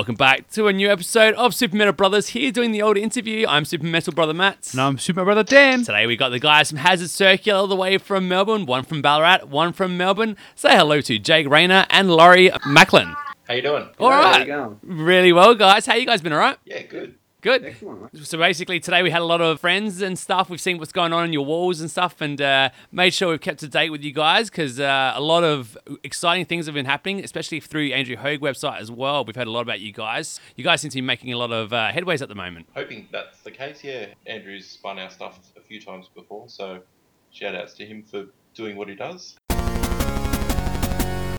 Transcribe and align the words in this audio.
Welcome 0.00 0.14
back 0.14 0.48
to 0.52 0.66
a 0.66 0.72
new 0.72 0.90
episode 0.90 1.34
of 1.34 1.54
Super 1.54 1.76
Metal 1.76 1.92
Brothers. 1.92 2.28
Here 2.28 2.50
doing 2.50 2.72
the 2.72 2.80
old 2.80 2.96
interview. 2.96 3.46
I'm 3.46 3.66
Super 3.66 3.84
Metal 3.84 4.14
Brother 4.14 4.32
Matt. 4.32 4.70
And 4.72 4.80
I'm 4.80 4.96
Super 4.96 5.26
Brother 5.26 5.42
Dan. 5.42 5.84
Today 5.84 6.06
we 6.06 6.16
got 6.16 6.30
the 6.30 6.38
guys 6.38 6.70
from 6.70 6.78
Hazard 6.78 7.10
Circular 7.10 7.58
all 7.58 7.66
the 7.66 7.76
way 7.76 7.98
from 7.98 8.26
Melbourne, 8.26 8.64
one 8.64 8.82
from 8.82 9.02
Ballarat, 9.02 9.44
one 9.44 9.74
from 9.74 9.98
Melbourne. 9.98 10.38
Say 10.54 10.74
hello 10.74 11.02
to 11.02 11.18
Jake 11.18 11.46
Rayner 11.50 11.84
and 11.90 12.10
Laurie 12.10 12.48
Mclachlan. 12.48 13.14
How 13.46 13.52
you 13.52 13.60
doing? 13.60 13.90
All 13.98 14.10
How 14.10 14.22
right. 14.22 14.40
you 14.40 14.46
going? 14.46 14.80
Really 14.82 15.34
well, 15.34 15.54
guys. 15.54 15.84
How 15.84 15.96
you 15.96 16.06
guys 16.06 16.22
been, 16.22 16.32
all 16.32 16.38
right? 16.38 16.56
Yeah, 16.64 16.80
good. 16.84 17.16
Good. 17.40 17.64
Excellent. 17.64 18.14
mate. 18.14 18.26
So 18.26 18.36
basically, 18.36 18.80
today 18.80 19.02
we 19.02 19.10
had 19.10 19.22
a 19.22 19.24
lot 19.24 19.40
of 19.40 19.60
friends 19.60 20.02
and 20.02 20.18
stuff. 20.18 20.50
We've 20.50 20.60
seen 20.60 20.78
what's 20.78 20.92
going 20.92 21.12
on 21.12 21.24
in 21.24 21.32
your 21.32 21.44
walls 21.44 21.80
and 21.80 21.90
stuff, 21.90 22.20
and 22.20 22.40
uh, 22.40 22.70
made 22.92 23.14
sure 23.14 23.30
we've 23.30 23.40
kept 23.40 23.60
to 23.60 23.68
date 23.68 23.90
with 23.90 24.02
you 24.02 24.12
guys 24.12 24.50
because 24.50 24.78
uh, 24.78 25.12
a 25.14 25.20
lot 25.20 25.42
of 25.42 25.78
exciting 26.04 26.44
things 26.44 26.66
have 26.66 26.74
been 26.74 26.86
happening, 26.86 27.24
especially 27.24 27.60
through 27.60 27.88
Andrew 27.92 28.16
Haug 28.16 28.40
website 28.40 28.80
as 28.80 28.90
well. 28.90 29.24
We've 29.24 29.36
heard 29.36 29.46
a 29.46 29.50
lot 29.50 29.62
about 29.62 29.80
you 29.80 29.92
guys. 29.92 30.38
You 30.56 30.64
guys 30.64 30.82
seem 30.82 30.90
to 30.90 30.96
be 30.96 31.02
making 31.02 31.32
a 31.32 31.38
lot 31.38 31.50
of 31.52 31.72
uh, 31.72 31.90
headways 31.92 32.20
at 32.20 32.28
the 32.28 32.34
moment. 32.34 32.68
Hoping 32.74 33.08
that's 33.10 33.40
the 33.40 33.50
case. 33.50 33.82
Yeah, 33.82 34.06
Andrew's 34.26 34.66
spun 34.66 34.98
our 34.98 35.10
stuff 35.10 35.38
a 35.56 35.60
few 35.60 35.80
times 35.80 36.10
before, 36.14 36.48
so 36.48 36.82
shout 37.30 37.54
outs 37.54 37.74
to 37.74 37.86
him 37.86 38.02
for 38.02 38.26
doing 38.54 38.76
what 38.76 38.88
he 38.88 38.94
does. 38.94 39.36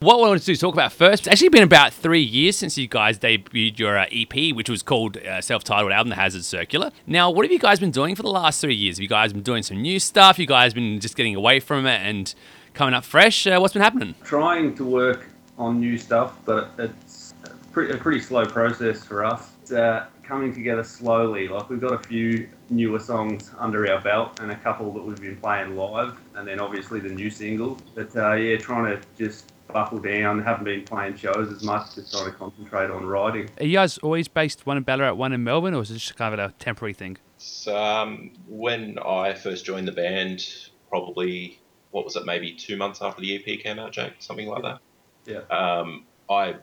What 0.02 0.16
I 0.16 0.18
wanted 0.18 0.40
to 0.40 0.46
do 0.48 0.52
is 0.54 0.60
talk 0.60 0.74
about 0.74 0.92
first. 0.92 1.28
It's 1.28 1.28
actually 1.28 1.50
been 1.50 1.62
about 1.62 1.94
three 1.94 2.24
years 2.24 2.58
since 2.58 2.76
you 2.76 2.88
guys 2.88 3.20
debuted 3.20 3.78
your 3.78 4.00
uh, 4.00 4.08
EP, 4.12 4.52
which 4.56 4.68
was 4.68 4.82
called 4.82 5.18
uh, 5.18 5.42
self-titled 5.42 5.92
album, 5.92 6.10
The 6.10 6.16
Hazard 6.16 6.44
Circular. 6.44 6.90
Now, 7.06 7.30
what 7.30 7.46
have 7.46 7.52
you 7.52 7.60
guys 7.60 7.80
been 7.80 7.92
doing 7.92 8.16
for 8.16 8.24
the 8.24 8.32
last 8.32 8.62
three 8.62 8.74
years? 8.74 8.98
Have 8.98 9.04
you 9.04 9.08
guys 9.08 9.32
been 9.32 9.44
doing 9.44 9.62
some 9.62 9.80
new 9.80 10.00
stuff? 10.00 10.40
You 10.40 10.48
guys 10.48 10.74
been 10.74 11.00
just 11.00 11.16
getting 11.16 11.36
away 11.36 11.60
from 11.60 11.86
it 11.86 12.02
and 12.02 12.34
coming 12.74 12.96
up 12.96 13.04
fresh? 13.04 13.46
Uh, 13.46 13.60
what's 13.60 13.74
been 13.74 13.84
happening? 13.84 14.16
Trying 14.24 14.74
to 14.78 14.86
work 14.86 15.28
on 15.60 15.80
new 15.80 16.00
stuff, 16.00 16.36
but 16.46 16.72
it's 16.80 17.36
a 17.44 17.50
pretty, 17.72 17.94
a 17.94 17.98
pretty 17.98 18.22
slow 18.22 18.44
process 18.44 19.04
for 19.04 19.24
us. 19.24 19.72
Uh, 19.72 20.08
coming 20.24 20.52
together 20.52 20.84
slowly. 20.84 21.48
Like 21.48 21.70
we've 21.70 21.80
got 21.80 21.94
a 21.94 22.00
few 22.08 22.50
newer 22.72 22.98
songs 22.98 23.52
under 23.60 23.92
our 23.94 24.02
belt 24.02 24.40
and 24.40 24.50
a 24.50 24.56
couple 24.56 24.92
that 24.94 25.04
we've 25.04 25.22
been 25.22 25.38
playing 25.38 25.76
live, 25.76 26.18
and 26.34 26.48
then 26.48 26.60
obviously 26.60 27.00
the 27.00 27.10
new 27.10 27.30
single. 27.30 27.78
But 27.94 28.16
uh, 28.16 28.34
yeah, 28.34 28.58
trying 28.58 28.86
to 28.86 29.02
just 29.16 29.51
buckle 29.74 30.00
down. 30.00 30.42
Haven't 30.42 30.66
been 30.66 30.84
playing 30.84 31.16
shows 31.16 31.52
as 31.52 31.64
much. 31.64 31.96
Just 31.96 32.12
trying 32.12 32.26
to 32.26 32.32
concentrate 32.32 32.90
on 32.90 33.06
writing. 33.06 33.50
Are 33.60 33.66
you 33.66 33.74
guys 33.74 33.98
always 34.00 34.28
based 34.28 34.66
one 34.66 34.78
in 34.78 34.84
Ballarat, 34.84 35.14
one 35.14 35.34
in 35.34 35.44
Melbourne, 35.44 35.74
or 35.74 35.82
is 35.82 35.92
it 35.92 35.96
just 35.96 36.16
kind 36.16 36.34
of 36.34 36.40
a 36.40 36.54
temporary 36.60 36.94
thing? 36.94 37.18
So, 37.38 37.76
um, 37.76 38.32
when 38.48 39.00
I 39.00 39.34
first 39.34 39.66
joined 39.66 39.88
the 39.88 39.94
band, 39.94 40.46
probably 40.90 41.60
what 41.92 42.06
was 42.06 42.16
it, 42.16 42.26
maybe 42.26 42.54
two 42.54 42.78
months 42.78 43.02
after 43.02 43.22
the 43.22 43.36
EP 43.36 43.60
came 43.60 43.80
out, 43.80 43.92
Jake, 43.92 44.14
something 44.20 44.48
like 44.48 44.64
that. 44.64 44.80
Yeah. 45.26 45.42
Um, 45.56 46.06
I 46.30 46.56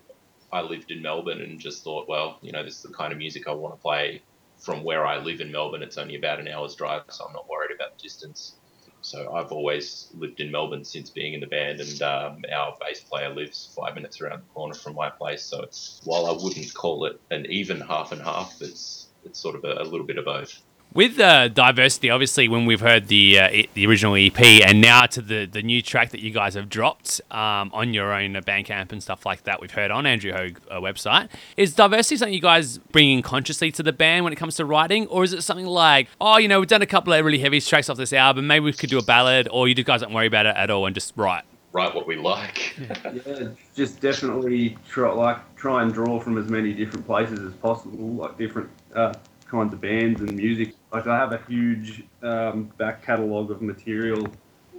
I 0.50 0.62
lived 0.62 0.90
in 0.90 1.02
Melbourne 1.02 1.42
and 1.42 1.60
just 1.60 1.84
thought, 1.84 2.08
well, 2.08 2.38
you 2.40 2.52
know, 2.52 2.64
this 2.64 2.76
is 2.76 2.82
the 2.82 2.92
kind 2.92 3.12
of 3.12 3.18
music 3.18 3.46
I 3.46 3.52
want 3.52 3.74
to 3.74 3.80
play. 3.80 4.22
From 4.58 4.82
where 4.82 5.06
I 5.06 5.18
live 5.18 5.40
in 5.40 5.52
Melbourne, 5.52 5.84
it's 5.84 5.98
only 5.98 6.16
about 6.16 6.40
an 6.40 6.48
hour's 6.48 6.74
drive, 6.74 7.02
so 7.10 7.24
I'm 7.24 7.32
not 7.32 7.48
worried 7.48 7.70
about 7.72 7.96
the 7.96 8.02
distance. 8.02 8.54
So 9.00 9.32
I've 9.34 9.52
always 9.52 10.10
lived 10.14 10.40
in 10.40 10.50
Melbourne 10.50 10.84
since 10.84 11.10
being 11.10 11.34
in 11.34 11.40
the 11.40 11.46
band, 11.46 11.80
and 11.80 12.02
um, 12.02 12.42
our 12.54 12.74
bass 12.80 13.04
player 13.10 13.34
lives 13.34 13.72
five 13.76 13.94
minutes 13.94 14.20
around 14.20 14.40
the 14.40 14.46
corner 14.46 14.74
from 14.74 14.94
my 14.94 15.10
place. 15.10 15.48
So 15.48 15.64
while 16.04 16.26
I 16.26 16.32
wouldn't 16.32 16.74
call 16.74 17.06
it 17.06 17.14
an 17.30 17.46
even 17.48 17.80
half 17.80 18.12
and 18.12 18.20
half, 18.20 18.56
it's 18.60 19.12
it's 19.22 19.40
sort 19.40 19.56
of 19.56 19.64
a, 19.64 19.82
a 19.82 19.84
little 19.84 20.06
bit 20.06 20.18
of 20.18 20.24
both. 20.24 20.52
With 20.98 21.20
uh, 21.20 21.46
diversity, 21.46 22.10
obviously, 22.10 22.48
when 22.48 22.66
we've 22.66 22.80
heard 22.80 23.06
the 23.06 23.38
uh, 23.38 23.62
the 23.74 23.86
original 23.86 24.16
EP, 24.16 24.40
and 24.40 24.80
now 24.80 25.02
to 25.02 25.22
the, 25.22 25.44
the 25.44 25.62
new 25.62 25.80
track 25.80 26.10
that 26.10 26.18
you 26.18 26.32
guys 26.32 26.54
have 26.54 26.68
dropped 26.68 27.20
um, 27.30 27.70
on 27.72 27.94
your 27.94 28.12
own 28.12 28.34
uh, 28.34 28.40
Bandcamp 28.40 28.90
and 28.90 29.00
stuff 29.00 29.24
like 29.24 29.44
that, 29.44 29.60
we've 29.60 29.70
heard 29.70 29.92
on 29.92 30.06
Andrew 30.06 30.32
Haug 30.32 30.60
uh, 30.68 30.80
website. 30.80 31.28
Is 31.56 31.72
diversity 31.72 32.16
something 32.16 32.34
you 32.34 32.40
guys 32.40 32.78
bringing 32.78 33.22
consciously 33.22 33.70
to 33.70 33.84
the 33.84 33.92
band 33.92 34.24
when 34.24 34.32
it 34.32 34.36
comes 34.40 34.56
to 34.56 34.64
writing, 34.64 35.06
or 35.06 35.22
is 35.22 35.32
it 35.32 35.42
something 35.42 35.66
like, 35.66 36.08
oh, 36.20 36.36
you 36.36 36.48
know, 36.48 36.58
we've 36.58 36.68
done 36.68 36.82
a 36.82 36.86
couple 36.86 37.12
of 37.12 37.24
really 37.24 37.38
heavy 37.38 37.60
tracks 37.60 37.88
off 37.88 37.96
this 37.96 38.12
album, 38.12 38.48
maybe 38.48 38.64
we 38.64 38.72
could 38.72 38.90
do 38.90 38.98
a 38.98 39.04
ballad, 39.04 39.46
or 39.52 39.68
you 39.68 39.76
guys 39.76 40.00
don't 40.00 40.12
worry 40.12 40.26
about 40.26 40.46
it 40.46 40.56
at 40.56 40.68
all 40.68 40.84
and 40.86 40.96
just 40.96 41.12
write? 41.14 41.44
Write 41.70 41.94
what 41.94 42.08
we 42.08 42.16
like. 42.16 42.76
Yeah, 42.76 43.50
just 43.76 44.00
definitely 44.00 44.76
try 44.88 45.12
like 45.12 45.54
try 45.54 45.84
and 45.84 45.94
draw 45.94 46.18
from 46.18 46.38
as 46.38 46.48
many 46.48 46.72
different 46.72 47.06
places 47.06 47.38
as 47.38 47.52
possible, 47.52 48.14
like 48.14 48.36
different 48.36 48.68
uh, 48.96 49.14
kinds 49.46 49.72
of 49.72 49.80
bands 49.80 50.20
and 50.22 50.34
music. 50.34 50.74
Like 50.92 51.06
I 51.06 51.16
have 51.16 51.32
a 51.32 51.40
huge 51.48 52.04
um, 52.22 52.64
back 52.78 53.04
catalogue 53.04 53.50
of 53.50 53.60
material 53.60 54.26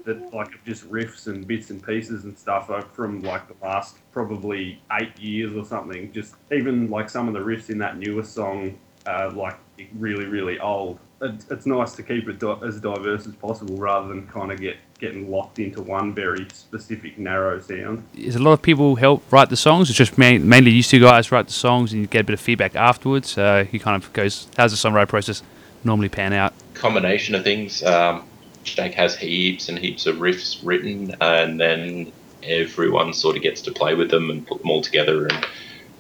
that 0.05 0.33
like 0.33 0.63
just 0.65 0.89
riffs 0.89 1.27
and 1.27 1.45
bits 1.45 1.69
and 1.69 1.83
pieces 1.83 2.23
and 2.23 2.37
stuff 2.37 2.69
uh, 2.69 2.81
from 2.81 3.21
like 3.21 3.47
the 3.47 3.65
last 3.65 3.97
probably 4.11 4.81
eight 4.99 5.17
years 5.19 5.55
or 5.55 5.65
something. 5.65 6.11
Just 6.11 6.35
even 6.51 6.89
like 6.89 7.09
some 7.09 7.27
of 7.27 7.33
the 7.33 7.39
riffs 7.39 7.69
in 7.69 7.77
that 7.79 7.97
newest 7.97 8.33
song, 8.33 8.77
uh, 9.05 9.31
like 9.35 9.57
really 9.97 10.25
really 10.25 10.59
old. 10.59 10.99
It, 11.21 11.45
it's 11.51 11.65
nice 11.65 11.95
to 11.95 12.03
keep 12.03 12.29
it 12.29 12.39
di- 12.39 12.59
as 12.65 12.79
diverse 12.79 13.27
as 13.27 13.35
possible 13.35 13.75
rather 13.75 14.07
than 14.07 14.25
kind 14.27 14.51
of 14.51 14.59
get 14.59 14.77
getting 14.99 15.29
locked 15.29 15.59
into 15.59 15.81
one 15.81 16.13
very 16.13 16.47
specific 16.53 17.17
narrow 17.19 17.59
sound. 17.59 18.03
Is 18.15 18.35
a 18.35 18.39
lot 18.39 18.53
of 18.53 18.61
people 18.61 18.95
help 18.95 19.23
write 19.31 19.49
the 19.49 19.57
songs? 19.57 19.89
It's 19.89 19.97
just 19.97 20.17
main, 20.17 20.47
mainly 20.47 20.71
you 20.71 20.83
two 20.83 20.99
guys 20.99 21.31
write 21.31 21.47
the 21.47 21.53
songs 21.53 21.93
and 21.93 22.01
you 22.01 22.07
get 22.07 22.21
a 22.21 22.23
bit 22.23 22.33
of 22.33 22.41
feedback 22.41 22.75
afterwards. 22.75 23.29
So 23.29 23.63
he 23.63 23.79
kind 23.79 24.01
of 24.01 24.11
goes, 24.11 24.47
how's 24.57 24.71
the 24.71 24.89
songwriting 24.89 25.07
process 25.07 25.41
normally 25.83 26.09
pan 26.09 26.33
out? 26.33 26.53
Combination 26.73 27.35
of 27.35 27.43
things. 27.43 27.83
Um, 27.83 28.25
Jake 28.63 28.93
has 28.93 29.15
heaps 29.17 29.69
and 29.69 29.79
heaps 29.79 30.05
of 30.05 30.17
riffs 30.17 30.59
written, 30.63 31.15
and 31.21 31.59
then 31.59 32.11
everyone 32.43 33.13
sort 33.13 33.35
of 33.35 33.43
gets 33.43 33.61
to 33.63 33.71
play 33.71 33.95
with 33.95 34.09
them 34.09 34.29
and 34.29 34.45
put 34.47 34.61
them 34.61 34.71
all 34.71 34.81
together 34.81 35.27
and 35.27 35.45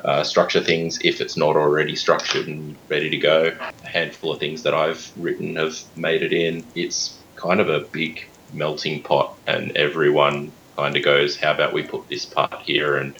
uh, 0.03 0.23
structure 0.23 0.61
things 0.61 0.99
if 1.03 1.19
it's 1.21 1.37
not 1.37 1.55
already 1.55 1.95
structured 1.95 2.47
and 2.47 2.77
ready 2.89 3.09
to 3.09 3.17
go. 3.17 3.51
A 3.83 3.87
handful 3.87 4.31
of 4.33 4.39
things 4.39 4.63
that 4.63 4.73
I've 4.73 5.11
written 5.17 5.55
have 5.55 5.77
made 5.95 6.21
it 6.23 6.33
in. 6.33 6.65
It's 6.75 7.17
kind 7.35 7.59
of 7.59 7.69
a 7.69 7.81
big 7.91 8.21
melting 8.51 9.03
pot, 9.03 9.37
and 9.47 9.75
everyone 9.75 10.51
kind 10.77 10.95
of 10.95 11.03
goes, 11.03 11.37
"How 11.37 11.53
about 11.53 11.73
we 11.73 11.83
put 11.83 12.07
this 12.07 12.25
part 12.25 12.61
here?" 12.63 12.97
and 12.97 13.17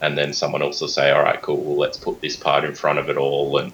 and 0.00 0.18
then 0.18 0.32
someone 0.32 0.62
else 0.62 0.80
will 0.80 0.88
say, 0.88 1.10
"All 1.10 1.22
right, 1.22 1.40
cool. 1.42 1.62
Well, 1.62 1.78
let's 1.78 1.98
put 1.98 2.20
this 2.20 2.36
part 2.36 2.64
in 2.64 2.74
front 2.74 2.98
of 2.98 3.08
it 3.08 3.16
all." 3.16 3.58
And 3.58 3.72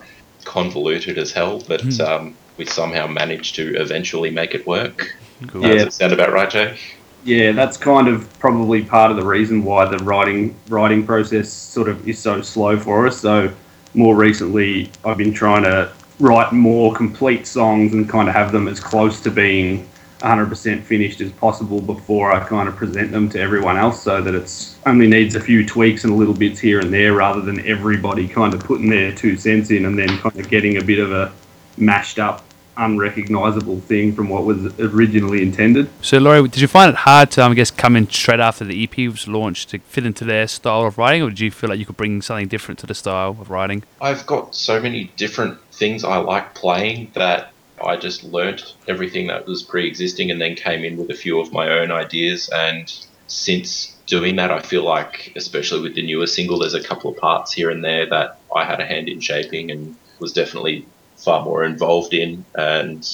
convoluted 0.48 1.18
as 1.18 1.30
hell, 1.30 1.62
but 1.68 1.82
Hmm. 1.82 2.00
um, 2.00 2.34
we 2.56 2.64
somehow 2.64 3.06
managed 3.06 3.54
to 3.56 3.76
eventually 3.76 4.30
make 4.30 4.54
it 4.54 4.66
work. 4.66 5.14
Cool. 5.46 5.62
Yeah. 5.62 5.74
Does 5.74 5.82
it 5.84 5.92
sound 5.92 6.12
about 6.12 6.32
right, 6.32 6.50
Jake? 6.50 6.78
Yeah, 7.24 7.52
that's 7.52 7.76
kind 7.76 8.08
of 8.08 8.26
probably 8.38 8.82
part 8.82 9.10
of 9.10 9.16
the 9.16 9.24
reason 9.24 9.62
why 9.62 9.84
the 9.84 9.98
writing 9.98 10.54
writing 10.68 11.04
process 11.04 11.52
sort 11.52 11.88
of 11.88 12.08
is 12.08 12.18
so 12.18 12.40
slow 12.42 12.78
for 12.78 13.06
us. 13.06 13.20
So 13.20 13.50
more 13.94 14.16
recently, 14.16 14.90
I've 15.04 15.18
been 15.18 15.34
trying 15.34 15.64
to 15.64 15.90
write 16.20 16.52
more 16.52 16.94
complete 16.94 17.46
songs 17.46 17.92
and 17.92 18.08
kind 18.08 18.28
of 18.28 18.34
have 18.34 18.50
them 18.50 18.66
as 18.66 18.80
close 18.80 19.20
to 19.20 19.30
being 19.30 19.86
100% 20.20 20.82
finished 20.82 21.20
as 21.20 21.30
possible 21.32 21.80
before 21.80 22.32
I 22.32 22.40
kind 22.46 22.68
of 22.68 22.76
present 22.76 23.12
them 23.12 23.28
to 23.30 23.40
everyone 23.40 23.76
else, 23.76 24.02
so 24.02 24.20
that 24.20 24.34
it's 24.34 24.76
only 24.86 25.06
needs 25.06 25.34
a 25.34 25.40
few 25.40 25.64
tweaks 25.64 26.04
and 26.04 26.16
little 26.16 26.34
bits 26.34 26.58
here 26.60 26.80
and 26.80 26.92
there, 26.92 27.14
rather 27.14 27.40
than 27.40 27.66
everybody 27.66 28.26
kind 28.26 28.54
of 28.54 28.60
putting 28.60 28.88
their 28.88 29.12
two 29.12 29.36
cents 29.36 29.70
in 29.70 29.84
and 29.84 29.98
then 29.98 30.08
kind 30.18 30.38
of 30.38 30.48
getting 30.48 30.76
a 30.76 30.84
bit 30.84 30.98
of 30.98 31.12
a 31.12 31.32
mashed 31.76 32.18
up, 32.18 32.44
unrecognizable 32.76 33.80
thing 33.80 34.12
from 34.14 34.28
what 34.28 34.44
was 34.44 34.78
originally 34.78 35.42
intended. 35.42 35.88
So, 36.00 36.18
Laurie, 36.18 36.46
did 36.48 36.60
you 36.60 36.68
find 36.68 36.90
it 36.90 36.96
hard 36.96 37.30
to, 37.32 37.44
um, 37.44 37.52
I 37.52 37.54
guess, 37.54 37.70
come 37.70 37.96
in 37.96 38.08
straight 38.08 38.40
after 38.40 38.64
the 38.64 38.84
EP 38.84 38.96
was 39.10 39.26
launched 39.26 39.70
to 39.70 39.78
fit 39.80 40.06
into 40.06 40.24
their 40.24 40.46
style 40.46 40.86
of 40.86 40.96
writing, 40.98 41.22
or 41.22 41.30
did 41.30 41.40
you 41.40 41.50
feel 41.50 41.70
like 41.70 41.78
you 41.78 41.86
could 41.86 41.96
bring 41.96 42.22
something 42.22 42.48
different 42.48 42.78
to 42.80 42.86
the 42.86 42.94
style 42.94 43.30
of 43.30 43.50
writing? 43.50 43.82
I've 44.00 44.26
got 44.26 44.54
so 44.54 44.80
many 44.80 45.10
different 45.16 45.60
things 45.72 46.04
I 46.04 46.18
like 46.18 46.54
playing 46.54 47.10
that 47.14 47.52
I 47.84 47.96
just 47.96 48.24
learnt 48.24 48.74
everything 48.86 49.26
that 49.28 49.46
was 49.46 49.62
pre 49.62 49.86
existing 49.86 50.30
and 50.30 50.40
then 50.40 50.54
came 50.54 50.84
in 50.84 50.96
with 50.96 51.10
a 51.10 51.14
few 51.14 51.40
of 51.40 51.52
my 51.52 51.68
own 51.78 51.90
ideas. 51.90 52.48
And 52.52 52.92
since 53.26 53.96
doing 54.06 54.36
that, 54.36 54.50
I 54.50 54.60
feel 54.60 54.82
like, 54.82 55.32
especially 55.36 55.80
with 55.80 55.94
the 55.94 56.02
newer 56.02 56.26
single, 56.26 56.58
there's 56.58 56.74
a 56.74 56.82
couple 56.82 57.10
of 57.10 57.16
parts 57.16 57.52
here 57.52 57.70
and 57.70 57.84
there 57.84 58.06
that 58.06 58.38
I 58.54 58.64
had 58.64 58.80
a 58.80 58.86
hand 58.86 59.08
in 59.08 59.20
shaping 59.20 59.70
and 59.70 59.96
was 60.18 60.32
definitely 60.32 60.86
far 61.16 61.44
more 61.44 61.64
involved 61.64 62.14
in. 62.14 62.44
And 62.54 63.06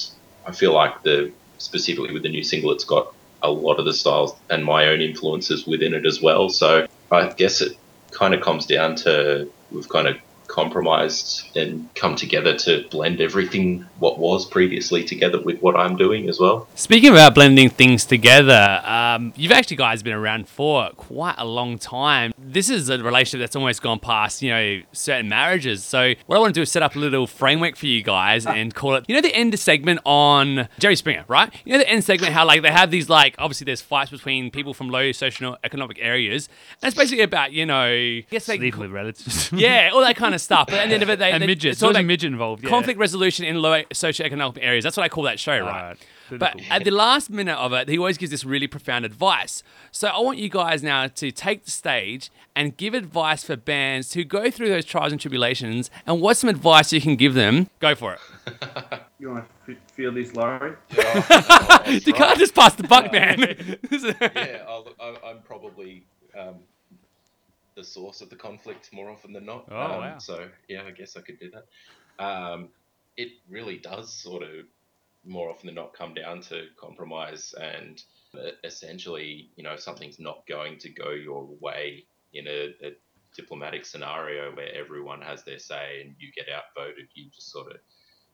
I 0.45 0.51
feel 0.51 0.73
like 0.73 1.03
the 1.03 1.31
specifically 1.57 2.13
with 2.13 2.23
the 2.23 2.29
new 2.29 2.43
single, 2.43 2.71
it's 2.71 2.83
got 2.83 3.13
a 3.41 3.51
lot 3.51 3.79
of 3.79 3.85
the 3.85 3.93
styles 3.93 4.35
and 4.49 4.63
my 4.65 4.87
own 4.87 5.01
influences 5.01 5.67
within 5.67 5.93
it 5.93 6.05
as 6.05 6.21
well. 6.21 6.49
So 6.49 6.87
I 7.11 7.29
guess 7.33 7.61
it 7.61 7.77
kind 8.11 8.33
of 8.33 8.41
comes 8.41 8.65
down 8.65 8.95
to 8.95 9.51
we've 9.71 9.89
kind 9.89 10.07
of 10.07 10.17
compromised 10.55 11.55
and 11.57 11.93
come 11.95 12.15
together 12.15 12.55
to 12.57 12.87
blend 12.89 13.19
everything 13.19 13.85
what 13.99 14.17
was 14.17 14.45
previously 14.45 15.03
together 15.03 15.41
with 15.41 15.61
what 15.61 15.75
I'm 15.75 15.97
doing 15.97 16.29
as 16.29 16.39
well. 16.39 16.67
Speaking 16.75 17.11
about 17.11 17.35
blending 17.35 17.69
things 17.69 18.05
together, 18.05 18.81
um, 18.85 19.33
you've 19.35 19.51
actually 19.51 19.75
guys 19.75 20.01
been 20.01 20.13
around 20.13 20.47
for 20.47 20.89
quite 20.95 21.35
a 21.37 21.43
long 21.43 21.77
time. 21.77 22.33
This 22.37 22.69
is 22.69 22.89
a 22.89 22.97
relationship 23.03 23.41
that's 23.41 23.55
almost 23.57 23.81
gone 23.81 23.99
past, 23.99 24.41
you 24.41 24.49
know, 24.49 24.81
certain 24.93 25.27
marriages. 25.27 25.83
So 25.83 26.13
what 26.25 26.37
I 26.37 26.39
want 26.39 26.55
to 26.55 26.59
do 26.59 26.61
is 26.61 26.71
set 26.71 26.81
up 26.81 26.95
a 26.95 26.99
little 26.99 27.27
framework 27.27 27.75
for 27.75 27.87
you 27.87 28.01
guys 28.01 28.45
and 28.45 28.73
call 28.73 28.95
it, 28.95 29.03
you 29.09 29.15
know, 29.15 29.21
the 29.21 29.35
end 29.35 29.59
segment 29.59 29.99
on 30.05 30.69
Jerry 30.79 30.95
Springer, 30.95 31.25
right? 31.27 31.53
You 31.65 31.73
know, 31.73 31.79
the 31.79 31.89
end 31.89 32.05
segment 32.05 32.31
how 32.31 32.45
like 32.45 32.61
they 32.61 32.71
have 32.71 32.91
these 32.91 33.09
like 33.09 33.35
obviously 33.39 33.65
there's 33.65 33.81
fights 33.81 34.11
between 34.11 34.51
people 34.51 34.73
from 34.73 34.89
low 34.89 35.11
socio 35.11 35.57
economic 35.65 35.97
areas, 35.99 36.47
and 36.81 36.87
it's 36.87 36.97
basically 36.97 37.23
about 37.23 37.51
you 37.51 37.65
know, 37.65 37.83
I 37.83 38.25
guess 38.29 38.45
they 38.45 38.55
Sleep 38.55 38.77
with 38.77 38.91
relatives. 38.91 39.51
yeah, 39.53 39.89
all 39.93 39.99
that 39.99 40.15
kind 40.15 40.33
of 40.33 40.41
stuff. 40.45 40.67
But 40.67 40.75
at 40.79 40.87
the 40.87 40.93
end 40.93 41.03
of 41.03 41.09
it, 41.09 41.19
they, 41.19 41.31
and 41.33 41.43
they, 41.43 41.47
midget. 41.47 41.73
it's 41.73 41.83
all 41.83 41.89
There's 41.89 41.97
a 41.97 41.99
about 41.99 42.07
midget 42.07 42.31
involved. 42.31 42.63
Yeah. 42.63 42.69
conflict 42.69 42.99
resolution 42.99 43.43
in 43.45 43.61
low 43.61 43.81
socioeconomic 43.93 44.59
areas. 44.61 44.83
That's 44.83 44.95
what 44.95 45.03
I 45.03 45.09
call 45.09 45.23
that 45.25 45.39
show, 45.39 45.59
right? 45.59 45.81
Alright. 45.81 45.97
But 46.39 46.59
at 46.71 46.83
the 46.83 46.89
last 46.91 47.29
minute 47.29 47.55
of 47.57 47.71
it, 47.73 47.87
he 47.87 47.97
always 47.99 48.17
gives 48.17 48.31
this 48.31 48.43
really 48.43 48.65
profound 48.65 49.05
advice. 49.05 49.61
So 49.91 50.07
I 50.07 50.19
want 50.21 50.39
you 50.39 50.49
guys 50.49 50.81
now 50.81 51.05
to 51.07 51.31
take 51.31 51.65
the 51.65 51.71
stage 51.71 52.31
and 52.55 52.75
give 52.77 52.95
advice 52.95 53.43
for 53.43 53.55
bands 53.55 54.13
who 54.13 54.23
go 54.23 54.49
through 54.49 54.69
those 54.69 54.85
trials 54.85 55.11
and 55.11 55.21
tribulations. 55.21 55.91
And 56.07 56.21
what's 56.21 56.39
some 56.39 56.49
advice 56.49 56.91
you 56.93 57.01
can 57.01 57.15
give 57.15 57.35
them? 57.35 57.69
Go 57.79 57.93
for 57.95 58.13
it. 58.13 58.19
You 59.17 59.29
want 59.31 59.45
to 59.65 59.71
f- 59.71 59.77
feel 59.93 60.11
this, 60.11 60.35
Laurie? 60.35 60.75
You 60.91 62.13
can't 62.13 62.37
just 62.37 62.53
pass 62.53 62.75
the 62.75 62.83
buck, 62.87 63.11
man. 63.13 63.77
yeah, 63.89 64.63
I'll, 64.67 64.85
I'm 65.25 65.39
probably 65.43 66.03
um, 66.37 66.55
the 67.75 67.83
source 67.83 68.21
of 68.21 68.29
the 68.29 68.35
conflict 68.35 68.89
more 68.93 69.09
often 69.09 69.33
than 69.33 69.45
not. 69.45 69.65
Oh, 69.69 69.75
um, 69.75 69.99
wow. 69.99 70.17
So 70.19 70.47
yeah, 70.67 70.83
I 70.83 70.91
guess 70.91 71.15
I 71.17 71.21
could 71.21 71.39
do 71.39 71.51
that. 71.51 72.23
Um, 72.23 72.69
it 73.17 73.29
really 73.49 73.77
does 73.77 74.13
sort 74.13 74.43
of 74.43 74.49
more 75.25 75.49
often 75.49 75.67
than 75.67 75.75
not 75.75 75.93
come 75.93 76.13
down 76.13 76.41
to 76.41 76.67
compromise 76.79 77.53
and 77.59 78.01
uh, 78.37 78.51
essentially, 78.63 79.49
you 79.55 79.63
know, 79.63 79.75
something's 79.75 80.19
not 80.19 80.45
going 80.47 80.77
to 80.79 80.89
go 80.89 81.11
your 81.11 81.47
way 81.59 82.05
in 82.33 82.47
a, 82.47 82.73
a 82.83 82.91
diplomatic 83.35 83.85
scenario 83.85 84.55
where 84.55 84.73
everyone 84.75 85.21
has 85.21 85.43
their 85.43 85.59
say 85.59 86.01
and 86.01 86.15
you 86.19 86.31
get 86.35 86.47
outvoted, 86.53 87.07
you 87.13 87.29
just 87.29 87.51
sort 87.51 87.71
of 87.71 87.77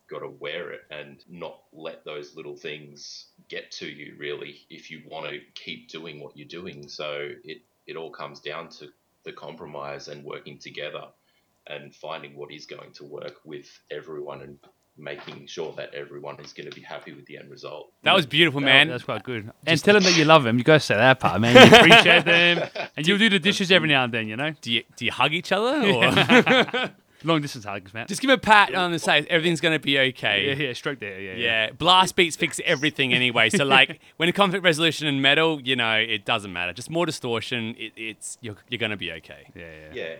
got 0.09 0.19
to 0.19 0.29
wear 0.39 0.71
it 0.71 0.81
and 0.91 1.23
not 1.29 1.61
let 1.71 2.03
those 2.03 2.35
little 2.35 2.57
things 2.57 3.27
get 3.47 3.71
to 3.71 3.87
you 3.87 4.13
really 4.19 4.57
if 4.69 4.91
you 4.91 5.01
want 5.09 5.29
to 5.29 5.39
keep 5.55 5.87
doing 5.87 6.19
what 6.19 6.35
you're 6.35 6.47
doing 6.47 6.87
so 6.89 7.29
it 7.45 7.61
it 7.87 7.95
all 7.95 8.11
comes 8.11 8.41
down 8.41 8.67
to 8.67 8.89
the 9.23 9.31
compromise 9.31 10.07
and 10.07 10.23
working 10.23 10.57
together 10.57 11.03
and 11.67 11.93
finding 11.95 12.35
what 12.35 12.51
is 12.51 12.65
going 12.65 12.91
to 12.93 13.05
work 13.05 13.35
with 13.45 13.67
everyone 13.91 14.41
and 14.41 14.57
making 14.97 15.47
sure 15.47 15.73
that 15.77 15.93
everyone 15.93 16.39
is 16.41 16.53
going 16.53 16.69
to 16.69 16.75
be 16.75 16.81
happy 16.81 17.13
with 17.13 17.25
the 17.25 17.37
end 17.37 17.49
result 17.49 17.91
that 18.03 18.15
was 18.15 18.25
beautiful, 18.25 18.61
man. 18.61 18.87
That's 18.89 19.03
quite 19.03 19.23
good. 19.23 19.51
And 19.65 19.81
tell 19.83 19.93
them 19.93 20.03
that 20.03 20.17
you 20.17 20.25
love 20.25 20.43
them. 20.43 20.57
You 20.57 20.63
got 20.63 20.73
to 20.73 20.79
say 20.79 20.95
that 20.95 21.19
part, 21.19 21.39
man. 21.39 21.55
You 21.55 21.77
appreciate 21.77 22.25
them, 22.25 22.67
and 22.97 23.07
you'll 23.07 23.19
do 23.19 23.29
the 23.29 23.39
dishes 23.39 23.71
every 23.71 23.87
now 23.87 24.03
and 24.03 24.13
then. 24.13 24.27
You 24.27 24.35
know, 24.35 24.53
do 24.61 24.71
you 24.71 24.83
do 24.95 25.05
you 25.05 25.11
hug 25.11 25.33
each 25.33 25.51
other 25.51 25.87
or 25.91 26.91
long 27.23 27.41
distance 27.41 27.65
hugs, 27.65 27.93
man. 27.93 28.07
just 28.07 28.21
give 28.21 28.29
a 28.29 28.37
pat 28.37 28.73
on 28.73 28.91
the 28.91 28.99
side? 28.99 29.27
Everything's 29.29 29.61
gonna 29.61 29.79
be 29.79 29.99
okay. 29.99 30.47
yeah, 30.47 30.67
yeah, 30.67 30.73
stroke 30.73 30.99
there. 30.99 31.19
Yeah, 31.19 31.33
Yeah, 31.33 31.71
blast 31.71 32.15
beats 32.15 32.35
fix 32.35 32.59
everything 32.65 33.13
anyway. 33.13 33.49
So 33.49 33.63
like 33.63 33.99
when 34.17 34.29
a 34.29 34.33
conflict 34.33 34.63
resolution 34.63 35.07
and 35.07 35.21
metal, 35.21 35.61
you 35.61 35.75
know, 35.75 35.95
it 35.95 36.25
doesn't 36.25 36.51
matter. 36.51 36.73
Just 36.73 36.89
more 36.89 37.05
distortion. 37.05 37.75
It, 37.77 37.93
it's 37.95 38.37
you're, 38.41 38.55
you're 38.69 38.79
gonna 38.79 38.97
be 38.97 39.11
okay. 39.13 39.47
yeah, 39.55 39.63
yeah. 39.93 39.93
yeah 39.93 40.15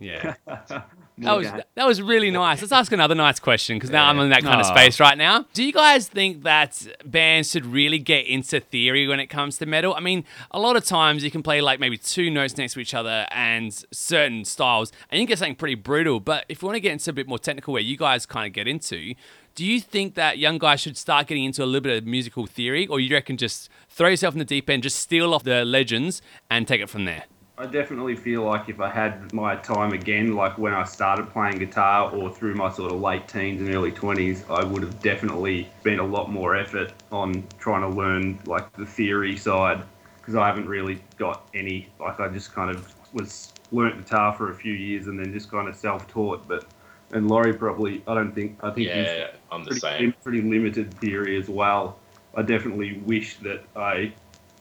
Yeah. 0.00 0.34
That 1.20 1.36
was 1.36 1.46
that 1.74 1.86
was 1.86 2.00
really 2.00 2.30
nice. 2.30 2.62
Let's 2.62 2.72
ask 2.72 2.92
another 2.92 3.14
nice 3.14 3.38
question 3.38 3.76
because 3.76 3.90
now 3.90 4.08
I'm 4.08 4.18
in 4.20 4.30
that 4.30 4.42
kind 4.42 4.58
of 4.60 4.66
space 4.66 4.98
right 4.98 5.18
now. 5.18 5.44
Do 5.52 5.62
you 5.62 5.72
guys 5.72 6.08
think 6.08 6.44
that 6.44 6.86
bands 7.04 7.50
should 7.50 7.66
really 7.66 7.98
get 7.98 8.26
into 8.26 8.58
theory 8.58 9.06
when 9.06 9.20
it 9.20 9.26
comes 9.26 9.58
to 9.58 9.66
metal? 9.66 9.94
I 9.94 10.00
mean, 10.00 10.24
a 10.50 10.58
lot 10.58 10.76
of 10.76 10.84
times 10.84 11.22
you 11.22 11.30
can 11.30 11.42
play 11.42 11.60
like 11.60 11.78
maybe 11.78 11.98
two 11.98 12.30
notes 12.30 12.56
next 12.56 12.72
to 12.74 12.80
each 12.80 12.94
other 12.94 13.26
and 13.32 13.84
certain 13.92 14.44
styles, 14.46 14.92
and 15.10 15.20
you 15.20 15.26
can 15.26 15.32
get 15.32 15.38
something 15.38 15.56
pretty 15.56 15.74
brutal. 15.74 16.20
But 16.20 16.46
if 16.48 16.62
you 16.62 16.66
want 16.66 16.76
to 16.76 16.80
get 16.80 16.92
into 16.92 17.10
a 17.10 17.12
bit 17.12 17.28
more 17.28 17.38
technical, 17.38 17.74
where 17.74 17.82
you 17.82 17.98
guys 17.98 18.24
kind 18.24 18.46
of 18.46 18.54
get 18.54 18.66
into, 18.66 19.14
do 19.54 19.66
you 19.66 19.80
think 19.80 20.14
that 20.14 20.38
young 20.38 20.56
guys 20.56 20.80
should 20.80 20.96
start 20.96 21.26
getting 21.26 21.44
into 21.44 21.62
a 21.62 21.66
little 21.66 21.82
bit 21.82 21.98
of 21.98 22.06
musical 22.06 22.46
theory, 22.46 22.86
or 22.86 22.98
you 22.98 23.14
reckon 23.14 23.36
just 23.36 23.68
throw 23.90 24.08
yourself 24.08 24.34
in 24.34 24.38
the 24.38 24.44
deep 24.44 24.70
end, 24.70 24.82
just 24.84 24.96
steal 24.98 25.34
off 25.34 25.44
the 25.44 25.66
legends 25.66 26.22
and 26.50 26.66
take 26.66 26.80
it 26.80 26.88
from 26.88 27.04
there? 27.04 27.24
I 27.60 27.66
definitely 27.66 28.16
feel 28.16 28.42
like 28.44 28.70
if 28.70 28.80
I 28.80 28.88
had 28.88 29.34
my 29.34 29.54
time 29.54 29.92
again, 29.92 30.34
like 30.34 30.56
when 30.56 30.72
I 30.72 30.84
started 30.84 31.28
playing 31.28 31.58
guitar 31.58 32.10
or 32.10 32.34
through 32.34 32.54
my 32.54 32.70
sort 32.70 32.90
of 32.90 33.02
late 33.02 33.28
teens 33.28 33.60
and 33.60 33.68
early 33.68 33.92
20s, 33.92 34.48
I 34.48 34.62
would 34.62 34.82
have 34.82 35.02
definitely 35.02 35.68
spent 35.80 36.00
a 36.00 36.04
lot 36.04 36.30
more 36.30 36.56
effort 36.56 36.94
on 37.12 37.46
trying 37.58 37.82
to 37.82 37.94
learn 37.94 38.40
like 38.46 38.74
the 38.76 38.86
theory 38.86 39.36
side 39.36 39.82
because 40.22 40.36
I 40.36 40.46
haven't 40.46 40.68
really 40.68 41.04
got 41.18 41.48
any. 41.52 41.92
Like 42.00 42.18
I 42.18 42.28
just 42.28 42.54
kind 42.54 42.70
of 42.70 42.94
was 43.12 43.52
learnt 43.70 43.98
guitar 43.98 44.34
for 44.34 44.50
a 44.50 44.54
few 44.54 44.72
years 44.72 45.06
and 45.08 45.20
then 45.20 45.30
just 45.30 45.50
kind 45.50 45.68
of 45.68 45.76
self-taught. 45.76 46.48
But 46.48 46.64
and 47.12 47.28
Laurie 47.28 47.52
probably, 47.52 48.02
I 48.06 48.14
don't 48.14 48.34
think, 48.34 48.56
I 48.64 48.70
think 48.70 48.88
he's 48.88 49.06
yeah 49.06 49.26
i'm 49.52 49.64
the 49.64 49.72
pretty, 49.72 49.80
same 49.80 50.14
pretty 50.22 50.40
limited 50.40 50.98
theory 50.98 51.36
as 51.36 51.50
well. 51.50 51.98
I 52.34 52.40
definitely 52.40 53.02
wish 53.04 53.36
that 53.40 53.64
I 53.76 54.14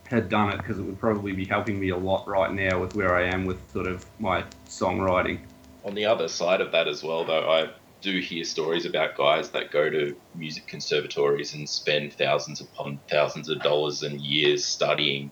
had 0.10 0.28
done 0.28 0.50
it 0.50 0.58
because 0.58 0.80
it 0.80 0.82
would 0.82 1.00
probably 1.00 1.34
be 1.34 1.46
helping 1.46 1.80
me 1.80 1.90
a 1.90 1.98
lot 1.98 2.28
right 2.28 2.52
now 2.52 2.82
with 2.82 2.96
where 2.96 3.16
I 3.16 3.28
am 3.28 3.46
with 3.46 3.60
sort 3.72 3.86
of 3.86 4.04
my 4.20 4.44
songwriting. 4.66 5.40
On 5.86 5.94
the 5.94 6.06
other 6.06 6.28
side 6.28 6.62
of 6.62 6.72
that 6.72 6.88
as 6.88 7.04
well, 7.04 7.24
though, 7.26 7.50
I 7.50 7.70
do 8.02 8.20
hear 8.20 8.44
stories 8.44 8.86
about 8.86 9.16
guys 9.16 9.52
that 9.52 9.72
go 9.72 9.90
to 9.90 10.16
music 10.34 10.66
conservatories 10.68 11.54
and 11.54 11.70
spend 11.70 12.14
thousands 12.14 12.60
upon 12.60 13.00
thousands 13.10 13.50
of 13.50 13.62
dollars 13.62 14.02
and 14.02 14.20
years 14.20 14.66
studying 14.66 15.32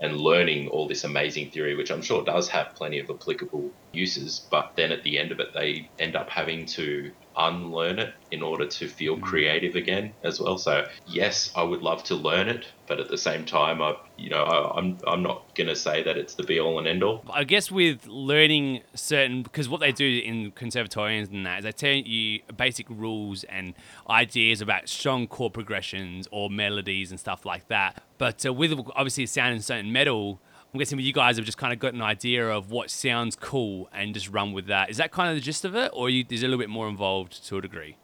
and 0.00 0.16
learning 0.18 0.68
all 0.68 0.86
this 0.86 1.04
amazing 1.04 1.50
theory, 1.50 1.74
which 1.74 1.90
I'm 1.90 2.02
sure 2.02 2.22
does 2.22 2.48
have 2.48 2.74
plenty 2.76 2.98
of 2.98 3.08
applicable 3.10 3.70
uses. 3.92 4.46
But 4.50 4.72
then 4.76 4.92
at 4.92 5.02
the 5.04 5.18
end 5.18 5.32
of 5.32 5.40
it, 5.40 5.48
they 5.54 5.88
end 5.98 6.16
up 6.16 6.28
having 6.28 6.66
to 6.66 7.10
unlearn 7.38 7.98
it 7.98 8.14
in 8.30 8.42
order 8.42 8.66
to 8.66 8.88
feel 8.88 9.18
creative 9.18 9.74
again 9.74 10.12
as 10.22 10.40
well. 10.40 10.58
So 10.58 10.86
yes, 11.06 11.50
I 11.56 11.62
would 11.62 11.82
love 11.82 12.02
to 12.04 12.14
learn 12.14 12.48
it, 12.48 12.66
but 12.86 13.00
at 13.00 13.08
the 13.08 13.16
same 13.16 13.44
time, 13.44 13.80
I 13.80 13.96
you 14.16 14.30
know 14.30 14.42
I, 14.42 14.78
I'm 14.78 14.98
I'm 15.06 15.22
not 15.22 15.54
gonna 15.54 15.76
say 15.76 16.02
that 16.02 16.16
it's 16.18 16.34
the 16.34 16.42
be 16.42 16.60
all 16.60 16.78
and 16.78 16.86
end 16.86 17.02
all. 17.02 17.24
I 17.30 17.44
guess 17.44 17.70
with 17.70 18.06
learning 18.06 18.82
certain, 18.94 19.42
because 19.42 19.68
what 19.68 19.80
they 19.80 19.92
do 19.92 20.20
in 20.24 20.52
conservatorians 20.52 21.30
and 21.30 21.46
that 21.46 21.58
is 21.58 21.64
they 21.64 21.72
tell 21.72 21.94
you 21.94 22.40
basic 22.56 22.88
rules 22.90 23.44
and 23.44 23.74
ideas 24.10 24.60
about 24.60 24.88
strong 24.88 25.26
chord 25.26 25.54
progressions 25.54 26.28
or 26.30 26.50
melodies 26.50 27.10
and 27.10 27.20
stuff 27.20 27.46
like 27.46 27.68
that. 27.68 28.02
But 28.18 28.44
uh, 28.44 28.52
with 28.52 28.72
obviously 28.96 29.26
sounding 29.26 29.62
certain 29.62 29.92
metal, 29.92 30.40
I'm 30.72 30.78
guessing 30.78 30.96
with 30.96 31.06
you 31.06 31.12
guys 31.14 31.36
have 31.36 31.46
just 31.46 31.56
kind 31.58 31.72
of 31.72 31.78
got 31.78 31.94
an 31.94 32.02
idea 32.02 32.46
of 32.48 32.70
what 32.70 32.90
sounds 32.90 33.34
cool 33.36 33.88
and 33.92 34.12
just 34.12 34.28
run 34.30 34.52
with 34.52 34.66
that. 34.66 34.90
Is 34.90 34.98
that 34.98 35.10
kind 35.12 35.30
of 35.30 35.34
the 35.34 35.40
gist 35.40 35.64
of 35.64 35.74
it, 35.74 35.90
or 35.94 36.10
you, 36.10 36.24
is 36.28 36.42
it 36.42 36.46
a 36.46 36.48
little 36.48 36.58
bit 36.58 36.68
more 36.68 36.88
involved 36.88 37.46
to 37.48 37.56
a 37.56 37.62
degree? 37.62 37.96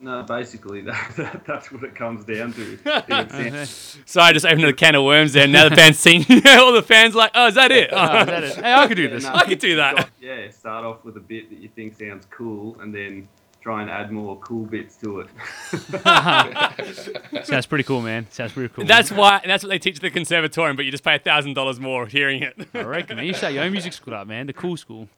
No, 0.00 0.22
basically 0.22 0.80
that, 0.82 1.12
that 1.16 1.44
that's 1.46 1.72
what 1.72 1.82
it 1.82 1.94
comes 1.94 2.26
down 2.26 2.52
to. 2.52 2.78
It 2.84 3.30
sounds- 3.30 3.98
Sorry, 4.04 4.26
I 4.26 4.32
just 4.34 4.44
opened 4.44 4.64
a 4.64 4.72
can 4.74 4.94
of 4.96 5.04
worms 5.04 5.32
there. 5.32 5.46
Now 5.48 5.66
the 5.68 5.74
band's 5.76 5.98
seen 5.98 6.22
all 6.46 6.72
the 6.74 6.82
fans 6.86 7.14
like, 7.14 7.30
oh, 7.34 7.46
is 7.46 7.54
that 7.54 7.72
it? 7.72 7.88
Oh, 7.92 8.18
is 8.20 8.26
that 8.26 8.44
it? 8.44 8.54
Hey, 8.56 8.74
I 8.74 8.86
could 8.86 8.96
do 8.98 9.04
Yeah, 9.04 9.08
this. 9.08 9.24
no, 9.24 9.32
I 9.32 9.44
could 9.44 9.58
do 9.60 9.76
that. 9.76 9.92
start- 9.96 10.10
Yeah, 10.20 10.50
start 10.50 10.84
off 10.84 11.04
with 11.04 11.16
a 11.16 11.20
bit 11.20 11.48
that 11.48 11.58
you 11.58 11.70
think 11.74 11.96
sounds 11.98 12.26
cool, 12.30 12.78
and 12.80 12.94
then 12.94 13.28
try 13.64 13.80
and 13.80 13.90
add 13.90 14.12
more 14.12 14.38
cool 14.40 14.66
bits 14.66 14.94
to 14.96 15.20
it. 15.20 15.28
Sounds 17.46 17.64
pretty 17.64 17.82
cool, 17.82 18.02
man. 18.02 18.26
Sounds 18.30 18.52
pretty 18.52 18.72
cool. 18.72 18.84
That's 18.84 19.10
why. 19.10 19.40
That's 19.44 19.64
what 19.64 19.70
they 19.70 19.78
teach 19.78 19.96
at 19.96 20.02
the 20.02 20.10
conservatorium, 20.10 20.76
but 20.76 20.84
you 20.84 20.90
just 20.90 21.02
pay 21.02 21.14
a 21.14 21.18
thousand 21.18 21.54
dollars 21.54 21.80
more 21.80 22.06
hearing 22.06 22.42
it. 22.42 22.68
I 22.74 22.82
reckon, 22.82 23.16
man. 23.16 23.24
You 23.24 23.32
start 23.32 23.54
your 23.54 23.64
own 23.64 23.72
music 23.72 23.94
school 23.94 24.12
up, 24.12 24.28
man. 24.28 24.46
The 24.46 24.52
cool 24.52 24.76
school. 24.76 25.08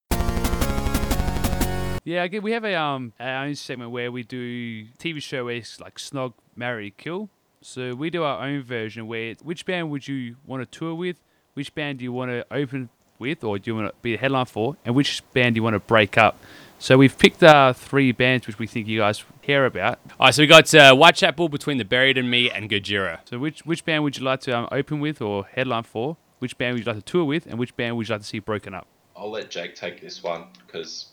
Yeah, 2.05 2.23
I 2.23 2.29
get, 2.29 2.45
we 2.45 2.53
have 2.53 2.65
a 2.65 2.77
um 2.77 3.15
our 3.19 3.47
own 3.47 3.57
segment 3.57 3.91
where 3.91 4.13
we 4.13 4.23
do 4.23 4.85
TV 4.97 5.21
show 5.21 5.47
where 5.47 5.57
it's 5.57 5.81
like 5.81 5.97
snog, 5.97 6.35
marry, 6.55 6.95
kill. 6.97 7.29
So 7.63 7.97
we 7.97 8.11
do 8.11 8.23
our 8.23 8.47
own 8.47 8.63
version 8.63 9.09
where 9.09 9.35
which 9.43 9.67
band 9.67 9.91
would 9.91 10.07
you 10.07 10.37
want 10.47 10.63
to 10.63 10.79
tour 10.79 10.95
with, 10.95 11.17
which 11.55 11.75
band 11.75 11.99
do 11.99 12.05
you 12.05 12.13
want 12.13 12.31
to 12.31 12.47
open 12.53 12.91
with, 13.19 13.43
or 13.43 13.59
do 13.59 13.73
you 13.73 13.75
want 13.75 13.89
to 13.89 13.95
be 14.03 14.13
the 14.13 14.19
headline 14.19 14.47
for, 14.47 14.77
and 14.85 14.95
which 14.95 15.25
band 15.33 15.57
do 15.57 15.59
you 15.59 15.63
want 15.65 15.75
to 15.75 15.81
break 15.81 16.17
up. 16.17 16.39
So 16.79 16.99
we've 16.99 17.17
picked 17.17 17.43
uh, 17.43 17.73
three 17.73 18.13
bands 18.13 18.47
which 18.47 18.59
we 18.59 18.67
think 18.67 18.87
you 18.87 18.99
guys 18.99 19.25
care 19.43 19.65
about. 19.67 19.99
All 20.21 20.27
right, 20.27 20.35
so 20.35 20.43
we 20.43 20.47
got 20.47 20.73
uh, 20.75 20.95
Whitechapel 20.95 21.49
between 21.49 21.79
the 21.79 21.85
Buried 21.85 22.19
and 22.19 22.31
Me 22.31 22.51
and 22.51 22.69
Gojira. 22.71 23.21
So 23.29 23.39
which 23.39 23.61
which 23.65 23.85
band 23.85 24.05
would 24.05 24.17
you 24.19 24.25
like 24.25 24.41
to 24.41 24.57
um, 24.57 24.69
open 24.71 25.01
with 25.01 25.21
or 25.23 25.47
headline 25.47 25.85
for? 25.85 26.17
Which 26.39 26.59
band 26.59 26.75
would 26.75 26.81
you 26.85 26.93
like 26.93 26.97
to 27.03 27.11
tour 27.13 27.25
with, 27.25 27.47
and 27.47 27.59
which 27.59 27.75
band 27.77 27.97
would 27.97 28.09
you 28.09 28.15
like 28.15 28.21
to 28.21 28.27
see 28.27 28.39
broken 28.41 28.75
up? 28.75 28.87
I'll 29.17 29.31
let 29.31 29.51
Jake 29.51 29.75
take 29.75 30.03
this 30.03 30.23
one 30.23 30.49
because 30.67 31.07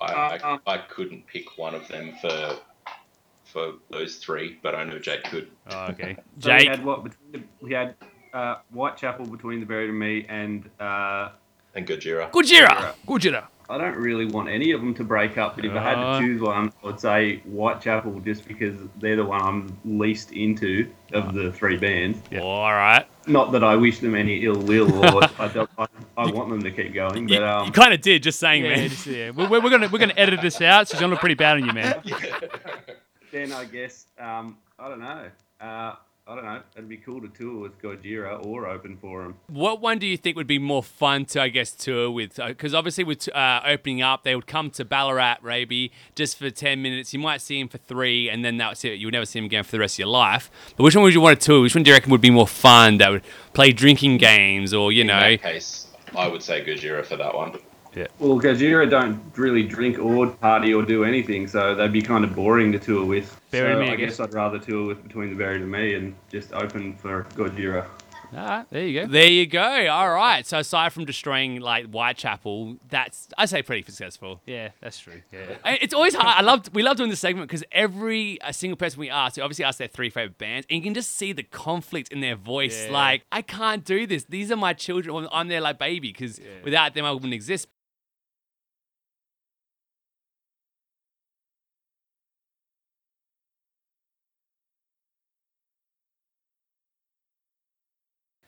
I, 0.00 0.04
Uh, 0.06 0.16
I, 0.42 0.52
um, 0.52 0.60
I 0.66 0.78
couldn't 0.78 1.26
pick 1.26 1.58
one 1.58 1.74
of 1.74 1.86
them 1.88 2.14
for 2.20 2.56
for 3.44 3.74
those 3.90 4.16
three, 4.16 4.58
but 4.62 4.74
I 4.74 4.82
know 4.84 4.98
Jake 4.98 5.24
could. 5.24 5.50
Oh, 5.70 5.86
okay. 5.90 6.16
So 6.40 6.48
Jake. 6.48 6.60
we 6.62 6.66
had 6.68 6.84
what? 6.84 7.04
between 7.04 7.32
the- 7.32 7.42
We 7.60 7.72
had 7.74 7.94
uh, 8.32 8.56
Whitechapel 8.72 9.26
between 9.26 9.60
the 9.60 9.66
Buried 9.66 9.90
and 9.90 9.98
Me, 9.98 10.24
and 10.28 10.70
uh, 10.80 11.32
And 11.74 11.86
Gojira. 11.86 12.30
Gojira. 12.30 12.94
Gojira. 13.06 13.46
I 13.72 13.78
don't 13.78 13.96
really 13.96 14.26
want 14.26 14.48
any 14.50 14.72
of 14.72 14.80
them 14.80 14.92
to 14.94 15.04
break 15.04 15.38
up. 15.38 15.56
But 15.56 15.64
if 15.64 15.72
I 15.72 15.82
had 15.82 15.96
Uh. 15.98 16.18
to 16.20 16.24
choose 16.26 16.40
one, 16.42 16.72
I 16.82 16.86
would 16.86 17.00
say 17.00 17.36
Whitechapel, 17.38 18.20
just 18.20 18.46
because 18.46 18.76
they're 19.00 19.16
the 19.16 19.24
one 19.24 19.40
I'm 19.42 19.78
least 19.84 20.32
into 20.32 20.90
of 21.12 21.32
the 21.34 21.50
three 21.52 21.76
bands. 21.78 22.18
Yeah. 22.30 22.40
All 22.40 22.72
right. 22.72 23.06
Not 23.26 23.52
that 23.52 23.64
I 23.64 23.74
wish 23.76 23.98
them 24.00 24.14
any 24.14 24.44
ill 24.44 24.60
will, 24.60 24.92
or 25.04 25.22
I, 25.38 25.48
don't, 25.48 25.70
I, 25.78 25.86
I 26.16 26.30
want 26.30 26.50
them 26.50 26.62
to 26.62 26.70
keep 26.70 26.92
going. 26.92 27.28
You, 27.28 27.38
But 27.38 27.48
um, 27.48 27.66
you 27.66 27.72
kind 27.72 27.94
of 27.94 28.00
did, 28.02 28.22
just 28.22 28.38
saying, 28.38 28.64
Yeah, 28.64 28.76
man. 28.76 28.88
just, 28.90 29.06
yeah. 29.06 29.30
We're, 29.30 29.48
we're 29.48 29.70
gonna 29.70 29.88
we're 29.88 29.98
gonna 29.98 30.14
edit 30.16 30.40
this 30.42 30.60
out, 30.60 30.88
so 30.88 30.92
it's 30.92 31.00
gonna 31.00 31.10
look 31.12 31.20
pretty 31.20 31.34
bad 31.36 31.56
on 31.56 31.64
you, 31.64 31.72
man. 31.72 32.02
then 33.32 33.52
I 33.52 33.64
guess 33.64 34.06
um, 34.18 34.58
I 34.78 34.88
don't 34.88 35.00
know. 35.00 35.24
Uh, 35.60 35.94
I 36.32 36.34
don't 36.36 36.44
know. 36.46 36.62
It'd 36.74 36.88
be 36.88 36.96
cool 36.96 37.20
to 37.20 37.28
tour 37.28 37.60
with 37.60 37.78
Gojira 37.82 38.42
or 38.46 38.66
open 38.66 38.96
for 38.96 39.22
him. 39.22 39.34
What 39.48 39.82
one 39.82 39.98
do 39.98 40.06
you 40.06 40.16
think 40.16 40.34
would 40.34 40.46
be 40.46 40.58
more 40.58 40.82
fun 40.82 41.26
to, 41.26 41.42
I 41.42 41.48
guess, 41.48 41.72
tour 41.72 42.10
with? 42.10 42.36
Because 42.36 42.72
obviously, 42.72 43.04
with 43.04 43.28
uh, 43.34 43.60
opening 43.66 44.00
up, 44.00 44.24
they 44.24 44.34
would 44.34 44.46
come 44.46 44.70
to 44.70 44.84
Ballarat, 44.86 45.36
maybe 45.44 45.92
just 46.14 46.38
for 46.38 46.48
10 46.48 46.80
minutes. 46.80 47.12
You 47.12 47.18
might 47.18 47.42
see 47.42 47.60
him 47.60 47.68
for 47.68 47.76
three, 47.76 48.30
and 48.30 48.42
then 48.42 48.56
that's 48.56 48.82
it. 48.82 48.98
You 48.98 49.08
would 49.08 49.12
never 49.12 49.26
see 49.26 49.40
him 49.40 49.44
again 49.44 49.62
for 49.62 49.72
the 49.72 49.80
rest 49.80 49.96
of 49.96 49.98
your 50.00 50.08
life. 50.08 50.50
But 50.74 50.84
which 50.84 50.96
one 50.96 51.02
would 51.04 51.12
you 51.12 51.20
want 51.20 51.38
to 51.38 51.44
tour? 51.46 51.60
Which 51.60 51.74
one 51.74 51.84
do 51.84 51.90
you 51.90 51.94
reckon 51.94 52.10
would 52.10 52.22
be 52.22 52.30
more 52.30 52.48
fun? 52.48 52.96
That 52.96 53.10
would 53.10 53.24
play 53.52 53.72
drinking 53.72 54.16
games 54.16 54.72
or, 54.72 54.90
you 54.90 55.02
In 55.02 55.08
know. 55.08 55.20
that 55.20 55.42
case, 55.42 55.88
I 56.16 56.28
would 56.28 56.42
say 56.42 56.64
Gojira 56.64 57.04
for 57.04 57.16
that 57.16 57.34
one. 57.34 57.58
Well, 58.18 58.38
Gojira 58.40 58.88
don't 58.88 59.20
really 59.36 59.62
drink 59.62 59.98
or 59.98 60.26
party 60.28 60.72
or 60.74 60.82
do 60.82 61.04
anything, 61.04 61.46
so 61.46 61.74
they'd 61.74 61.92
be 61.92 62.02
kind 62.02 62.24
of 62.24 62.34
boring 62.34 62.72
to 62.72 62.78
tour 62.78 63.04
with. 63.04 63.38
Bury 63.50 63.74
so 63.74 63.80
me, 63.80 63.88
I 63.88 63.92
I 63.92 63.96
guess. 63.96 64.16
guess 64.16 64.20
I'd 64.20 64.34
rather 64.34 64.58
tour 64.58 64.86
with 64.86 65.02
Between 65.02 65.28
the 65.30 65.36
Buried 65.36 65.60
and 65.60 65.70
Me 65.70 65.94
and 65.94 66.14
just 66.30 66.52
open 66.52 66.96
for 66.96 67.24
Gojira. 67.34 67.86
All 68.34 68.38
right, 68.38 68.66
there 68.70 68.86
you 68.86 69.00
go. 69.02 69.06
There 69.08 69.26
you 69.28 69.44
go. 69.46 69.88
All 69.90 70.08
right. 70.10 70.46
So 70.46 70.60
aside 70.60 70.94
from 70.94 71.04
destroying 71.04 71.60
like 71.60 71.84
Whitechapel, 71.90 72.76
that's 72.88 73.28
I 73.36 73.44
say 73.44 73.60
pretty 73.62 73.82
successful. 73.82 74.40
Yeah, 74.46 74.70
that's 74.80 74.98
true. 74.98 75.20
Yeah. 75.30 75.76
It's 75.82 75.92
always 75.92 76.14
hard. 76.14 76.38
I 76.38 76.40
love 76.40 76.70
we 76.72 76.82
love 76.82 76.96
doing 76.96 77.10
this 77.10 77.20
segment 77.20 77.46
because 77.46 77.62
every 77.72 78.38
a 78.42 78.54
single 78.54 78.78
person 78.78 79.00
we 79.00 79.10
ask, 79.10 79.36
we 79.36 79.42
obviously 79.42 79.66
ask 79.66 79.76
their 79.76 79.88
three 79.88 80.08
favorite 80.08 80.38
bands, 80.38 80.66
and 80.70 80.78
you 80.78 80.82
can 80.82 80.94
just 80.94 81.10
see 81.14 81.34
the 81.34 81.42
conflict 81.42 82.10
in 82.10 82.22
their 82.22 82.36
voice. 82.36 82.86
Yeah. 82.86 82.92
Like 82.92 83.26
I 83.30 83.42
can't 83.42 83.84
do 83.84 84.06
this. 84.06 84.24
These 84.24 84.50
are 84.50 84.56
my 84.56 84.72
children. 84.72 85.28
I'm 85.30 85.48
their 85.48 85.60
like 85.60 85.78
baby 85.78 86.10
because 86.10 86.40
without 86.64 86.94
them 86.94 87.04
I 87.04 87.12
wouldn't 87.12 87.34
exist. 87.34 87.68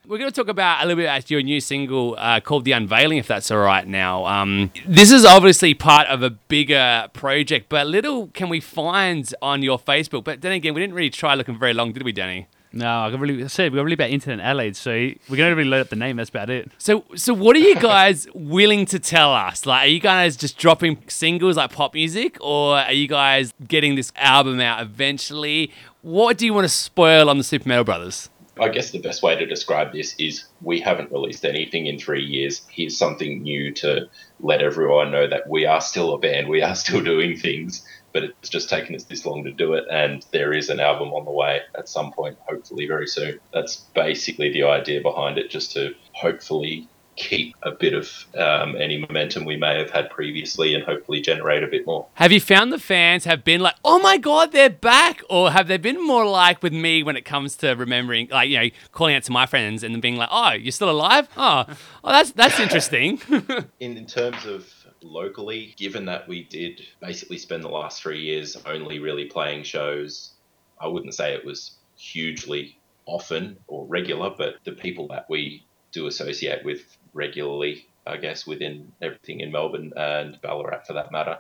We're 0.07 0.19
going 0.19 0.31
to 0.31 0.37
talk 0.37 0.49
about 0.49 0.83
a 0.83 0.87
little 0.87 0.97
bit 1.03 1.05
about 1.05 1.31
your 1.31 1.41
new 1.41 1.61
single 1.61 2.15
uh, 2.19 2.41
called 2.41 2.67
The 2.67 2.73
Unveiling, 2.73 3.17
if 3.17 3.27
that's 3.27 3.51
all 3.51 3.59
right 3.59 3.87
now. 3.87 4.27
Um, 4.27 4.71
this 4.87 5.11
is 5.11 5.25
obviously 5.25 5.73
part 5.73 6.09
of 6.09 6.23
a 6.23 6.29
bigger 6.29 7.09
project, 7.15 7.71
but 7.71 7.87
little 7.87 8.27
can 8.29 8.51
we 8.51 8.61
find 8.61 9.35
on 9.41 9.63
your 9.63 9.79
Facebook. 9.79 10.25
But 10.25 10.43
then 10.43 10.53
again, 10.53 10.75
we 10.75 10.83
didn't 10.83 10.95
really 10.95 11.09
try 11.09 11.35
looking 11.35 11.59
very 11.59 11.73
long, 11.73 11.93
did 11.93 12.03
we, 12.03 12.13
Danny? 12.13 12.49
No, 12.71 12.87
I 12.87 13.11
got 13.11 13.21
really 13.21 13.45
I 13.45 13.47
said 13.47 13.73
we 13.73 13.77
got 13.77 13.85
really 13.85 13.95
about 13.95 14.11
internet 14.11 14.45
Adelaide, 14.45 14.75
so 14.75 14.91
we're 14.91 15.37
gonna 15.37 15.55
really 15.55 15.71
load 15.71 15.83
up 15.83 15.91
the 15.91 15.97
name. 15.97 16.17
That's 16.17 16.29
about 16.29 16.51
it. 16.51 16.73
So, 16.77 17.05
so 17.15 17.33
what 17.33 17.55
are 17.55 17.61
you 17.61 17.77
guys 17.77 18.27
willing 18.35 18.85
to 18.87 18.99
tell 18.99 19.33
us? 19.33 19.65
Like, 19.65 19.87
are 19.87 19.91
you 19.91 20.01
guys 20.01 20.37
just 20.37 20.59
dropping 20.59 20.99
singles 21.07 21.57
like 21.57 21.71
pop 21.71 21.95
music, 21.95 22.37
or 22.41 22.77
are 22.77 22.93
you 22.93 23.07
guys 23.07 23.55
getting 23.69 23.95
this 23.95 24.13
album 24.17 24.61
out 24.61 24.83
eventually? 24.83 25.71
What 26.03 26.37
do 26.37 26.47
you 26.47 26.53
want 26.53 26.65
to 26.65 26.69
spoil 26.69 27.31
on 27.31 27.39
the 27.39 27.45
Super 27.45 27.69
Metal 27.69 27.85
Brothers? 27.85 28.29
I 28.61 28.69
guess 28.69 28.91
the 28.91 29.01
best 29.01 29.23
way 29.23 29.37
to 29.37 29.47
describe 29.47 29.93
this 29.93 30.15
is 30.19 30.45
we 30.63 30.81
haven't 30.81 31.11
released 31.11 31.45
anything 31.45 31.87
in 31.87 31.99
three 31.99 32.25
years. 32.25 32.63
Here's 32.71 32.97
something 32.97 33.43
new 33.43 33.73
to 33.75 34.09
let 34.41 34.63
everyone 34.63 35.11
know 35.11 35.27
that 35.27 35.49
we 35.49 35.67
are 35.67 35.81
still 35.81 36.15
a 36.15 36.19
band, 36.19 36.49
we 36.49 36.63
are 36.63 36.75
still 36.75 37.03
doing 37.03 37.37
things, 37.37 37.85
but 38.13 38.23
it's 38.23 38.49
just 38.49 38.71
taken 38.71 38.95
us 38.95 39.05
this 39.05 39.27
long 39.27 39.45
to 39.45 39.51
do 39.51 39.75
it. 39.75 39.85
And 39.91 40.25
there 40.31 40.53
is 40.53 40.71
an 40.71 40.79
album 40.79 41.09
on 41.09 41.25
the 41.25 41.33
way 41.33 41.61
at 41.77 41.89
some 41.89 42.13
point, 42.13 42.39
hopefully 42.49 42.87
very 42.87 43.09
soon. 43.09 43.41
That's 43.53 43.77
basically 43.95 44.53
the 44.53 44.65
idea 44.65 45.01
behind 45.01 45.37
it, 45.39 45.51
just 45.51 45.73
to 45.73 45.95
hopefully 46.13 46.89
keep 47.17 47.55
a 47.63 47.71
bit 47.71 47.95
of 47.95 48.11
um, 48.37 48.77
any 48.77 48.99
momentum 48.99 49.45
we 49.45 49.57
may 49.57 49.79
have 49.79 49.91
had 49.91 50.11
previously 50.11 50.75
and 50.75 50.85
hopefully 50.85 51.21
generate 51.21 51.63
a 51.63 51.67
bit 51.67 51.87
more. 51.87 52.07
Have 52.15 52.33
you 52.33 52.41
found 52.41 52.73
the 52.73 52.79
fans 52.79 53.25
have 53.25 53.45
been 53.45 53.61
like, 53.61 53.75
oh 53.85 53.99
my 53.99 54.17
god, 54.17 54.53
they're 54.53 54.71
back, 54.71 55.23
or 55.31 55.51
have 55.51 55.69
they 55.69 55.77
been 55.77 56.05
more 56.05 56.27
like 56.27 56.63
with 56.63 56.73
me 56.73 57.03
when 57.03 57.17
it 57.17 57.25
comes 57.25 57.57
to 57.57 57.73
remembering, 57.75 58.29
like 58.31 58.49
you 58.49 58.59
know, 58.59 58.69
calling 58.93 59.15
out 59.15 59.23
to 59.25 59.33
my 59.33 59.47
friends 59.47 59.83
and 59.83 59.95
then 59.95 60.01
being 60.01 60.17
like, 60.17 60.29
oh, 60.31 60.53
you're 60.53 60.73
still 60.73 60.91
alive? 60.91 61.29
Oh, 61.37 61.65
oh 62.03 62.11
that's 62.11 62.33
that's 62.33 62.61
interesting. 62.61 63.21
in, 63.81 63.97
in 63.97 64.07
terms 64.07 64.45
of 64.47 64.69
locally, 65.03 65.75
given 65.77 66.07
that 66.07 66.27
we 66.27 66.45
did 66.45 66.83
basically 67.01 67.39
spend 67.39 67.63
the 67.63 67.69
last 67.69 68.03
three 68.03 68.21
years 68.21 68.57
only 68.67 68.99
really 68.99 69.27
playing 69.27 69.63
shows, 69.63 70.33
I 70.81 70.89
wouldn't 70.89 71.15
say 71.15 71.35
it 71.35 71.45
was 71.45 71.77
hugely 71.97 72.79
often 73.07 73.59
or 73.67 73.87
regular, 73.87 74.31
but 74.37 74.57
the 74.65 74.73
people 74.73 75.09
that 75.09 75.27
we 75.29 75.65
do 75.93 76.07
associate 76.07 76.65
with 76.65 76.97
regularly, 77.15 77.87
I 78.07 78.19
guess, 78.19 78.47
within 78.47 78.93
everything 79.01 79.41
in 79.41 79.51
Melbourne 79.51 79.93
and 79.97 80.39
Ballarat 80.43 80.87
for 80.87 80.93
that 80.93 81.11
matter, 81.11 81.39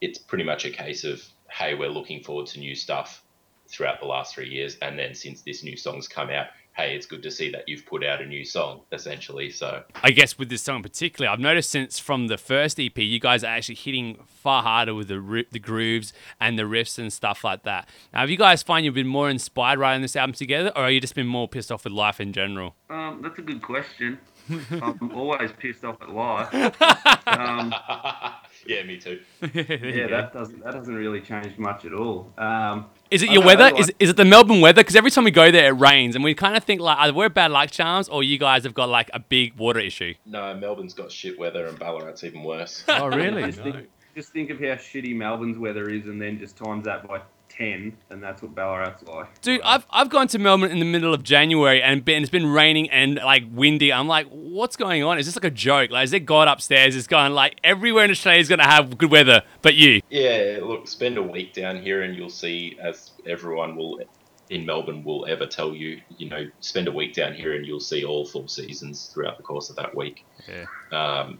it's 0.00 0.18
pretty 0.18 0.44
much 0.44 0.64
a 0.64 0.70
case 0.70 1.04
of, 1.04 1.22
hey, 1.48 1.74
we're 1.74 1.88
looking 1.88 2.22
forward 2.22 2.46
to 2.48 2.58
new 2.58 2.74
stuff 2.74 3.22
throughout 3.68 4.00
the 4.00 4.06
last 4.06 4.34
three 4.34 4.48
years. 4.48 4.76
And 4.82 4.98
then 4.98 5.14
since 5.14 5.42
this 5.42 5.62
new 5.62 5.76
song's 5.76 6.08
come 6.08 6.30
out, 6.30 6.46
hey, 6.72 6.94
it's 6.94 7.06
good 7.06 7.22
to 7.22 7.30
see 7.30 7.50
that 7.50 7.68
you've 7.68 7.84
put 7.84 8.04
out 8.04 8.22
a 8.22 8.26
new 8.26 8.44
song, 8.44 8.82
essentially. 8.92 9.50
So 9.50 9.82
I 10.02 10.10
guess 10.10 10.38
with 10.38 10.48
this 10.48 10.62
song 10.62 10.82
particularly, 10.82 11.32
I've 11.32 11.40
noticed 11.40 11.70
since 11.70 11.98
from 11.98 12.28
the 12.28 12.38
first 12.38 12.80
EP, 12.80 12.96
you 12.96 13.20
guys 13.20 13.44
are 13.44 13.48
actually 13.48 13.74
hitting 13.76 14.18
far 14.26 14.62
harder 14.62 14.94
with 14.94 15.08
the 15.08 15.44
the 15.50 15.58
grooves 15.58 16.12
and 16.40 16.58
the 16.58 16.62
riffs 16.62 16.98
and 16.98 17.12
stuff 17.12 17.44
like 17.44 17.64
that. 17.64 17.88
Now, 18.12 18.20
have 18.20 18.30
you 18.30 18.36
guys 18.36 18.62
find 18.62 18.84
you've 18.84 18.94
been 18.94 19.06
more 19.06 19.28
inspired 19.28 19.78
writing 19.78 20.02
this 20.02 20.16
album 20.16 20.34
together, 20.34 20.72
or 20.74 20.84
are 20.84 20.90
you 20.90 21.00
just 21.00 21.14
been 21.14 21.26
more 21.26 21.48
pissed 21.48 21.70
off 21.70 21.84
with 21.84 21.92
life 21.92 22.20
in 22.20 22.32
general? 22.32 22.74
Um, 22.88 23.20
that's 23.22 23.38
a 23.38 23.42
good 23.42 23.62
question. 23.62 24.18
I'm 24.82 25.12
always 25.14 25.50
pissed 25.58 25.84
off 25.84 25.96
at 26.02 26.10
life. 26.10 26.74
Um, 27.30 27.72
yeah, 28.66 28.82
me 28.82 28.98
too. 28.98 29.20
yeah, 29.42 30.08
that 30.08 30.30
doesn't 30.32 30.64
that 30.64 30.72
doesn't 30.72 30.94
really 30.94 31.20
change 31.20 31.56
much 31.58 31.84
at 31.84 31.92
all. 31.92 32.32
Um, 32.36 32.86
Is 33.10 33.22
it 33.22 33.30
your 33.30 33.44
weather? 33.44 33.70
know, 33.70 33.76
Is, 33.78 33.86
like- 33.86 33.96
is 34.00 34.10
it 34.10 34.16
the 34.16 34.24
Melbourne 34.24 34.60
weather? 34.60 34.80
Because 34.82 34.96
every 34.96 35.10
time 35.12 35.24
we 35.24 35.30
go 35.30 35.50
there, 35.52 35.68
it 35.72 35.78
rains, 35.78 36.16
and 36.16 36.24
we 36.24 36.34
kind 36.34 36.56
of 36.56 36.64
think 36.64 36.80
like 36.80 36.98
either 36.98 37.14
we're 37.14 37.28
bad 37.28 37.52
luck 37.52 37.70
charms, 37.70 38.08
or 38.08 38.24
you 38.24 38.36
guys 38.36 38.64
have 38.64 38.74
got 38.74 38.88
like 38.88 39.10
a 39.14 39.20
big 39.20 39.56
water 39.56 39.78
issue. 39.78 40.14
No, 40.26 40.54
Melbourne's 40.54 40.94
got 40.94 41.12
shit 41.12 41.38
weather 41.38 41.66
and 41.66 41.78
Ballarat's 41.78 42.24
even 42.24 42.42
worse. 42.42 42.84
Oh, 42.88 43.06
really? 43.06 43.44
just, 43.44 43.60
think, 43.62 43.88
just 44.16 44.32
think 44.32 44.50
of 44.50 44.58
how 44.58 44.74
shitty 44.74 45.14
Melbourne's 45.14 45.58
weather 45.58 45.88
is, 45.88 46.06
and 46.06 46.20
then 46.20 46.38
just 46.38 46.56
times 46.56 46.84
that 46.86 47.06
by 47.06 47.20
ten, 47.60 47.96
and 48.08 48.22
that's 48.22 48.42
what 48.42 48.54
Ballarat's 48.54 49.02
like. 49.06 49.40
Dude, 49.42 49.60
I've, 49.62 49.86
I've 49.90 50.08
gone 50.08 50.28
to 50.28 50.38
Melbourne 50.38 50.70
in 50.70 50.78
the 50.78 50.84
middle 50.84 51.12
of 51.12 51.22
January 51.22 51.82
and 51.82 52.04
been, 52.04 52.22
it's 52.22 52.30
been 52.30 52.50
raining 52.50 52.90
and 52.90 53.16
like 53.16 53.44
windy. 53.52 53.92
I'm 53.92 54.08
like, 54.08 54.26
what's 54.28 54.76
going 54.76 55.02
on? 55.02 55.18
Is 55.18 55.26
this 55.26 55.36
like 55.36 55.44
a 55.44 55.50
joke? 55.50 55.90
Like, 55.90 56.04
is 56.04 56.10
there 56.10 56.20
God 56.20 56.48
upstairs 56.48 56.96
is 56.96 57.06
going 57.06 57.32
like 57.32 57.60
everywhere 57.62 58.04
in 58.04 58.10
Australia 58.10 58.40
is 58.40 58.48
going 58.48 58.60
to 58.60 58.64
have 58.64 58.96
good 58.96 59.10
weather, 59.10 59.42
but 59.62 59.74
you? 59.74 60.00
yeah, 60.10 60.58
look, 60.62 60.88
spend 60.88 61.18
a 61.18 61.22
week 61.22 61.52
down 61.52 61.80
here 61.80 62.02
and 62.02 62.16
you'll 62.16 62.30
see, 62.30 62.78
as 62.82 63.10
everyone 63.26 63.76
will 63.76 64.00
in 64.48 64.66
Melbourne 64.66 65.04
will 65.04 65.26
ever 65.26 65.46
tell 65.46 65.74
you, 65.74 66.00
you 66.18 66.28
know, 66.28 66.50
spend 66.58 66.88
a 66.88 66.92
week 66.92 67.14
down 67.14 67.34
here 67.34 67.54
and 67.54 67.64
you'll 67.64 67.78
see 67.78 68.04
all 68.04 68.26
four 68.26 68.48
seasons 68.48 69.06
throughout 69.14 69.36
the 69.36 69.44
course 69.44 69.70
of 69.70 69.76
that 69.76 69.94
week. 69.94 70.24
Yeah. 70.48 70.64
Um, 70.90 71.38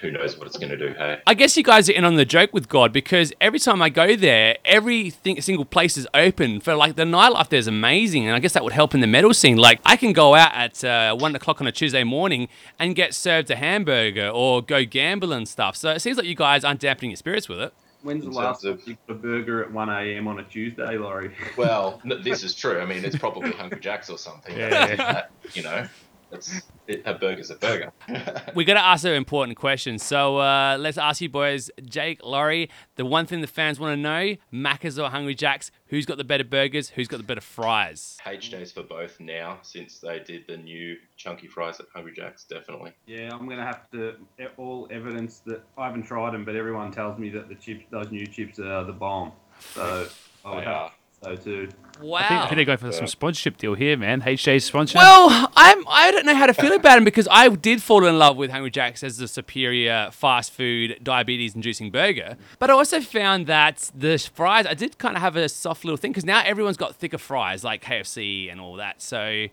who 0.00 0.10
knows 0.10 0.36
what 0.36 0.46
it's 0.46 0.58
going 0.58 0.70
to 0.70 0.76
do, 0.76 0.94
hey? 0.94 1.20
I 1.26 1.34
guess 1.34 1.56
you 1.56 1.62
guys 1.62 1.88
are 1.88 1.92
in 1.92 2.04
on 2.04 2.16
the 2.16 2.24
joke 2.24 2.52
with 2.52 2.68
God 2.68 2.92
because 2.92 3.32
every 3.40 3.58
time 3.58 3.80
I 3.80 3.88
go 3.88 4.14
there, 4.16 4.56
every 4.64 5.10
thing, 5.10 5.40
single 5.40 5.64
place 5.64 5.96
is 5.96 6.06
open 6.14 6.60
for 6.60 6.74
like 6.74 6.96
the 6.96 7.04
nightlife 7.04 7.48
there's 7.48 7.66
amazing, 7.66 8.26
and 8.26 8.34
I 8.34 8.38
guess 8.40 8.52
that 8.52 8.64
would 8.64 8.72
help 8.72 8.94
in 8.94 9.00
the 9.00 9.06
metal 9.06 9.32
scene. 9.32 9.56
Like 9.56 9.80
I 9.84 9.96
can 9.96 10.12
go 10.12 10.34
out 10.34 10.52
at 10.54 10.84
uh, 10.84 11.16
one 11.16 11.34
o'clock 11.34 11.60
on 11.60 11.66
a 11.66 11.72
Tuesday 11.72 12.04
morning 12.04 12.48
and 12.78 12.94
get 12.94 13.14
served 13.14 13.50
a 13.50 13.56
hamburger 13.56 14.28
or 14.28 14.62
go 14.62 14.84
gamble 14.84 15.32
and 15.32 15.48
stuff. 15.48 15.76
So 15.76 15.90
it 15.90 16.00
seems 16.00 16.16
like 16.16 16.26
you 16.26 16.34
guys 16.34 16.64
aren't 16.64 16.80
dampening 16.80 17.10
your 17.12 17.16
spirits 17.16 17.48
with 17.48 17.60
it. 17.60 17.72
When's 18.02 18.24
the 18.24 18.30
last 18.30 18.64
of- 18.64 18.80
you 18.86 18.96
got 19.06 19.14
a 19.14 19.18
burger 19.18 19.62
at 19.62 19.72
one 19.72 19.90
a.m. 19.90 20.26
on 20.26 20.38
a 20.38 20.44
Tuesday, 20.44 20.96
Laurie? 20.96 21.34
Well, 21.56 22.00
this 22.22 22.42
is 22.42 22.54
true. 22.54 22.80
I 22.80 22.86
mean, 22.86 23.04
it's 23.04 23.16
probably 23.18 23.52
Hungry 23.52 23.80
Jack's 23.80 24.08
or 24.08 24.16
something. 24.16 24.56
Yeah. 24.56 24.96
That, 24.96 25.30
you 25.52 25.62
know, 25.62 25.86
it's, 26.32 26.62
it, 26.86 27.02
a 27.04 27.14
burger's 27.14 27.50
a 27.50 27.56
burger. 27.56 27.92
we 28.54 28.64
got 28.64 28.74
to 28.74 28.80
ask 28.80 29.04
an 29.04 29.12
important 29.12 29.56
question. 29.58 29.98
So 29.98 30.38
uh, 30.38 30.76
let's 30.78 30.98
ask 30.98 31.20
you 31.20 31.28
boys, 31.28 31.70
Jake, 31.84 32.24
Laurie, 32.24 32.70
the 32.96 33.04
one 33.04 33.26
thing 33.26 33.40
the 33.40 33.46
fans 33.46 33.78
want 33.80 33.92
to 33.92 34.00
know: 34.00 34.36
Macca's 34.52 34.98
or 34.98 35.10
Hungry 35.10 35.34
Jacks? 35.34 35.70
Who's 35.86 36.06
got 36.06 36.18
the 36.18 36.24
better 36.24 36.44
burgers? 36.44 36.90
Who's 36.90 37.08
got 37.08 37.18
the 37.18 37.24
better 37.24 37.40
fries? 37.40 38.18
HJ's 38.24 38.72
for 38.72 38.82
both 38.82 39.18
now 39.20 39.58
since 39.62 39.98
they 39.98 40.20
did 40.20 40.46
the 40.46 40.56
new 40.56 40.96
chunky 41.16 41.48
fries 41.48 41.80
at 41.80 41.86
Hungry 41.94 42.12
Jack's, 42.14 42.44
definitely. 42.44 42.92
Yeah, 43.06 43.30
I'm 43.32 43.48
gonna 43.48 43.66
have 43.66 43.90
to 43.90 44.14
e- 44.40 44.46
all 44.56 44.88
evidence 44.90 45.40
that 45.46 45.62
I 45.76 45.86
haven't 45.86 46.04
tried 46.04 46.32
them, 46.32 46.44
but 46.44 46.56
everyone 46.56 46.92
tells 46.92 47.18
me 47.18 47.30
that 47.30 47.48
the 47.48 47.56
chips, 47.56 47.84
those 47.90 48.10
new 48.10 48.26
chips, 48.26 48.58
are 48.58 48.84
the 48.84 48.92
bomb. 48.92 49.32
So 49.74 50.08
I 50.44 50.54
would 50.54 50.64
have 50.64 50.92
are. 51.22 51.36
so 51.36 51.42
too. 51.42 51.68
Wow. 52.00 52.18
I 52.18 52.28
think, 52.28 52.40
I 52.40 52.46
think 52.46 52.56
they're 52.56 52.64
going 52.64 52.78
for 52.78 52.92
some 52.92 53.06
sponsorship 53.06 53.58
deal 53.58 53.74
here, 53.74 53.96
man. 53.96 54.22
HJ 54.22 54.62
sponsor. 54.62 54.96
Well, 54.98 55.50
I'm 55.54 55.84
I 55.86 56.10
don't 56.10 56.24
know 56.24 56.34
how 56.34 56.46
to 56.46 56.54
feel 56.54 56.72
about 56.72 56.98
him 56.98 57.04
because 57.04 57.28
I 57.30 57.48
did 57.48 57.82
fall 57.82 58.06
in 58.06 58.18
love 58.18 58.36
with 58.36 58.50
Hungry 58.50 58.70
Jack's 58.70 59.02
as 59.02 59.18
the 59.18 59.28
superior 59.28 60.08
fast 60.12 60.52
food 60.52 60.98
diabetes 61.02 61.54
inducing 61.54 61.90
burger. 61.90 62.36
But 62.58 62.70
I 62.70 62.74
also 62.74 63.00
found 63.00 63.46
that 63.48 63.90
the 63.94 64.18
fries 64.32 64.66
I 64.66 64.74
did 64.74 64.98
kind 64.98 65.16
of 65.16 65.22
have 65.22 65.36
a 65.36 65.48
soft 65.48 65.84
little 65.84 65.98
thing 65.98 66.12
because 66.12 66.24
now 66.24 66.42
everyone's 66.44 66.76
got 66.76 66.96
thicker 66.96 67.18
fries 67.18 67.64
like 67.64 67.84
KFC 67.84 68.50
and 68.50 68.60
all 68.60 68.76
that. 68.76 69.02
So 69.02 69.46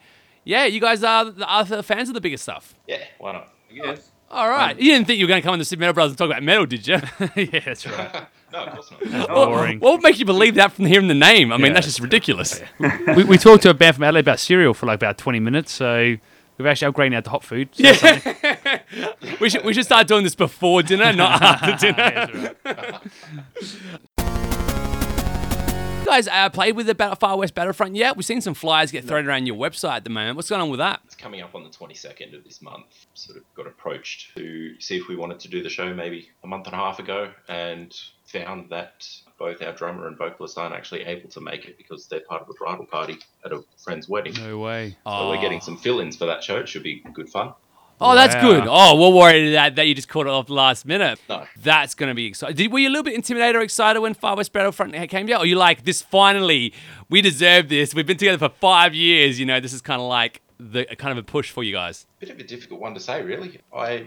yeah, 0.46 0.66
you 0.66 0.80
guys 0.80 1.04
are 1.04 1.26
the 1.26 1.52
other 1.52 1.82
fans 1.82 2.08
of 2.08 2.16
the 2.16 2.22
bigger 2.22 2.38
stuff. 2.38 2.76
Yeah, 2.88 3.04
why 3.18 3.34
not? 3.34 3.54
I 3.70 3.74
guess. 3.74 4.12
All 4.30 4.50
right, 4.50 4.78
you 4.78 4.92
didn't 4.92 5.08
think 5.08 5.20
you 5.20 5.26
were 5.26 5.30
going 5.30 5.42
to 5.42 5.46
come 5.46 5.54
on 5.54 5.60
the 5.60 5.66
Super 5.66 5.82
Metal 5.82 5.94
Brothers 5.94 6.12
and 6.12 6.18
talk 6.18 6.28
about 6.28 6.44
metal, 6.44 6.66
did 6.66 6.86
you? 6.86 6.96
yeah, 7.36 7.60
that's 7.66 7.86
right. 7.88 8.28
No, 8.51 8.60
of 8.63 8.74
course 8.74 8.92
not. 9.12 9.27
Boring. 9.27 9.80
What 9.80 9.94
would 9.94 10.04
make 10.04 10.20
you 10.20 10.25
believe 10.25 10.56
that 10.56 10.72
from 10.72 10.86
hearing 10.86 11.08
the 11.08 11.13
name? 11.13 11.51
I 11.51 11.58
mean, 11.58 11.68
Yeah. 11.68 11.74
that's 11.74 11.88
just 11.88 12.00
ridiculous. 12.00 12.62
we, 12.80 13.24
we 13.25 13.38
talked 13.38 13.63
to 13.63 13.70
a 13.70 13.74
band 13.74 13.96
from 13.96 14.04
Adelaide 14.06 14.22
about 14.22 14.39
cereal 14.39 14.74
for 14.74 14.86
like 14.86 14.96
about 14.96 15.18
20 15.18 15.39
minutes, 15.39 15.72
so 15.72 16.16
we've 16.58 16.66
actually 16.66 16.92
upgraded 16.94 17.12
now 17.12 17.20
to 17.22 17.30
hot 17.30 17.44
food. 17.44 17.70
So 17.74 17.84
that's 17.84 18.24
something. 18.24 19.36
we 19.42 19.50
should 19.50 19.66
we 19.66 19.74
should 19.74 19.84
start 19.86 20.08
doing 20.08 20.24
this 20.24 20.36
before 20.36 20.82
dinner, 20.84 21.12
not 21.13 21.42
after 21.63 21.92
dinner. 21.92 22.56
You 26.00 26.06
guys 26.13 26.27
uh, 26.30 26.50
played 26.50 26.77
with 26.77 26.86
the 26.88 26.96
Battle, 26.96 27.18
Far 27.18 27.38
West 27.38 27.54
Battlefront 27.54 27.96
yet? 27.98 28.16
We've 28.16 28.25
seen 28.25 28.39
some 28.39 28.54
flyers 28.54 28.92
get 28.92 29.04
thrown 29.04 29.27
around 29.27 29.46
your 29.46 29.58
website 29.58 29.98
at 29.98 30.04
the 30.06 30.10
moment. 30.10 30.38
What's 30.38 30.50
going 30.50 30.62
on 30.62 30.70
with 30.70 30.77
that? 30.80 31.01
It's 31.04 31.16
coming 31.16 31.42
up 31.42 31.54
on 31.54 31.63
the 31.66 31.70
22nd 31.70 32.34
of 32.34 32.46
this 32.46 32.62
month. 32.62 32.86
Sort 33.13 33.38
of 33.38 33.44
got 33.56 33.68
approached 33.68 34.34
to 34.38 34.80
see 34.80 34.96
if 34.96 35.10
we 35.10 35.18
wanted 35.18 35.42
to 35.42 35.50
do 35.50 35.62
the 35.62 35.68
show 35.70 35.94
maybe 35.94 36.30
a 36.46 36.48
month 36.48 36.66
and 36.68 36.74
a 36.74 36.77
half 36.77 37.00
ago 37.00 37.32
and 37.50 37.94
found 38.27 38.69
that 38.69 39.07
both 39.39 39.62
our 39.62 39.74
drummer 39.74 40.07
and 40.07 40.17
vocalist 40.17 40.57
aren't 40.57 40.75
actually 40.75 41.03
able 41.03 41.29
to 41.29 41.41
make 41.41 41.65
it 41.65 41.77
because 41.77 42.07
they're 42.07 42.22
part 42.22 42.41
of 42.41 42.50
a 42.50 42.53
bridal 42.53 42.86
party 42.86 43.17
at 43.46 43.51
a 43.51 43.63
friend's 43.77 44.10
wedding. 44.10 44.34
No 44.34 44.60
way. 44.60 44.91
So 45.05 45.29
we're 45.29 45.38
ah. 45.38 45.41
getting 45.41 45.62
some 45.62 45.77
fill-ins 45.77 46.17
for 46.17 46.25
that 46.25 46.43
show. 46.43 46.57
It 46.57 46.67
should 46.67 46.84
be 46.84 47.03
good 47.13 47.29
fun. 47.29 47.53
Oh, 48.00 48.13
that's 48.13 48.36
Wow. 48.36 48.41
good. 48.41 48.63
Oh, 48.67 48.96
we're 48.96 49.15
worried 49.15 49.53
that, 49.53 49.75
that 49.75 49.88
you 49.88 49.96
just 49.96 50.07
caught 50.07 50.27
it 50.27 50.29
off 50.29 50.48
the 50.48 50.53
last 50.53 50.86
minute. 50.86 51.19
No. 51.27 51.46
That's 51.57 51.96
going 51.96 52.10
to 52.10 52.15
be 52.15 52.27
exciting. 52.27 52.55
Did, 52.55 52.72
were 52.72 52.79
you 52.79 52.89
a 52.89 52.91
little 52.91 53.03
bit 53.03 53.15
intimidated 53.15 53.55
or 53.55 53.62
excited 53.62 54.01
when 54.01 54.13
Far 54.13 54.36
West 54.36 54.53
Battlefront 54.53 54.93
came 55.10 55.31
out? 55.31 55.41
Or 55.41 55.46
you 55.46 55.55
like, 55.55 55.84
this 55.84 56.01
finally, 56.01 56.74
we 57.10 57.22
deserve 57.22 57.69
this. 57.69 57.96
We've 57.96 58.05
been 58.05 58.17
together 58.17 58.38
for 58.38 58.53
five 58.60 58.93
years. 58.93 59.39
You 59.39 59.48
know, 59.48 59.60
this 59.60 59.74
is 59.74 59.81
kind 59.81 60.00
of 60.00 60.07
like 60.07 60.41
the 60.60 60.86
kind 60.86 61.12
of 61.12 61.17
a 61.17 61.24
push 61.24 61.50
for 61.50 61.63
you 61.63 61.74
guys. 61.74 62.05
Bit 62.19 62.29
of 62.29 62.39
a 62.39 62.43
difficult 62.43 62.79
one 62.81 62.93
to 62.93 63.00
say, 63.00 63.24
really. 63.24 63.62
I, 63.75 63.98
wh- 63.98 64.05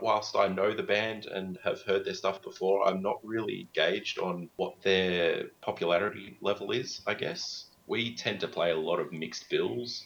whilst 0.00 0.36
I 0.36 0.48
know 0.48 0.74
the 0.74 0.82
band 0.82 1.26
and 1.26 1.58
have 1.64 1.82
heard 1.82 2.04
their 2.04 2.14
stuff 2.14 2.42
before, 2.42 2.86
I'm 2.86 3.02
not 3.02 3.18
really 3.22 3.68
gauged 3.74 4.18
on 4.18 4.48
what 4.56 4.82
their 4.82 5.44
popularity 5.60 6.36
level 6.40 6.70
is. 6.70 7.00
I 7.06 7.14
guess 7.14 7.66
we 7.86 8.14
tend 8.14 8.40
to 8.40 8.48
play 8.48 8.70
a 8.70 8.76
lot 8.76 9.00
of 9.00 9.12
mixed 9.12 9.48
bills, 9.50 10.04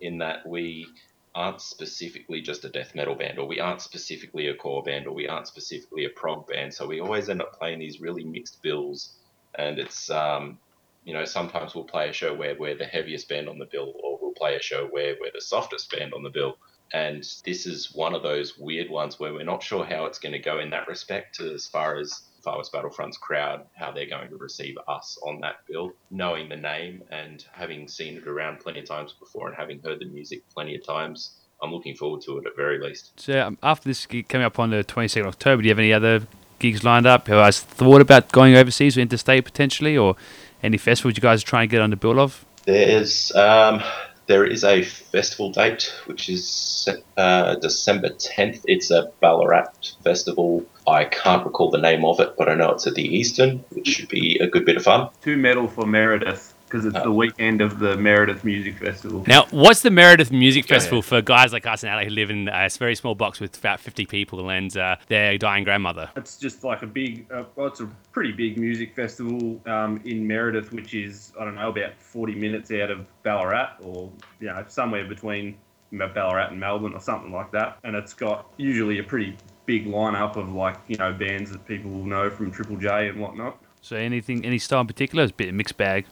in 0.00 0.18
that 0.18 0.46
we 0.46 0.86
aren't 1.34 1.60
specifically 1.60 2.40
just 2.40 2.64
a 2.64 2.68
death 2.68 2.94
metal 2.94 3.14
band, 3.14 3.38
or 3.38 3.46
we 3.46 3.60
aren't 3.60 3.82
specifically 3.82 4.48
a 4.48 4.54
core 4.54 4.82
band, 4.82 5.06
or 5.06 5.12
we 5.12 5.28
aren't 5.28 5.46
specifically 5.46 6.04
a 6.04 6.10
prog 6.10 6.46
band. 6.46 6.72
So 6.72 6.86
we 6.86 7.00
always 7.00 7.28
end 7.28 7.42
up 7.42 7.58
playing 7.58 7.78
these 7.78 8.00
really 8.00 8.24
mixed 8.24 8.62
bills, 8.62 9.16
and 9.56 9.78
it's 9.78 10.10
um, 10.10 10.58
you 11.04 11.14
know, 11.14 11.24
sometimes 11.24 11.74
we'll 11.74 11.84
play 11.84 12.08
a 12.08 12.12
show 12.12 12.34
where 12.34 12.54
we're 12.58 12.76
the 12.76 12.84
heaviest 12.84 13.28
band 13.28 13.48
on 13.48 13.58
the 13.58 13.66
bill, 13.66 13.92
or 14.02 14.18
we'll 14.20 14.32
play 14.32 14.56
a 14.56 14.62
show 14.62 14.86
where 14.86 15.16
we're 15.20 15.32
the 15.32 15.40
softest 15.40 15.90
band 15.90 16.12
on 16.12 16.22
the 16.22 16.30
bill. 16.30 16.58
And 16.92 17.22
this 17.44 17.66
is 17.66 17.92
one 17.94 18.14
of 18.14 18.22
those 18.22 18.58
weird 18.58 18.90
ones 18.90 19.20
where 19.20 19.32
we're 19.32 19.44
not 19.44 19.62
sure 19.62 19.84
how 19.84 20.06
it's 20.06 20.18
going 20.18 20.32
to 20.32 20.38
go 20.38 20.58
in 20.58 20.70
that 20.70 20.88
respect, 20.88 21.40
as 21.40 21.66
far 21.66 21.98
as 21.98 22.22
Far 22.42 22.58
West 22.58 22.72
Battlefront's 22.72 23.18
crowd, 23.18 23.66
how 23.74 23.90
they're 23.90 24.08
going 24.08 24.30
to 24.30 24.36
receive 24.36 24.76
us 24.86 25.18
on 25.26 25.40
that 25.40 25.56
bill. 25.66 25.92
Knowing 26.10 26.48
the 26.48 26.56
name 26.56 27.02
and 27.10 27.44
having 27.52 27.88
seen 27.88 28.16
it 28.16 28.26
around 28.26 28.60
plenty 28.60 28.80
of 28.80 28.86
times 28.86 29.14
before 29.18 29.48
and 29.48 29.56
having 29.56 29.80
heard 29.82 30.00
the 30.00 30.06
music 30.06 30.42
plenty 30.54 30.74
of 30.74 30.84
times, 30.86 31.36
I'm 31.62 31.72
looking 31.72 31.94
forward 31.94 32.22
to 32.22 32.38
it 32.38 32.46
at 32.46 32.56
very 32.56 32.80
least. 32.80 33.12
So 33.16 33.40
um, 33.40 33.58
after 33.62 33.88
this 33.88 34.06
gig 34.06 34.28
coming 34.28 34.44
up 34.46 34.58
on 34.58 34.70
the 34.70 34.84
22nd 34.84 35.20
of 35.20 35.26
October, 35.26 35.62
do 35.62 35.68
you 35.68 35.72
have 35.72 35.78
any 35.78 35.92
other 35.92 36.26
gigs 36.58 36.84
lined 36.84 37.06
up? 37.06 37.26
Have 37.26 37.36
you 37.36 37.42
guys 37.42 37.60
thought 37.60 38.00
about 38.00 38.30
going 38.32 38.54
overseas 38.54 38.96
or 38.96 39.00
interstate 39.00 39.44
potentially, 39.44 39.96
or 39.96 40.16
any 40.62 40.78
festivals 40.78 41.16
you 41.16 41.20
guys 41.20 41.42
are 41.42 41.46
trying 41.46 41.68
to 41.68 41.70
get 41.70 41.82
on 41.82 41.90
the 41.90 41.96
bill 41.96 42.20
of? 42.20 42.44
There's 42.64 43.34
um, 43.34 43.82
there 44.28 44.44
is 44.44 44.62
a 44.62 44.82
festival 44.82 45.50
date 45.50 45.92
which 46.04 46.28
is 46.28 46.88
uh, 47.16 47.56
December 47.56 48.10
10th. 48.10 48.60
It's 48.66 48.90
a 48.90 49.10
Ballarat 49.20 49.72
festival. 50.04 50.64
I 50.86 51.04
can't 51.04 51.44
recall 51.44 51.70
the 51.70 51.78
name 51.78 52.04
of 52.04 52.20
it, 52.20 52.34
but 52.36 52.48
I 52.48 52.54
know 52.54 52.70
it's 52.70 52.86
at 52.86 52.94
the 52.94 53.02
Eastern, 53.02 53.64
which 53.70 53.88
should 53.88 54.08
be 54.08 54.38
a 54.38 54.46
good 54.46 54.64
bit 54.64 54.76
of 54.76 54.84
fun. 54.84 55.08
Two 55.22 55.36
Metal 55.36 55.66
for 55.66 55.86
Meredith 55.86 56.54
because 56.68 56.84
it's 56.84 57.02
the 57.02 57.10
weekend 57.10 57.60
of 57.60 57.78
the 57.78 57.96
Meredith 57.96 58.44
Music 58.44 58.78
Festival. 58.78 59.24
Now, 59.26 59.46
what's 59.50 59.82
the 59.82 59.90
Meredith 59.90 60.30
Music 60.30 60.66
Go 60.66 60.74
Festival 60.74 60.98
ahead. 60.98 61.08
for 61.08 61.22
guys 61.22 61.52
like 61.52 61.66
us 61.66 61.82
in 61.82 61.88
LA 61.88 62.04
who 62.04 62.10
live 62.10 62.30
in 62.30 62.48
a 62.48 62.68
very 62.78 62.94
small 62.94 63.14
box 63.14 63.40
with 63.40 63.56
about 63.58 63.80
50 63.80 64.06
people 64.06 64.50
and 64.50 64.76
uh, 64.76 64.96
their 65.08 65.38
dying 65.38 65.64
grandmother? 65.64 66.10
It's 66.16 66.36
just 66.36 66.64
like 66.64 66.82
a 66.82 66.86
big, 66.86 67.26
uh, 67.32 67.44
well, 67.56 67.68
it's 67.68 67.80
a 67.80 67.86
pretty 68.12 68.32
big 68.32 68.58
music 68.58 68.94
festival 68.94 69.60
um, 69.66 70.00
in 70.04 70.26
Meredith, 70.26 70.72
which 70.72 70.94
is, 70.94 71.32
I 71.40 71.44
don't 71.44 71.54
know, 71.54 71.70
about 71.70 71.98
40 71.98 72.34
minutes 72.34 72.70
out 72.70 72.90
of 72.90 73.06
Ballarat 73.22 73.76
or, 73.80 74.10
you 74.40 74.48
know, 74.48 74.64
somewhere 74.68 75.06
between 75.06 75.56
Ballarat 75.92 76.50
and 76.50 76.60
Melbourne 76.60 76.92
or 76.94 77.00
something 77.00 77.32
like 77.32 77.50
that. 77.52 77.78
And 77.84 77.96
it's 77.96 78.12
got 78.12 78.52
usually 78.58 78.98
a 78.98 79.02
pretty 79.02 79.36
big 79.66 79.86
lineup 79.86 80.36
of 80.36 80.52
like, 80.52 80.76
you 80.88 80.96
know, 80.96 81.12
bands 81.12 81.50
that 81.50 81.66
people 81.66 81.90
will 81.90 82.04
know 82.04 82.30
from 82.30 82.50
Triple 82.50 82.76
J 82.76 83.08
and 83.08 83.20
whatnot. 83.20 83.58
So 83.80 83.96
anything, 83.96 84.44
any 84.44 84.58
style 84.58 84.80
in 84.80 84.86
particular? 84.86 85.24
It's 85.24 85.32
a 85.32 85.34
bit 85.34 85.48
of 85.48 85.54
a 85.54 85.56
mixed 85.56 85.76
bag. 85.76 86.06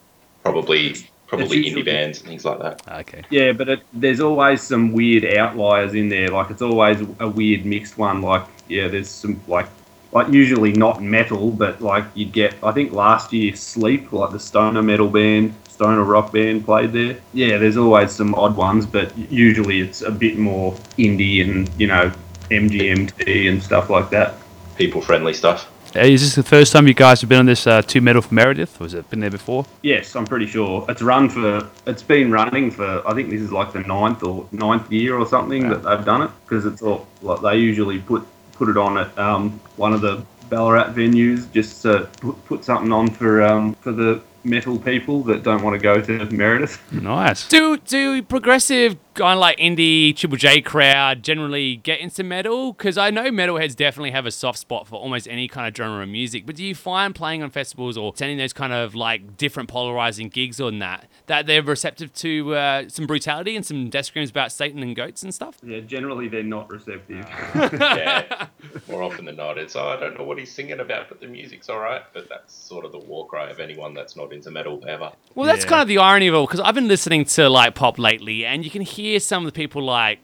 Probably 0.53 0.95
probably 1.27 1.59
usually- 1.59 1.83
indie 1.83 1.87
bands 1.87 2.21
and 2.21 2.29
things 2.29 2.45
like 2.45 2.59
that. 2.61 2.83
Ah, 2.87 2.99
okay. 3.01 3.23
Yeah, 3.31 3.53
but 3.53 3.69
it, 3.69 3.81
there's 3.93 4.21
always 4.21 4.63
some 4.63 4.93
weird 4.93 5.25
outliers 5.37 5.95
in 5.95 6.09
there. 6.09 6.29
Like 6.29 6.51
it's 6.51 6.63
always 6.63 6.99
a 7.21 7.29
weird 7.29 7.65
mixed 7.67 7.99
one. 7.99 8.23
Like 8.23 8.45
yeah, 8.69 8.89
there's 8.89 9.09
some 9.09 9.41
like 9.49 9.67
like 10.13 10.29
usually 10.29 10.73
not 10.73 11.03
metal, 11.03 11.51
but 11.51 11.81
like 11.81 12.05
you'd 12.15 12.33
get. 12.33 12.55
I 12.63 12.73
think 12.73 12.93
last 12.93 13.33
year 13.33 13.55
Sleep, 13.55 14.13
like 14.13 14.31
the 14.31 14.41
stoner 14.41 14.83
metal 14.83 15.09
band, 15.09 15.55
stoner 15.69 16.05
rock 16.05 16.33
band, 16.33 16.65
played 16.65 16.93
there. 16.93 17.19
Yeah, 17.33 17.59
there's 17.59 17.77
always 17.77 18.13
some 18.13 18.35
odd 18.35 18.57
ones, 18.57 18.87
but 18.87 19.17
usually 19.19 19.81
it's 19.81 20.03
a 20.03 20.11
bit 20.11 20.39
more 20.39 20.73
indie 20.97 21.43
and 21.47 21.69
you 21.79 21.87
know 21.89 22.13
MGMT 22.51 23.49
and 23.51 23.63
stuff 23.63 23.91
like 23.91 24.11
that. 24.11 24.35
People 24.77 25.01
friendly 25.01 25.33
stuff. 25.35 25.71
Uh, 25.97 26.01
Is 26.01 26.21
this 26.21 26.35
the 26.35 26.43
first 26.43 26.73
time 26.75 26.87
you 26.87 26.93
guys 26.93 27.23
have 27.23 27.31
been 27.31 27.39
on 27.39 27.47
this 27.47 27.67
uh, 27.67 27.81
two 27.81 28.03
Metal 28.03 28.21
for 28.21 28.35
Meredith, 28.35 28.79
or 28.81 28.85
has 28.85 28.93
it 28.93 29.09
been 29.09 29.21
there 29.21 29.31
before? 29.31 29.65
Yes, 29.83 30.15
I'm 30.15 30.27
pretty 30.27 30.47
sure 30.47 30.85
it's 30.91 31.01
run 31.01 31.31
for. 31.31 31.67
It's 31.87 32.03
been 32.03 32.31
running 32.31 32.71
for. 32.71 33.07
I 33.09 33.15
think 33.15 33.31
this 33.31 33.41
is 33.41 33.51
like 33.51 33.73
the 33.73 33.81
ninth 33.81 34.23
or 34.23 34.47
ninth 34.53 34.93
year 34.93 35.17
or 35.17 35.27
something 35.27 35.69
that 35.71 35.83
they've 35.83 36.05
done 36.05 36.23
it 36.23 36.31
because 36.45 36.67
it's 36.67 36.83
all 36.83 37.07
like 37.23 37.41
they 37.41 37.57
usually 37.57 37.99
put 38.01 38.27
put 38.53 38.69
it 38.69 38.77
on 38.77 38.99
at 38.99 39.17
um, 39.19 39.59
one 39.77 39.95
of 39.95 40.03
the 40.03 40.23
Ballarat 40.51 40.93
venues 40.93 41.51
just 41.53 41.83
to 41.83 42.09
put, 42.21 42.45
put 42.45 42.65
something 42.65 42.93
on 42.93 43.09
for 43.09 43.43
um, 43.43 43.75
for 43.77 43.93
the 43.93 44.21
metal 44.47 44.79
people 44.79 45.23
that 45.25 45.43
don't 45.43 45.63
want 45.63 45.75
to 45.75 45.83
go 45.83 46.01
to 46.01 46.25
Meredith. 46.31 46.81
Nice. 46.93 47.49
Do 47.49 47.77
do 47.77 48.23
progressive 48.23 48.97
kind 49.15 49.39
of 49.39 49.41
like 49.41 49.57
indie 49.59 50.15
Triple 50.15 50.37
J 50.37 50.61
crowd 50.61 51.23
generally 51.23 51.77
get 51.77 52.01
into 52.01 52.23
metal? 52.23 52.73
Because 52.73 52.97
I 52.97 53.11
know 53.11 53.25
metalheads 53.25 53.75
definitely 53.75 54.13
have 54.13 54.27
a 54.27 54.31
soft 54.31 54.59
spot 54.59 54.87
for 54.87 54.97
almost 54.97 55.27
any 55.29 55.49
kind 55.49 55.67
of 55.67 55.77
genre 55.77 56.03
of 56.03 56.09
music. 56.09 56.47
But 56.47 56.57
do 56.57 56.65
you 56.65 56.75
find 56.75 57.15
playing 57.15 57.43
on 57.43 57.51
festivals 57.51 57.97
or 57.97 58.13
attending 58.13 58.39
those 58.39 58.53
kind 58.53 58.73
of 58.73 58.95
like 58.95 59.37
different 59.37 59.69
polarizing 59.69 60.29
gigs 60.29 60.61
on 60.61 60.79
that 60.79 61.09
that 61.27 61.47
they're 61.47 61.63
receptive 61.63 62.13
to 62.15 62.55
uh, 62.55 62.89
some 62.89 63.07
brutality 63.07 63.57
and 63.57 63.67
some 63.67 63.91
death 63.91 64.07
screams 64.07 64.31
about 64.31 64.53
Satan 64.53 64.83
and 64.83 64.95
goats 64.95 65.23
and 65.23 65.35
stuff? 65.35 65.59
Yeah, 65.63 65.81
generally 65.81 66.29
they're 66.29 66.43
not 66.43 66.71
receptive. 66.71 67.27
yeah, 67.55 68.47
more 68.89 69.03
often 69.03 69.25
than 69.25 69.37
not, 69.37 69.59
it's 69.59 69.75
oh, 69.75 69.89
I 69.89 69.99
don't 69.99 70.17
know 70.19 70.25
what 70.25 70.39
he's 70.39 70.53
singing 70.53 70.81
about, 70.81 71.09
but 71.09 71.21
the 71.21 71.27
music's 71.27 71.69
all 71.69 71.81
right. 71.81 72.03
But 72.13 72.29
that's 72.29 72.55
sort 72.55 72.85
of 72.85 72.93
the 72.93 72.99
war 72.99 73.27
cry 73.27 73.51
of 73.51 73.61
anyone 73.61 73.95
that's 73.95 74.17
not 74.17 74.33
into 74.37 74.51
metal 74.51 74.83
ever. 74.87 75.11
Well, 75.35 75.46
that's 75.46 75.64
Yeah. 75.64 75.70
kind 75.70 75.83
of 75.83 75.88
the 75.88 75.99
irony 75.99 76.29
of 76.29 76.35
it, 76.35 76.42
because 76.42 76.61
I've 76.61 76.75
been 76.75 76.88
listening 76.88 77.25
to 77.25 77.49
like 77.49 77.75
pop 77.75 77.99
lately, 77.99 78.46
and 78.46 78.64
you 78.64 78.70
can 78.70 78.83
hear 78.83 79.18
some 79.18 79.44
of 79.44 79.53
the 79.53 79.57
people 79.57 79.83
like 79.83 80.20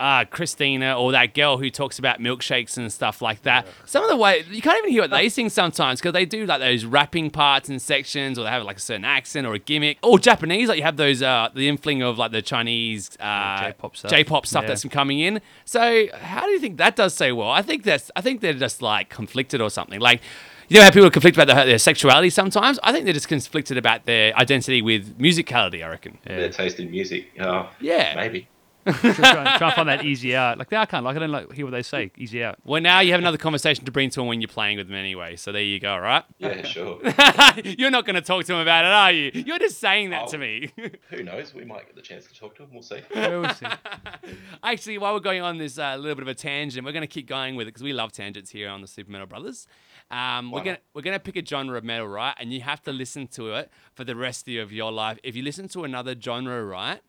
uh, 0.00 0.24
Christina 0.24 0.98
or 0.98 1.12
that 1.12 1.34
girl 1.34 1.58
who 1.58 1.70
talks 1.70 1.98
about 1.98 2.18
milkshakes 2.20 2.76
and 2.76 2.90
stuff 2.92 3.20
like 3.22 3.42
that. 3.42 3.66
Some 3.84 4.02
of 4.02 4.10
the 4.10 4.16
way 4.16 4.44
you 4.50 4.62
can't 4.62 4.78
even 4.78 4.90
hear 4.90 5.02
what 5.02 5.10
they 5.10 5.28
sing 5.28 5.48
sometimes 5.50 6.00
because 6.00 6.12
they 6.14 6.24
do 6.24 6.46
like 6.46 6.60
those 6.60 6.84
rapping 6.84 7.30
parts 7.30 7.68
and 7.68 7.80
sections, 7.80 8.38
or 8.38 8.44
they 8.44 8.50
have 8.50 8.64
like 8.64 8.78
a 8.78 8.80
certain 8.80 9.04
accent 9.04 9.46
or 9.46 9.54
a 9.54 9.58
gimmick. 9.58 9.98
Or 10.02 10.18
Japanese, 10.18 10.68
like 10.68 10.78
you 10.78 10.84
have 10.84 10.96
those 10.96 11.22
uh, 11.22 11.50
the 11.54 11.68
infling 11.70 12.02
of 12.02 12.18
like 12.18 12.32
the 12.32 12.42
Chinese 12.42 13.10
uh, 13.20 13.60
J-pop 13.66 13.96
stuff. 13.96 14.10
J-pop 14.10 14.46
stuff 14.46 14.62
Yeah. 14.62 14.68
that's 14.68 14.84
coming 14.84 15.20
in. 15.20 15.40
So 15.64 16.06
how 16.20 16.46
do 16.46 16.50
you 16.52 16.58
think 16.58 16.78
that 16.78 16.96
does 16.96 17.14
so 17.14 17.34
well? 17.34 17.50
I 17.50 17.62
think 17.62 17.84
that's 17.84 18.10
I 18.16 18.22
think 18.22 18.40
they're 18.40 18.54
just 18.54 18.80
like 18.82 19.10
conflicted 19.10 19.60
or 19.60 19.70
something. 19.70 20.00
Like 20.00 20.22
you 20.68 20.76
know 20.76 20.84
how 20.84 20.90
people 20.90 21.06
are 21.06 21.10
conflicted 21.10 21.42
about 21.42 21.54
their, 21.54 21.66
their 21.66 21.78
sexuality 21.78 22.30
sometimes. 22.30 22.78
I 22.82 22.92
think 22.92 23.04
they're 23.04 23.12
just 23.12 23.28
conflicted 23.28 23.76
about 23.76 24.06
their 24.06 24.34
identity 24.36 24.80
with 24.82 25.18
musicality. 25.18 25.84
I 25.84 25.88
reckon. 25.88 26.16
Yeah. 26.26 26.36
Their 26.36 26.48
taste 26.50 26.78
in 26.80 26.90
music, 26.90 27.26
oh, 27.40 27.68
Yeah. 27.80 28.14
maybe. 28.14 28.48
Try, 28.84 29.12
try, 29.12 29.58
try 29.58 29.66
and 29.68 29.74
find 29.74 29.88
that 29.88 30.04
easy 30.04 30.34
out. 30.34 30.58
Like, 30.58 30.72
I 30.72 30.86
can't. 30.86 31.04
Like, 31.04 31.16
I 31.16 31.18
don't 31.20 31.30
like 31.30 31.52
hear 31.52 31.66
what 31.66 31.72
they 31.72 31.82
say. 31.82 32.10
Easy 32.16 32.42
out. 32.42 32.58
Well, 32.64 32.80
now 32.80 33.00
you 33.00 33.12
have 33.12 33.20
another 33.20 33.38
conversation 33.38 33.84
to 33.84 33.90
bring 33.90 34.10
to 34.10 34.20
them 34.20 34.26
when 34.26 34.40
you're 34.40 34.48
playing 34.48 34.78
with 34.78 34.88
them 34.88 34.96
anyway. 34.96 35.36
So 35.36 35.52
there 35.52 35.62
you 35.62 35.80
go, 35.80 35.96
right? 35.96 36.24
Yeah, 36.38 36.62
sure. 36.62 37.00
you're 37.64 37.90
not 37.90 38.06
going 38.06 38.14
to 38.14 38.22
talk 38.22 38.44
to 38.44 38.52
them 38.52 38.60
about 38.60 38.84
it, 38.84 38.90
are 38.90 39.12
you? 39.12 39.30
You're 39.34 39.58
just 39.58 39.78
saying 39.78 40.10
that 40.10 40.28
to 40.28 40.38
me. 40.38 40.72
Who 41.10 41.22
knows? 41.22 41.54
We 41.54 41.64
might 41.64 41.86
get 41.86 41.96
the 41.96 42.02
chance 42.02 42.26
to 42.26 42.34
talk 42.34 42.56
to 42.56 42.64
him. 42.64 42.70
We'll 42.72 42.82
see. 42.82 43.00
Yeah, 43.14 43.38
we'll 43.38 43.54
see. 43.54 43.66
Actually, 44.62 44.98
while 44.98 45.14
we're 45.14 45.20
going 45.20 45.42
on 45.42 45.58
this 45.58 45.78
uh, 45.78 45.96
little 45.96 46.14
bit 46.14 46.22
of 46.22 46.28
a 46.28 46.34
tangent, 46.34 46.84
we're 46.84 46.92
going 46.92 47.02
to 47.02 47.06
keep 47.06 47.26
going 47.28 47.56
with 47.56 47.66
it 47.66 47.70
because 47.70 47.82
we 47.82 47.92
love 47.92 48.12
tangents 48.12 48.50
here 48.50 48.68
on 48.68 48.80
the 48.80 48.86
Super 48.86 49.10
Metal 49.10 49.26
Brothers. 49.26 49.66
Um, 50.10 50.50
we're 50.50 50.64
gonna 50.64 50.78
we're 50.92 51.02
gonna 51.02 51.20
pick 51.20 51.36
a 51.36 51.46
genre 51.46 51.78
of 51.78 51.84
metal, 51.84 52.08
right? 52.08 52.34
And 52.38 52.52
you 52.52 52.62
have 52.62 52.82
to 52.82 52.92
listen 52.92 53.28
to 53.28 53.54
it 53.54 53.70
for 53.94 54.02
the 54.02 54.16
rest 54.16 54.48
of 54.48 54.72
your 54.72 54.90
life. 54.90 55.18
If 55.22 55.36
you 55.36 55.42
listen 55.44 55.68
to 55.68 55.84
another 55.84 56.16
genre, 56.20 56.64
right, 56.64 57.00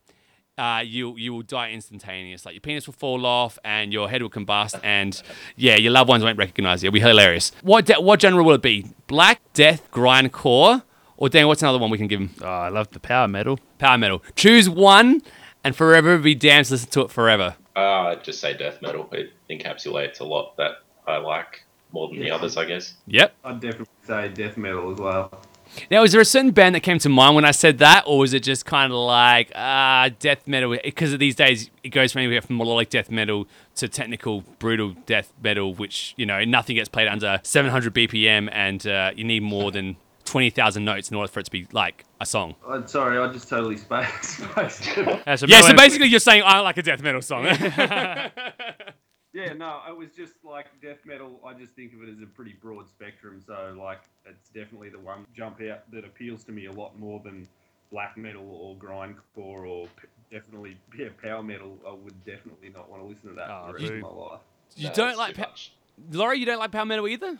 uh, 0.57 0.81
you 0.85 1.15
you 1.17 1.33
will 1.33 1.41
die 1.41 1.71
instantaneous. 1.71 2.45
Like 2.45 2.53
your 2.53 2.61
penis 2.61 2.85
will 2.87 2.93
fall 2.93 3.25
off 3.25 3.57
and 3.63 3.91
your 3.93 4.09
head 4.09 4.21
will 4.21 4.29
combust, 4.29 4.79
and 4.83 5.21
yeah, 5.55 5.75
your 5.75 5.91
loved 5.91 6.09
ones 6.09 6.23
won't 6.23 6.37
recognize 6.37 6.83
you. 6.83 6.87
It'll 6.87 6.93
be 6.93 6.99
hilarious. 6.99 7.51
What 7.61 7.85
de- 7.85 8.01
what 8.01 8.21
genre 8.21 8.43
will 8.43 8.55
it 8.55 8.61
be? 8.61 8.87
Black, 9.07 9.41
death, 9.53 9.89
grindcore, 9.91 10.83
or 11.17 11.29
Dan? 11.29 11.47
What's 11.47 11.61
another 11.61 11.79
one 11.79 11.89
we 11.89 11.97
can 11.97 12.07
give 12.07 12.19
him? 12.19 12.31
Oh, 12.41 12.45
I 12.47 12.69
love 12.69 12.89
the 12.91 12.99
power 12.99 13.27
metal. 13.27 13.59
Power 13.79 13.97
metal. 13.97 14.23
Choose 14.35 14.69
one, 14.69 15.21
and 15.63 15.75
forever 15.75 16.17
be 16.17 16.35
damned 16.35 16.67
to 16.67 16.73
listen 16.73 16.89
to 16.91 17.01
it 17.01 17.11
forever. 17.11 17.55
Uh, 17.75 18.09
I'd 18.09 18.23
just 18.23 18.41
say 18.41 18.55
death 18.55 18.81
metal. 18.81 19.09
It 19.11 19.31
encapsulates 19.49 20.19
a 20.19 20.25
lot 20.25 20.57
that 20.57 20.83
I 21.07 21.17
like 21.17 21.63
more 21.93 22.09
than 22.09 22.19
the 22.19 22.31
others, 22.31 22.57
I 22.57 22.65
guess. 22.65 22.95
Yep. 23.07 23.33
I'd 23.43 23.59
definitely 23.59 23.87
say 24.05 24.29
death 24.29 24.57
metal 24.57 24.91
as 24.91 24.97
well. 24.97 25.41
Now, 25.89 26.03
is 26.03 26.12
there 26.12 26.21
a 26.21 26.25
certain 26.25 26.51
band 26.51 26.75
that 26.75 26.81
came 26.81 26.99
to 26.99 27.10
mind 27.10 27.36
when 27.36 27.45
I 27.45 27.51
said 27.51 27.77
that, 27.79 28.03
or 28.05 28.19
was 28.19 28.34
it 28.34 28.43
just 28.43 28.65
kind 28.65 28.91
of 28.91 28.99
like 28.99 29.51
ah 29.55 30.10
death 30.19 30.47
metal? 30.47 30.75
Because 30.84 31.17
these 31.17 31.36
days 31.36 31.69
it 31.84 31.89
goes 31.89 32.12
from 32.12 32.19
anywhere 32.19 32.41
from 32.41 32.57
melodic 32.57 32.89
death 32.89 33.10
metal 33.10 33.47
to 33.75 33.88
technical 33.88 34.41
brutal 34.60 34.95
death 35.05 35.34
metal, 35.41 35.73
which 35.73 36.13
you 36.17 36.25
know 36.25 36.43
nothing 36.43 36.75
gets 36.75 36.89
played 36.89 37.07
under 37.07 37.39
700 37.43 37.93
BPM, 37.93 38.49
and 38.51 38.86
uh, 38.88 39.12
you 39.15 39.23
need 39.23 39.43
more 39.43 39.71
than 39.71 39.97
20,000 40.25 40.86
notes 40.86 41.10
in 41.10 41.17
order 41.17 41.31
for 41.31 41.39
it 41.39 41.43
to 41.43 41.51
be 41.51 41.67
like 41.71 42.05
a 42.19 42.25
song. 42.25 42.55
I'm 42.67 42.88
sorry, 42.88 43.17
I 43.17 43.31
just 43.31 43.49
totally 43.49 43.77
spaced. 43.77 44.23
spaced 44.23 44.88
it. 44.97 45.27
Uh, 45.27 45.38
so 45.38 45.45
Yeah, 45.47 45.62
so 45.62 45.73
basically 45.75 46.07
you're 46.07 46.19
saying 46.19 46.43
I 46.45 46.60
like 46.60 46.77
a 46.77 46.84
death 46.84 47.01
metal 47.01 47.21
song. 47.21 47.45
yeah, 49.33 49.53
no, 49.53 49.81
it 49.87 49.95
was 49.95 50.09
just 50.15 50.33
like 50.43 50.67
death 50.81 50.99
metal. 51.05 51.39
I 51.45 51.53
just 51.53 51.73
think 51.73 51.93
of 51.93 52.03
it 52.03 52.09
as 52.09 52.21
a 52.21 52.25
pretty 52.25 52.53
broad 52.53 52.87
spectrum. 52.89 53.41
So 53.45 53.75
like, 53.79 54.01
it's 54.25 54.49
definitely 54.49 54.89
the 54.89 54.99
one 54.99 55.25
jump 55.35 55.61
out 55.61 55.89
that 55.91 56.05
appeals 56.05 56.43
to 56.45 56.51
me 56.51 56.65
a 56.65 56.71
lot 56.71 56.97
more 56.99 57.19
than 57.23 57.47
black 57.91 58.17
metal 58.17 58.47
or 58.49 58.75
grindcore 58.77 59.67
or 59.67 59.87
p- 59.87 60.07
definitely 60.31 60.77
yeah 60.97 61.09
power 61.21 61.43
metal. 61.43 61.77
I 61.87 61.91
would 61.91 62.23
definitely 62.25 62.69
not 62.69 62.89
want 62.89 63.03
to 63.03 63.07
listen 63.07 63.29
to 63.29 63.35
that 63.35 63.49
Oh, 63.49 63.67
for 63.67 63.73
the 63.79 63.79
rest 63.79 63.93
of 63.95 64.01
my 64.01 64.07
life. 64.07 64.39
you 64.77 64.87
No, 64.87 64.93
don't 64.93 65.17
like 65.17 65.35
too 65.35 65.41
pa- 65.41 65.47
much. 65.47 65.73
Laurie? 66.11 66.39
You 66.39 66.45
don't 66.45 66.59
like 66.59 66.71
power 66.71 66.85
metal 66.85 67.07
either? 67.07 67.37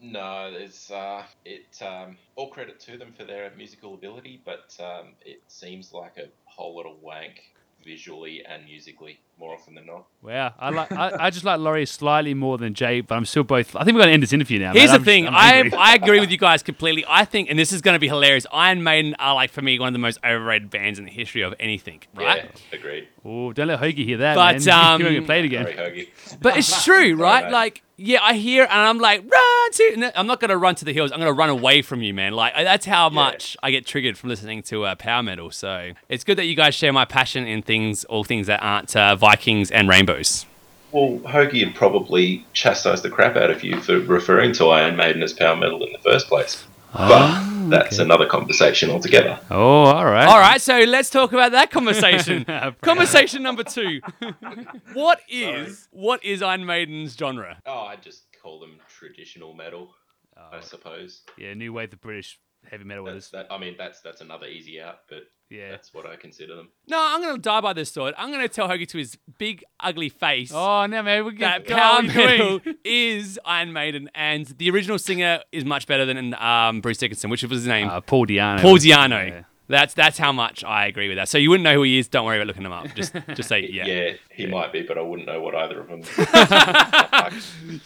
No, 0.00 0.50
it's 0.52 0.90
uh, 0.90 1.22
it. 1.44 1.80
Um, 1.80 2.16
all 2.34 2.48
credit 2.50 2.80
to 2.80 2.98
them 2.98 3.12
for 3.16 3.24
their 3.24 3.50
musical 3.56 3.94
ability, 3.94 4.42
but 4.44 4.76
um, 4.80 5.14
it 5.24 5.42
seems 5.46 5.92
like 5.92 6.16
a 6.18 6.28
whole 6.44 6.74
lot 6.76 6.86
of 6.86 7.00
wank 7.00 7.40
visually 7.84 8.44
and 8.44 8.64
musically 8.64 9.20
more 9.38 9.54
often 9.54 9.74
than 9.74 9.86
not. 9.86 10.06
Wow, 10.22 10.54
I 10.58 10.70
like. 10.70 10.92
I, 10.92 11.26
I 11.26 11.30
just 11.30 11.44
like 11.44 11.58
Laurie 11.58 11.86
slightly 11.86 12.34
more 12.34 12.58
than 12.58 12.74
Jay, 12.74 13.00
but 13.00 13.16
I'm 13.16 13.24
still 13.24 13.42
both. 13.42 13.74
I 13.74 13.84
think 13.84 13.96
we're 13.96 14.02
gonna 14.02 14.12
end 14.12 14.22
this 14.22 14.32
interview 14.32 14.58
now. 14.58 14.72
Here's 14.72 14.90
man. 14.90 15.00
the 15.00 15.04
thing. 15.04 15.28
I'm, 15.28 15.34
I 15.34 15.38
I'm 15.38 15.64
angry. 15.66 15.78
I 15.78 15.94
agree 15.94 16.20
with 16.20 16.30
you 16.30 16.38
guys 16.38 16.62
completely. 16.62 17.04
I 17.08 17.24
think, 17.24 17.50
and 17.50 17.58
this 17.58 17.72
is 17.72 17.80
going 17.80 17.94
to 17.94 17.98
be 17.98 18.08
hilarious. 18.08 18.46
Iron 18.52 18.82
Maiden 18.82 19.14
are 19.18 19.34
like 19.34 19.50
for 19.50 19.62
me 19.62 19.78
one 19.78 19.88
of 19.88 19.92
the 19.92 19.98
most 19.98 20.18
overrated 20.24 20.70
bands 20.70 20.98
in 20.98 21.04
the 21.04 21.10
history 21.10 21.42
of 21.42 21.54
anything. 21.58 22.02
Right? 22.14 22.44
Yeah, 22.44 22.78
agreed. 22.78 23.08
Oh, 23.24 23.52
don't 23.52 23.68
let 23.68 23.80
Hoagie 23.80 24.04
hear 24.04 24.18
that. 24.18 24.34
But, 24.34 24.64
man. 24.64 24.68
um, 24.94 25.00
You're 25.00 25.10
gonna 25.10 25.20
get 25.20 25.26
played 25.26 25.44
again. 25.44 25.66
Sorry, 25.74 26.12
But 26.40 26.56
it's 26.56 26.84
true, 26.84 27.16
right? 27.16 27.44
mate. 27.44 27.52
Like, 27.52 27.82
yeah, 27.96 28.20
I 28.22 28.34
hear 28.34 28.62
and 28.64 28.72
I'm 28.72 28.98
like, 28.98 29.22
run 29.30 29.72
to. 29.72 30.12
I'm 30.18 30.26
not 30.26 30.40
going 30.40 30.50
to 30.50 30.56
run 30.56 30.74
to 30.76 30.84
the 30.84 30.92
hills. 30.92 31.12
I'm 31.12 31.18
going 31.18 31.32
to 31.32 31.38
run 31.38 31.50
away 31.50 31.82
from 31.82 32.02
you, 32.02 32.14
man. 32.14 32.32
Like, 32.32 32.54
that's 32.54 32.86
how 32.86 33.08
much 33.10 33.56
I 33.62 33.70
get 33.70 33.86
triggered 33.86 34.18
from 34.18 34.28
listening 34.30 34.62
to 34.64 34.84
uh, 34.84 34.94
power 34.94 35.22
metal. 35.22 35.50
So 35.50 35.92
it's 36.08 36.24
good 36.24 36.38
that 36.38 36.46
you 36.46 36.54
guys 36.56 36.74
share 36.74 36.92
my 36.92 37.04
passion 37.04 37.46
in 37.46 37.62
things, 37.62 38.04
all 38.04 38.24
things 38.24 38.46
that 38.46 38.62
aren't 38.62 38.96
uh, 38.96 39.16
Vikings 39.16 39.70
and 39.70 39.88
rainbows. 39.88 40.46
Well, 40.90 41.18
Hoagie 41.20 41.64
would 41.64 41.74
probably 41.74 42.44
chastise 42.52 43.02
the 43.02 43.08
crap 43.08 43.36
out 43.36 43.50
of 43.50 43.64
you 43.64 43.80
for 43.80 43.98
referring 43.98 44.52
to 44.54 44.66
Iron 44.68 44.96
Maiden 44.96 45.22
as 45.22 45.32
power 45.32 45.56
metal 45.56 45.82
in 45.84 45.92
the 45.92 45.98
first 45.98 46.28
place. 46.28 46.64
But 46.92 47.10
ah, 47.10 47.66
that's 47.70 47.98
another 47.98 48.26
conversation 48.26 48.90
altogether. 48.90 49.40
Oh, 49.50 49.84
all 49.84 50.04
right. 50.04 50.28
All 50.28 50.38
right, 50.38 50.60
so 50.60 50.80
let's 50.80 51.08
talk 51.08 51.32
about 51.32 51.52
that 51.52 51.70
conversation. 51.70 52.44
conversation 52.82 53.42
number 53.42 53.64
two. 53.64 54.00
what 54.92 55.20
is 55.28 55.88
what 55.90 56.22
is 56.22 56.42
Iron 56.42 56.66
Maiden's 56.66 57.16
genre? 57.16 57.58
Oh, 57.64 57.80
I 57.80 57.96
just 57.96 58.24
call 58.42 58.60
them 58.60 58.78
traditional 58.88 59.54
metal, 59.54 59.94
I 60.36 60.58
oh, 60.58 60.60
suppose. 60.60 61.22
Yeah, 61.38 61.54
new 61.54 61.72
wave 61.72 61.94
of 61.94 62.00
British 62.02 62.38
heavy 62.70 62.84
metal 62.84 63.06
That's, 63.06 63.30
that, 63.30 63.46
I 63.50 63.58
mean, 63.58 63.74
that's 63.78 64.02
that's 64.02 64.20
another 64.20 64.46
easy 64.46 64.80
out, 64.80 65.00
but 65.08 65.22
Yeah. 65.52 65.70
that's 65.72 65.92
what 65.92 66.06
I 66.06 66.16
consider 66.16 66.56
them. 66.56 66.68
No, 66.88 66.98
I'm 66.98 67.20
going 67.20 67.34
to 67.36 67.40
die 67.40 67.60
by 67.60 67.72
this 67.72 67.92
sword. 67.92 68.14
I'm 68.16 68.30
going 68.30 68.40
to 68.40 68.48
tell 68.48 68.68
Hoagie 68.68 68.88
to 68.88 68.98
his 68.98 69.18
big, 69.38 69.64
ugly 69.80 70.08
face. 70.08 70.50
Oh 70.54 70.86
no, 70.86 71.02
man, 71.02 71.24
we 71.24 71.36
that 71.36 71.66
get 71.66 71.76
power 71.76 72.02
what 72.02 72.04
are 72.04 72.06
you 72.06 72.38
doing? 72.38 72.60
metal 72.64 72.74
is 72.84 73.38
Iron 73.44 73.72
Maiden, 73.72 74.10
and 74.14 74.46
the 74.46 74.70
original 74.70 74.98
singer 74.98 75.40
is 75.52 75.64
much 75.64 75.86
better 75.86 76.04
than 76.06 76.34
um, 76.34 76.80
Bruce 76.80 76.98
Dickinson, 76.98 77.28
which 77.30 77.42
was 77.42 77.50
his 77.60 77.66
name, 77.66 77.88
Uh, 77.88 78.00
Paul 78.00 78.26
Di'Anno. 78.26 78.60
Paul 78.62 78.78
Di'Anno. 78.78 79.28
Yeah. 79.28 79.42
That's 79.68 79.94
that's 79.94 80.18
how 80.18 80.32
much 80.32 80.64
I 80.64 80.86
agree 80.86 81.08
with 81.08 81.16
that. 81.16 81.28
So 81.28 81.38
you 81.38 81.48
wouldn't 81.48 81.64
know 81.64 81.74
who 81.74 81.82
he 81.84 81.98
is. 81.98 82.08
Don't 82.08 82.26
worry 82.26 82.36
about 82.36 82.48
looking 82.48 82.64
him 82.64 82.72
up. 82.72 82.92
Just 82.94 83.14
just 83.34 83.48
say 83.48 83.60
yeah, 83.70 83.86
Yeah, 83.86 84.12
he 84.30 84.46
might 84.46 84.72
be, 84.72 84.82
but 84.82 84.98
I 84.98 85.00
wouldn't 85.00 85.26
know 85.26 85.40
what 85.40 85.54
either 85.54 85.80
of 85.80 85.88
them. 85.88 86.02
yeah, 86.18 87.30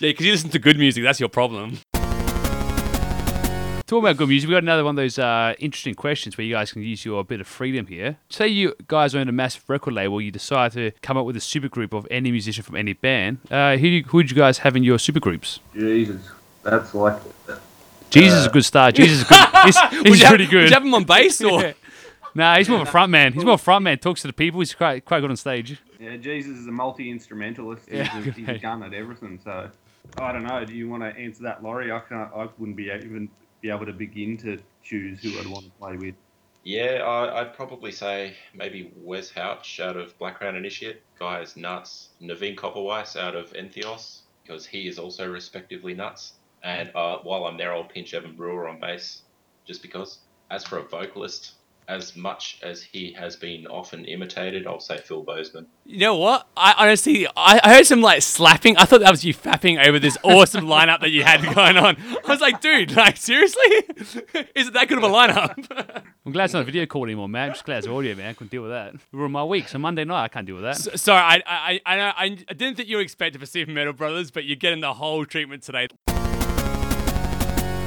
because 0.01 0.27
you 0.27 0.33
listen 0.33 0.51
to 0.51 0.59
good 0.59 0.79
music. 0.79 1.05
That's 1.05 1.21
your 1.21 1.29
problem. 1.29 1.79
Talking 3.87 4.05
about 4.05 4.17
good 4.17 4.29
music, 4.29 4.49
we 4.49 4.55
got 4.55 4.65
another 4.65 4.83
one 4.83 4.95
of 4.95 4.97
those 4.97 5.17
uh, 5.17 5.55
interesting 5.61 5.95
questions 5.95 6.37
where 6.37 6.45
you 6.45 6.53
guys 6.55 6.73
can 6.73 6.83
use 6.83 7.05
your 7.05 7.23
bit 7.23 7.41
of 7.41 7.47
freedom 7.47 7.87
here. 7.87 8.17
Say 8.29 8.49
you 8.49 8.75
guys 8.89 9.15
own 9.15 9.29
a 9.29 9.33
massive 9.33 9.63
record 9.69 9.95
label, 9.95 10.21
you 10.21 10.33
decide 10.33 10.73
to 10.73 10.91
come 11.03 11.17
up 11.17 11.25
with 11.25 11.37
a 11.37 11.41
supergroup 11.41 11.93
of 11.93 12.05
any 12.11 12.33
musician 12.33 12.65
from 12.65 12.75
any 12.75 12.95
band. 12.95 13.39
Uh, 13.49 13.77
who 13.77 14.01
who 14.09 14.17
would 14.17 14.29
you 14.29 14.37
guys 14.37 14.59
have 14.59 14.75
in 14.75 14.83
your 14.83 14.99
supergroups? 14.99 15.61
Jesus, 15.73 16.21
that's 16.65 16.95
like 16.97 17.23
Jesus 18.11 18.41
is 18.41 18.47
a 18.47 18.51
good 18.51 18.65
start. 18.65 18.97
Jesus 18.97 19.19
is 19.21 19.25
good. 19.29 19.39
He's, 19.67 19.79
he's 19.79 20.05
you 20.21 20.27
have- 20.27 20.29
pretty 20.31 20.47
good. 20.47 20.63
Would 20.63 20.71
you 20.71 20.75
have 20.75 20.85
him 20.85 20.95
on 20.95 21.05
bass 21.05 21.41
or? 21.43 21.61
Yeah. 21.63 21.73
Nah, 22.35 22.59
he's 22.59 22.69
more 22.69 22.83
of 22.83 22.87
a 22.87 22.91
front 22.91 23.11
man. 23.11 23.33
He's 23.33 23.45
more 23.47 23.55
of 23.55 23.61
a 23.61 23.65
front 23.65 23.83
man. 23.83 23.97
Talks 23.97 24.21
to 24.21 24.27
the 24.27 24.33
people. 24.35 24.61
He's 24.61 24.75
quite 24.75 25.07
quite 25.07 25.21
good 25.21 25.31
on 25.31 25.37
stage. 25.39 25.81
yeah. 25.99 26.17
Jesus 26.19 26.59
is 26.59 26.67
a 26.67 26.71
multi 26.71 27.11
instrumentalist. 27.11 27.89
He's, 27.89 27.97
Yeah, 27.97 28.19
a, 28.19 28.21
he's 28.31 28.47
a 28.49 28.59
gun 28.69 28.83
at 28.83 28.93
everything. 28.93 29.41
So 29.43 29.71
I 30.19 30.33
don't 30.33 30.43
know. 30.43 30.63
Do 30.67 30.75
you 30.75 30.87
want 30.87 31.03
to 31.03 31.19
answer 31.19 31.45
that, 31.45 31.63
Laurie? 31.63 31.91
I 31.91 31.99
can't. 32.01 32.31
I 32.37 32.47
wouldn't 32.59 32.77
be 32.77 32.91
even 32.91 33.31
be 33.61 33.71
able 33.71 33.87
to 33.87 33.93
begin 33.93 34.37
to 34.39 34.59
choose 34.83 35.23
who 35.23 35.39
I'd 35.39 35.47
want 35.47 35.65
to 35.65 35.71
play 35.73 35.97
with. 35.97 36.15
yeah, 36.65 37.03
I, 37.05 37.41
I'd 37.41 37.55
probably 37.55 37.93
say 37.93 38.35
maybe 38.55 38.93
Wes 38.97 39.31
Hauch 39.31 39.81
out 39.81 39.97
of 39.97 40.19
Black 40.19 40.39
Crown 40.39 40.57
Initiate. 40.57 41.03
Guy 41.19 41.41
is 41.41 41.57
nuts. 41.57 42.11
Navene 42.21 42.57
Koperweis 42.57 43.17
out 43.17 43.35
of 43.37 43.53
Entheos, 43.53 44.21
because 44.43 44.67
he 44.67 44.89
is 44.89 44.99
also 44.99 45.31
respectively 45.31 45.95
nuts. 45.95 46.35
And 46.63 46.91
uh, 46.95 47.19
while 47.19 47.45
I'm 47.45 47.57
there, 47.57 47.73
I'll 47.73 47.85
pinch 47.85 48.15
Evan 48.15 48.35
Brewer 48.35 48.69
on 48.69 48.81
bass, 48.81 49.23
just 49.65 49.83
because. 49.83 50.19
As 50.49 50.63
for 50.63 50.79
a 50.79 50.83
vocalist, 50.83 51.55
as 51.89 52.17
much 52.17 52.59
as 52.63 52.83
he 52.83 53.13
has 53.13 53.37
been 53.37 53.67
often 53.67 54.05
imitated, 54.05 54.67
I'll 54.67 54.81
say 54.81 54.99
Phil 54.99 55.23
Bozeman. 55.23 55.67
You 55.85 55.99
know 56.01 56.17
what? 56.17 56.47
I 56.57 56.75
honestly, 56.79 57.27
I, 57.37 57.61
I 57.63 57.75
heard 57.75 57.87
some 57.87 58.01
like 58.01 58.23
slapping. 58.23 58.77
I 58.77 58.85
thought 58.85 59.01
that 59.01 59.11
was 59.11 59.25
you 59.25 59.33
fapping 59.35 59.85
over 59.87 59.99
this 59.99 60.19
awesome 60.23 60.67
lineup 60.67 61.01
that 61.01 61.11
you 61.11 61.23
had 61.23 61.43
going 61.55 61.77
on. 61.77 61.97
I 62.25 62.29
was 62.29 62.41
like, 62.41 62.61
dude, 62.61 62.93
like 62.97 63.17
seriously, 63.17 63.63
is 64.55 64.69
it 64.69 64.73
that 64.75 64.89
good 64.89 64.99
of 64.99 65.05
a 65.05 65.09
lineup? 65.09 66.03
I'm 66.25 66.33
glad 66.33 66.47
it's 66.47 66.55
not 66.55 66.63
a 66.63 66.65
video 66.65 66.87
call 66.87 67.05
anymore, 67.05 67.29
man. 67.29 67.49
I'm 67.49 67.53
just 67.55 67.65
glad 67.65 67.79
it's 67.79 67.87
audio, 67.87 68.15
man. 68.17 68.31
I 68.31 68.33
couldn't 68.33 68.51
deal 68.51 68.63
with 68.63 68.73
that. 68.73 68.95
We 69.13 69.19
were 69.19 69.27
on 69.27 69.33
my 69.33 69.45
week, 69.45 69.69
so 69.69 69.79
Monday 69.79 70.05
night 70.05 70.25
I 70.25 70.29
can't 70.29 70.47
deal 70.47 70.57
with 70.57 70.65
that. 70.65 70.93
S- 70.93 71.01
Sorry, 71.03 71.21
I, 71.21 71.43
I, 71.47 71.81
I, 71.87 72.01
I, 72.01 72.15
I 72.49 72.53
didn't 72.53 72.77
think 72.77 72.89
you 72.89 72.97
were 72.97 73.03
expected 73.03 73.39
for 73.41 73.47
Super 73.47 73.71
Metal 73.71 73.93
Brothers, 73.93 74.31
but 74.33 74.45
you're 74.45 74.57
getting 74.57 74.81
the 74.81 74.95
whole 74.95 75.25
treatment 75.25 75.63
today. 75.63 75.87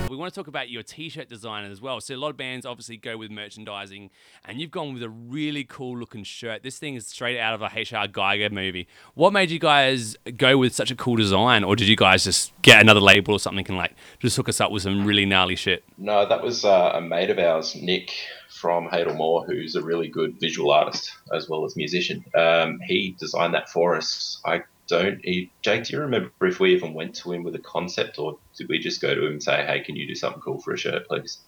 We 0.09 0.15
want 0.15 0.33
to 0.33 0.39
talk 0.39 0.47
about 0.47 0.69
your 0.69 0.83
t-shirt 0.83 1.29
design 1.29 1.69
as 1.69 1.81
well. 1.81 2.01
So 2.01 2.15
a 2.15 2.17
lot 2.17 2.29
of 2.29 2.37
bands 2.37 2.65
obviously 2.65 2.97
go 2.97 3.17
with 3.17 3.29
merchandising, 3.29 4.09
and 4.45 4.59
you've 4.59 4.71
gone 4.71 4.93
with 4.93 5.03
a 5.03 5.09
really 5.09 5.63
cool 5.63 5.97
looking 5.97 6.23
shirt. 6.23 6.63
This 6.63 6.79
thing 6.79 6.95
is 6.95 7.07
straight 7.07 7.39
out 7.39 7.53
of 7.53 7.61
a 7.61 7.67
HR 7.67 8.07
Giger 8.07 8.51
movie. 8.51 8.87
What 9.13 9.33
made 9.33 9.51
you 9.51 9.59
guys 9.59 10.17
go 10.35 10.57
with 10.57 10.73
such 10.73 10.91
a 10.91 10.95
cool 10.95 11.15
design, 11.15 11.63
or 11.63 11.75
did 11.75 11.87
you 11.87 11.95
guys 11.95 12.23
just 12.23 12.59
get 12.61 12.81
another 12.81 12.99
label 12.99 13.33
or 13.33 13.39
something 13.39 13.65
and 13.67 13.77
like 13.77 13.93
just 14.19 14.35
hook 14.35 14.49
us 14.49 14.59
up 14.59 14.71
with 14.71 14.83
some 14.83 15.05
really 15.05 15.25
gnarly 15.25 15.55
shit? 15.55 15.83
No, 15.97 16.25
that 16.27 16.41
was 16.41 16.65
uh, 16.65 16.93
a 16.95 17.01
mate 17.01 17.29
of 17.29 17.37
ours, 17.37 17.75
Nick 17.75 18.11
from 18.49 18.87
Hadel 18.87 19.15
Moore, 19.15 19.45
who's 19.45 19.75
a 19.75 19.81
really 19.81 20.07
good 20.07 20.39
visual 20.39 20.71
artist 20.71 21.11
as 21.33 21.47
well 21.47 21.65
as 21.65 21.75
musician. 21.75 22.25
Um, 22.35 22.79
he 22.85 23.15
designed 23.19 23.53
that 23.53 23.69
for 23.69 23.95
us. 23.95 24.41
I 24.43 24.63
don't. 24.89 25.19
He, 25.23 25.52
Jake, 25.62 25.86
do 25.86 25.93
you 25.93 26.02
remember 26.02 26.32
if 26.41 26.60
we 26.60 26.73
even 26.75 26.93
went 26.93 27.15
to 27.17 27.32
him 27.32 27.43
with 27.43 27.56
a 27.56 27.60
concept, 27.60 28.19
or 28.19 28.38
did 28.58 28.67
we 28.67 28.80
just 28.80 29.02
go 29.02 29.15
to 29.15 29.25
him 29.25 29.34
and 29.34 29.43
say, 29.43 29.65
"Hey, 29.65 29.82
can 29.82 29.95
you 29.95 30.08
do 30.08 30.15
something 30.15 30.41
cool 30.41 30.60
for 30.60 30.73
a 30.73 30.78
shirt, 30.78 31.08
please"? 31.08 31.39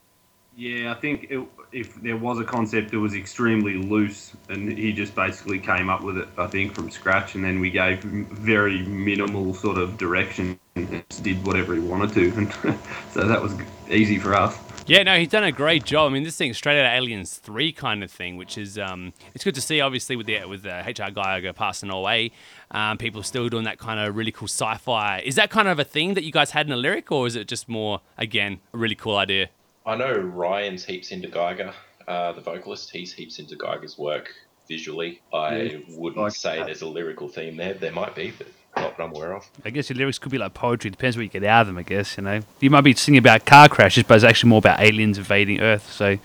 Yeah, 0.56 0.92
I 0.92 0.96
think 0.96 1.28
it, 1.30 1.40
if 1.72 1.96
there 2.02 2.18
was 2.18 2.40
a 2.40 2.44
concept, 2.44 2.94
it 2.94 2.98
was 2.98 3.16
extremely 3.16 3.76
loose, 3.76 4.34
and 4.50 4.78
he 4.78 4.92
just 4.92 5.16
basically 5.16 5.60
came 5.60 5.90
up 5.90 6.04
with 6.04 6.18
it. 6.18 6.28
I 6.38 6.48
think 6.48 6.74
from 6.74 6.92
scratch, 6.92 7.36
and 7.36 7.44
then 7.44 7.60
we 7.60 7.70
gave 7.70 8.04
him 8.04 8.26
very 8.26 8.82
minimal 8.84 9.54
sort 9.54 9.78
of 9.78 9.98
direction 9.98 10.60
and 10.76 11.04
just 11.10 11.24
did 11.24 11.46
whatever 11.46 11.74
he 11.74 11.80
wanted 11.80 12.14
to, 12.14 12.38
and 12.38 12.54
so 13.12 13.28
that 13.28 13.42
was 13.42 13.54
easy 13.90 14.20
for 14.20 14.36
us. 14.36 14.58
Yeah, 14.88 15.04
no, 15.04 15.18
he's 15.18 15.30
done 15.30 15.44
a 15.44 15.52
great 15.52 15.86
job. 15.86 16.10
I 16.10 16.14
mean, 16.14 16.24
this 16.24 16.36
thing 16.36 16.54
straight 16.54 16.80
out 16.80 16.86
of 16.86 16.92
Aliens 16.92 17.38
Three 17.38 17.72
kind 17.72 18.04
of 18.04 18.12
thing, 18.12 18.36
which 18.36 18.58
is 18.58 18.78
um, 18.78 19.14
it's 19.34 19.44
good 19.44 19.56
to 19.56 19.62
see. 19.62 19.80
Obviously, 19.80 20.16
with 20.16 20.26
the 20.26 20.44
with 20.46 20.64
the 20.64 20.70
HR 20.70 21.12
Giger 21.12 21.56
passing 21.56 21.90
away, 21.90 22.32
um, 22.72 22.98
people 22.98 23.22
still 23.24 23.50
doing 23.50 23.64
that 23.66 23.78
kind 23.78 24.00
of 24.00 24.16
really 24.16 24.32
cool 24.32 24.48
sci-fi. 24.48 25.20
Is 25.26 25.36
that 25.36 25.50
kind 25.50 25.68
of 25.68 25.78
a 25.80 25.84
thing 25.84 26.14
that 26.16 26.24
you 26.24 26.32
guys 26.32 26.52
had 26.52 26.66
in 26.68 26.72
a 26.72 26.78
lyric, 26.78 27.12
or 27.12 27.28
is 27.28 27.36
it 27.36 27.48
just 27.48 27.68
more 27.70 28.02
again 28.18 28.60
a 28.74 28.78
really 28.78 28.96
cool 28.96 29.18
idea? 29.18 29.50
I 29.86 29.96
know 29.96 30.14
Ryan's 30.14 30.86
heaps 30.86 31.12
into 31.12 31.28
Giger, 31.28 31.74
uh, 32.08 32.32
the 32.34 32.42
vocalist. 32.42 32.92
He's 32.92 33.14
heaps 33.14 33.40
into 33.40 33.56
Giger's 33.56 33.98
work. 33.98 34.30
visually. 34.68 35.20
I 35.34 35.56
Yeah, 35.64 35.78
wouldn't 35.98 36.22
like 36.22 36.32
say 36.34 36.58
that. 36.60 36.66
there's 36.68 36.82
a 36.82 36.88
lyrical 36.88 37.28
theme 37.28 37.58
there. 37.58 37.74
There 37.74 37.92
might 37.92 38.16
be, 38.16 38.32
but 38.38 38.48
not 38.78 38.96
that 38.96 39.04
I'm 39.04 39.10
aware 39.14 39.34
of. 39.34 39.46
I 39.66 39.70
guess 39.70 39.90
your 39.90 39.98
lyrics 39.98 40.18
could 40.18 40.32
be 40.32 40.38
like 40.38 40.54
poetry. 40.54 40.88
It 40.88 40.92
Depends 40.92 41.18
what 41.18 41.24
you 41.24 41.28
get 41.30 41.44
out 41.44 41.62
of 41.62 41.68
them. 41.68 41.78
I 41.78 41.84
guess 41.84 42.16
you 42.18 42.24
know 42.24 42.40
you 42.62 42.70
might 42.70 42.82
be 42.82 42.94
singing 42.94 43.18
about 43.20 43.46
car 43.46 43.68
crashes, 43.68 44.04
but 44.06 44.16
it's 44.16 44.24
actually 44.24 44.50
more 44.50 44.60
about 44.60 44.80
aliens 44.80 45.18
invading 45.18 45.60
Earth. 45.60 45.92
So 45.92 46.18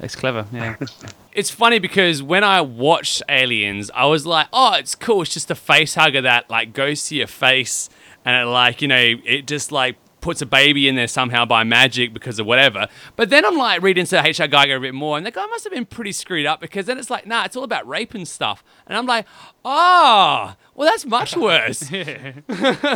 that's 0.00 0.16
clever. 0.16 0.46
Yeah. 0.52 0.76
It's 1.34 1.50
funny 1.50 1.78
because 1.78 2.22
when 2.22 2.44
I 2.44 2.60
watched 2.60 3.22
Aliens, 3.28 3.90
I 3.94 4.06
was 4.06 4.26
like, 4.26 4.48
"Oh, 4.52 4.74
it's 4.74 4.94
cool. 4.94 5.22
It's 5.22 5.32
just 5.32 5.50
a 5.50 5.54
face 5.54 5.94
hugger 5.94 6.20
that 6.22 6.50
like 6.50 6.72
goes 6.72 7.06
to 7.08 7.16
your 7.16 7.26
face, 7.26 7.88
and 8.24 8.36
it 8.42 8.50
like 8.50 8.82
you 8.82 8.88
know 8.88 9.14
it 9.24 9.46
just 9.46 9.72
like 9.72 9.96
puts 10.20 10.40
a 10.40 10.46
baby 10.46 10.86
in 10.86 10.94
there 10.94 11.08
somehow 11.08 11.44
by 11.44 11.64
magic 11.64 12.12
because 12.12 12.38
of 12.38 12.44
whatever." 12.46 12.86
But 13.16 13.30
then 13.30 13.46
I'm 13.46 13.56
like 13.56 13.80
reading 13.82 14.02
into 14.02 14.22
H.R. 14.22 14.46
Giger 14.46 14.76
a 14.76 14.80
bit 14.80 14.94
more, 14.94 15.16
and 15.16 15.24
the 15.24 15.30
guy 15.30 15.46
must 15.46 15.64
have 15.64 15.72
been 15.72 15.86
pretty 15.86 16.12
screwed 16.12 16.44
up 16.44 16.60
because 16.60 16.84
then 16.86 16.98
it's 16.98 17.08
like, 17.10 17.26
"Nah, 17.26 17.44
it's 17.44 17.56
all 17.56 17.64
about 17.64 17.88
rape 17.88 18.12
and 18.14 18.28
stuff," 18.28 18.62
and 18.86 18.96
I'm 18.98 19.06
like, 19.06 19.26
"Oh, 19.64 20.54
well, 20.74 20.88
that's 20.90 21.06
much 21.06 21.34
worse." 21.36 21.90
yeah. 21.90 22.32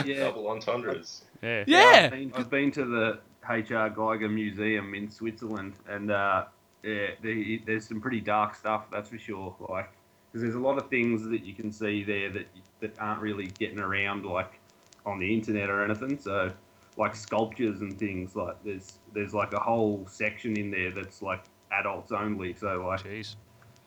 Yeah, 0.05 0.25
Double 0.25 0.49
entendres. 0.49 1.23
Yeah. 1.43 1.65
yeah. 1.67 2.01
I've 2.05 2.11
been, 2.11 2.33
I've 2.37 2.51
been 2.51 2.71
to 2.73 2.85
the 2.85 3.19
H.R. 3.49 3.91
Giger 3.91 4.31
Museum 4.31 4.95
in 4.95 5.11
Switzerland, 5.11 5.75
and 5.89 6.11
uh, 6.11 6.45
yeah, 6.87 7.07
the, 7.21 7.61
there's 7.67 7.89
some 7.89 8.01
pretty 8.01 8.21
dark 8.21 8.55
stuff, 8.55 8.85
that's 8.93 9.09
for 9.09 9.19
sure. 9.19 9.57
Like, 9.69 9.91
because 10.31 10.43
there's 10.43 10.55
a 10.55 10.61
lot 10.61 10.79
of 10.79 10.89
things 10.89 11.25
that 11.25 11.45
you 11.45 11.53
can 11.53 11.73
see 11.73 12.05
there 12.05 12.31
that 12.31 12.47
that 12.81 12.99
aren't 13.01 13.21
really 13.21 13.49
getting 13.59 13.81
around, 13.81 14.25
like 14.25 14.61
on 15.05 15.19
the 15.19 15.35
internet 15.35 15.69
or 15.69 15.85
anything. 15.85 16.19
So, 16.19 16.53
like 16.97 17.17
sculptures 17.17 17.81
and 17.81 17.99
things, 17.99 18.37
like 18.37 18.63
there's 18.65 18.99
there's 19.13 19.35
like 19.35 19.53
a 19.53 19.59
whole 19.59 20.07
section 20.09 20.57
in 20.57 20.71
there 20.71 20.93
that's 20.93 21.23
like 21.23 21.45
adults 21.73 22.13
only. 22.13 22.55
So, 22.55 22.87
like, 22.87 23.03
Jeez. 23.03 23.35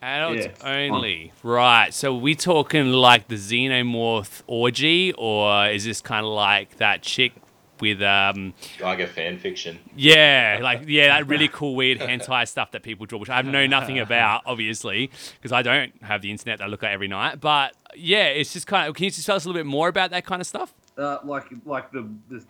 Adults 0.01 0.47
Yeah, 0.62 0.89
only. 0.91 1.33
Right. 1.43 1.93
So 1.93 2.15
we 2.15 2.33
talking 2.33 2.88
like 2.88 3.27
the 3.27 3.35
xenomorph 3.35 4.43
orgy, 4.47 5.13
or 5.17 5.67
is 5.67 5.85
this 5.85 6.01
kind 6.01 6.25
of 6.25 6.31
like 6.31 6.77
that 6.77 7.01
chick 7.01 7.33
with 7.81 8.01
um 8.01 8.53
Giger 8.77 9.07
fan 9.07 9.37
fiction. 9.39 9.79
yeah, 9.95 10.59
like 10.61 10.83
yeah, 10.87 11.07
that 11.07 11.27
really 11.27 11.47
cool 11.51 11.75
weird 11.75 11.99
hentai 11.99 12.47
stuff 12.47 12.71
that 12.71 12.83
people 12.83 13.05
draw, 13.05 13.19
which 13.19 13.29
I 13.29 13.41
know 13.41 13.65
nothing 13.67 13.99
about, 13.99 14.41
obviously, 14.45 15.09
because 15.37 15.51
I 15.51 15.61
don't 15.61 15.93
have 16.03 16.21
the 16.21 16.31
internet 16.31 16.59
that 16.59 16.65
I 16.65 16.67
look 16.67 16.83
at 16.83 16.91
every 16.91 17.07
night. 17.07 17.39
But 17.39 17.75
yeah, 17.95 18.25
it's 18.25 18.53
just 18.53 18.67
kind 18.67 18.87
of. 18.89 18.95
Can 18.95 19.05
you 19.05 19.11
just 19.11 19.25
tell 19.25 19.35
us 19.35 19.45
a 19.45 19.47
little 19.47 19.59
bit 19.59 19.65
more 19.67 19.87
about 19.87 20.11
that 20.11 20.25
kind 20.25 20.41
of 20.41 20.47
stuff? 20.47 20.73
uh, 20.97 21.17
like 21.23 21.45
like 21.65 21.91
the 21.91 22.07
the 22.29 22.43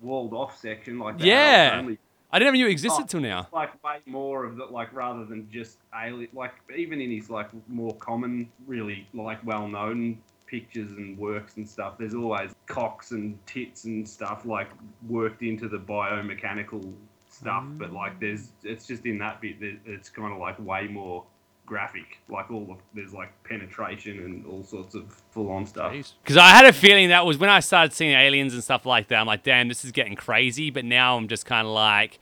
walled 0.00 0.32
off 0.32 0.58
section, 0.58 0.98
like 0.98 1.18
the 1.18 1.26
Yeah. 1.26 1.76
only 1.78 1.98
I 2.32 2.38
didn't 2.38 2.54
even 2.54 2.60
know 2.60 2.66
you 2.66 2.72
existed 2.72 3.02
Oh. 3.02 3.06
till 3.06 3.20
now. 3.20 3.48
like 3.52 3.82
way 3.82 3.98
more 4.06 4.44
of 4.44 4.56
the 4.56 4.64
like 4.66 4.92
rather 4.94 5.24
than 5.24 5.48
just 5.50 5.78
alien 5.92 6.28
like 6.32 6.52
even 6.76 7.00
in 7.00 7.10
his 7.10 7.28
like 7.28 7.48
more 7.68 7.94
common 7.96 8.48
really 8.68 9.08
like 9.12 9.44
well 9.44 9.66
known 9.66 10.18
pictures 10.50 10.90
and 10.92 11.16
works 11.16 11.56
and 11.56 11.68
stuff 11.68 11.96
there's 11.98 12.14
always 12.14 12.50
cocks 12.66 13.12
and 13.12 13.38
tits 13.46 13.84
and 13.84 14.08
stuff 14.08 14.44
like 14.44 14.68
worked 15.08 15.42
into 15.42 15.68
the 15.68 15.78
biomechanical 15.78 16.92
stuff 17.28 17.64
but 17.78 17.92
like 17.92 18.18
there's 18.18 18.50
it's 18.64 18.86
just 18.86 19.06
in 19.06 19.18
that 19.18 19.40
bit 19.40 19.60
that 19.60 19.78
it's 19.84 20.08
kind 20.08 20.32
of 20.32 20.38
like 20.38 20.58
way 20.58 20.88
more 20.88 21.24
graphic 21.66 22.18
like 22.28 22.50
all 22.50 22.66
of 22.68 22.78
there's 22.94 23.14
like 23.14 23.30
penetration 23.44 24.18
and 24.18 24.44
all 24.44 24.64
sorts 24.64 24.96
of 24.96 25.22
full 25.30 25.48
on 25.52 25.64
stuff 25.64 25.92
Because 26.24 26.36
I 26.36 26.48
had 26.48 26.66
a 26.66 26.72
feeling 26.72 27.10
that 27.10 27.24
was 27.24 27.38
when 27.38 27.48
I 27.48 27.60
started 27.60 27.92
seeing 27.92 28.12
aliens 28.12 28.54
and 28.54 28.62
stuff 28.62 28.86
like 28.86 29.08
that. 29.08 29.16
I'm 29.20 29.26
like, 29.26 29.42
damn, 29.42 29.68
this 29.68 29.84
is 29.84 29.92
getting 29.92 30.16
crazy. 30.16 30.70
But 30.70 30.84
now 30.84 31.16
I'm 31.16 31.28
just 31.28 31.46
kind 31.46 31.66
of 31.66 31.72
like, 31.72 32.18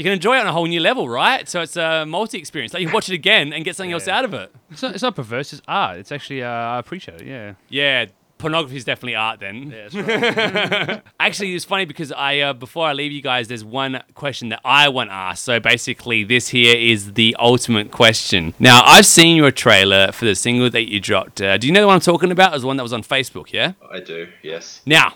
you 0.00 0.04
can 0.04 0.14
enjoy 0.14 0.38
it 0.38 0.40
on 0.40 0.46
a 0.46 0.52
whole 0.52 0.64
new 0.64 0.80
level, 0.80 1.10
right? 1.10 1.46
So 1.46 1.60
it's 1.60 1.76
a 1.76 2.06
multi 2.06 2.38
experience. 2.38 2.72
Like 2.72 2.82
you 2.82 2.90
watch 2.90 3.10
it 3.10 3.14
again 3.14 3.52
and 3.52 3.66
get 3.66 3.76
something 3.76 3.92
else 3.92 4.08
out 4.08 4.24
of 4.24 4.32
it. 4.32 4.50
It's 4.70 4.80
not, 4.80 4.94
it's 4.94 5.02
not 5.02 5.14
perverse. 5.14 5.52
It's 5.52 5.60
art. 5.68 5.98
It's 5.98 6.10
actually 6.10 6.42
uh, 6.42 6.48
I 6.48 6.78
appreciate 6.78 7.20
it. 7.20 7.26
Yeah. 7.26 7.52
Yeah, 7.68 8.06
pornography 8.38 8.78
is 8.78 8.84
definitely 8.84 9.16
art 9.16 9.40
then. 9.40 9.70
Yeah. 9.70 9.88
That's 9.90 9.94
right. 9.94 11.02
Actually, 11.20 11.54
it's 11.54 11.66
funny 11.66 11.84
because 11.84 12.12
I 12.12 12.38
uh, 12.38 12.52
before 12.54 12.86
I 12.86 12.94
leave 12.94 13.12
you 13.12 13.20
guys, 13.20 13.48
there's 13.48 13.62
one 13.62 14.02
question 14.14 14.48
that 14.48 14.62
I 14.64 14.88
want 14.88 15.10
asked. 15.10 15.44
So 15.44 15.60
basically, 15.60 16.24
this 16.24 16.48
here 16.48 16.74
is 16.74 17.12
the 17.12 17.36
ultimate 17.38 17.90
question. 17.90 18.54
Now, 18.58 18.80
I've 18.82 19.04
seen 19.04 19.36
your 19.36 19.50
trailer 19.50 20.12
for 20.12 20.24
the 20.24 20.34
single 20.34 20.70
that 20.70 20.90
you 20.90 20.98
dropped. 20.98 21.42
Uh, 21.42 21.58
do 21.58 21.66
you 21.66 21.74
know 21.74 21.82
the 21.82 21.88
one 21.88 21.96
I'm 21.96 22.00
talking 22.00 22.30
about? 22.30 22.52
It 22.52 22.54
was 22.54 22.62
the 22.62 22.68
one 22.68 22.78
that 22.78 22.84
was 22.84 22.94
on 22.94 23.02
Facebook, 23.02 23.52
yeah? 23.52 23.74
I 23.90 24.00
do, 24.00 24.28
yes. 24.42 24.80
Now, 24.86 25.12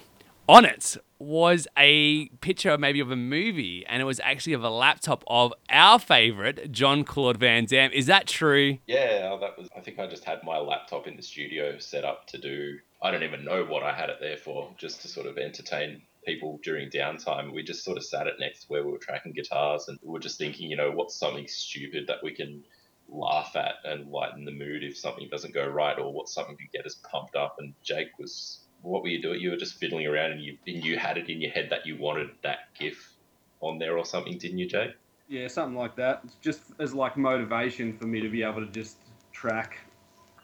on 0.47 0.66
it 0.66 0.99
was 1.25 1.67
a 1.77 2.29
picture 2.41 2.77
maybe 2.79 3.01
of 3.01 3.11
a 3.11 3.17
movie, 3.17 3.85
and 3.87 4.01
it 4.01 4.05
was 4.05 4.21
actually 4.21 4.53
of 4.53 4.63
a 4.63 4.71
laptop 4.71 5.25
of 5.27 5.53
our 5.71 5.99
favorite, 5.99 6.71
Jean 6.71 7.05
Claude 7.05 7.39
Van 7.39 7.65
Damme. 7.65 7.93
Is 7.93 8.07
that 8.07 8.27
true? 8.27 8.79
Yeah, 8.87 9.31
oh, 9.33 9.41
that 9.41 9.59
was. 9.59 9.69
I 9.77 9.81
think 9.81 9.99
I 9.99 10.07
just 10.07 10.25
had 10.25 10.43
my 10.45 10.59
laptop 10.59 11.07
in 11.07 11.17
the 11.17 11.23
studio 11.23 11.79
set 11.79 12.05
up 12.05 12.27
to 12.29 12.39
do. 12.39 12.79
I 13.03 13.11
don't 13.11 13.23
even 13.23 13.45
know 13.45 13.65
what 13.65 13.83
I 13.83 13.93
had 13.93 14.11
it 14.11 14.17
there 14.21 14.37
for, 14.37 14.71
just 14.79 15.03
to 15.03 15.09
sort 15.09 15.27
of 15.27 15.37
entertain 15.39 16.03
people 16.25 16.59
during 16.63 16.89
downtime. 16.91 17.53
We 17.53 17.63
just 17.63 17.85
sort 17.85 17.99
of 17.99 18.05
sat 18.05 18.27
it 18.27 18.35
next 18.41 18.63
to 18.63 18.67
where 18.69 18.85
we 18.85 18.93
were 18.93 18.99
tracking 18.99 19.33
guitars, 19.33 19.89
and 19.89 19.99
we 20.03 20.11
were 20.11 20.21
just 20.21 20.39
thinking, 20.39 20.71
you 20.71 20.77
know, 20.77 20.91
what's 20.91 21.15
something 21.15 21.47
stupid 21.47 22.07
that 22.07 22.23
we 22.23 22.33
can 22.33 22.65
laugh 23.09 23.55
at 23.55 23.75
and 23.85 24.11
lighten 24.11 24.47
the 24.47 24.51
mood 24.51 24.83
if 24.83 24.97
something 24.97 25.29
doesn't 25.31 25.53
go 25.53 25.67
right, 25.67 25.99
or 25.99 26.13
what's 26.13 26.33
something 26.33 26.57
to 26.57 26.77
get 26.77 26.87
us 26.87 26.97
pumped 27.11 27.37
up. 27.37 27.57
And 27.59 27.75
Jake 27.83 28.19
was, 28.19 28.61
what 28.85 29.03
were 29.03 29.09
you 29.09 29.20
doing? 29.20 29.40
You 29.40 29.51
were 29.51 29.57
just 29.57 29.75
fiddling 29.75 30.07
around, 30.07 30.33
and 30.33 30.40
you 30.42 30.57
and 30.66 30.85
you 30.85 30.99
had 30.99 31.18
it 31.18 31.29
in 31.29 31.40
your 31.40 31.51
head 31.51 31.68
that 31.70 31.87
you 31.87 31.97
wanted 31.97 32.31
that 32.42 32.75
GIF 32.79 33.14
on 33.61 33.79
there 33.79 33.97
or 33.97 34.05
something, 34.05 34.38
didn't 34.38 34.59
you, 34.59 34.68
Jake? 34.68 34.92
Yeah, 35.29 35.49
something 35.49 35.77
like 35.77 35.97
that. 35.97 36.20
It's 36.25 36.37
just 36.37 36.61
as 36.79 36.94
like 36.94 37.16
motivation 37.16 37.97
for 37.97 38.07
me 38.07 38.20
to 38.20 38.29
be 38.29 38.42
able 38.42 38.64
to 38.64 38.70
just 38.70 38.99
track 39.33 39.79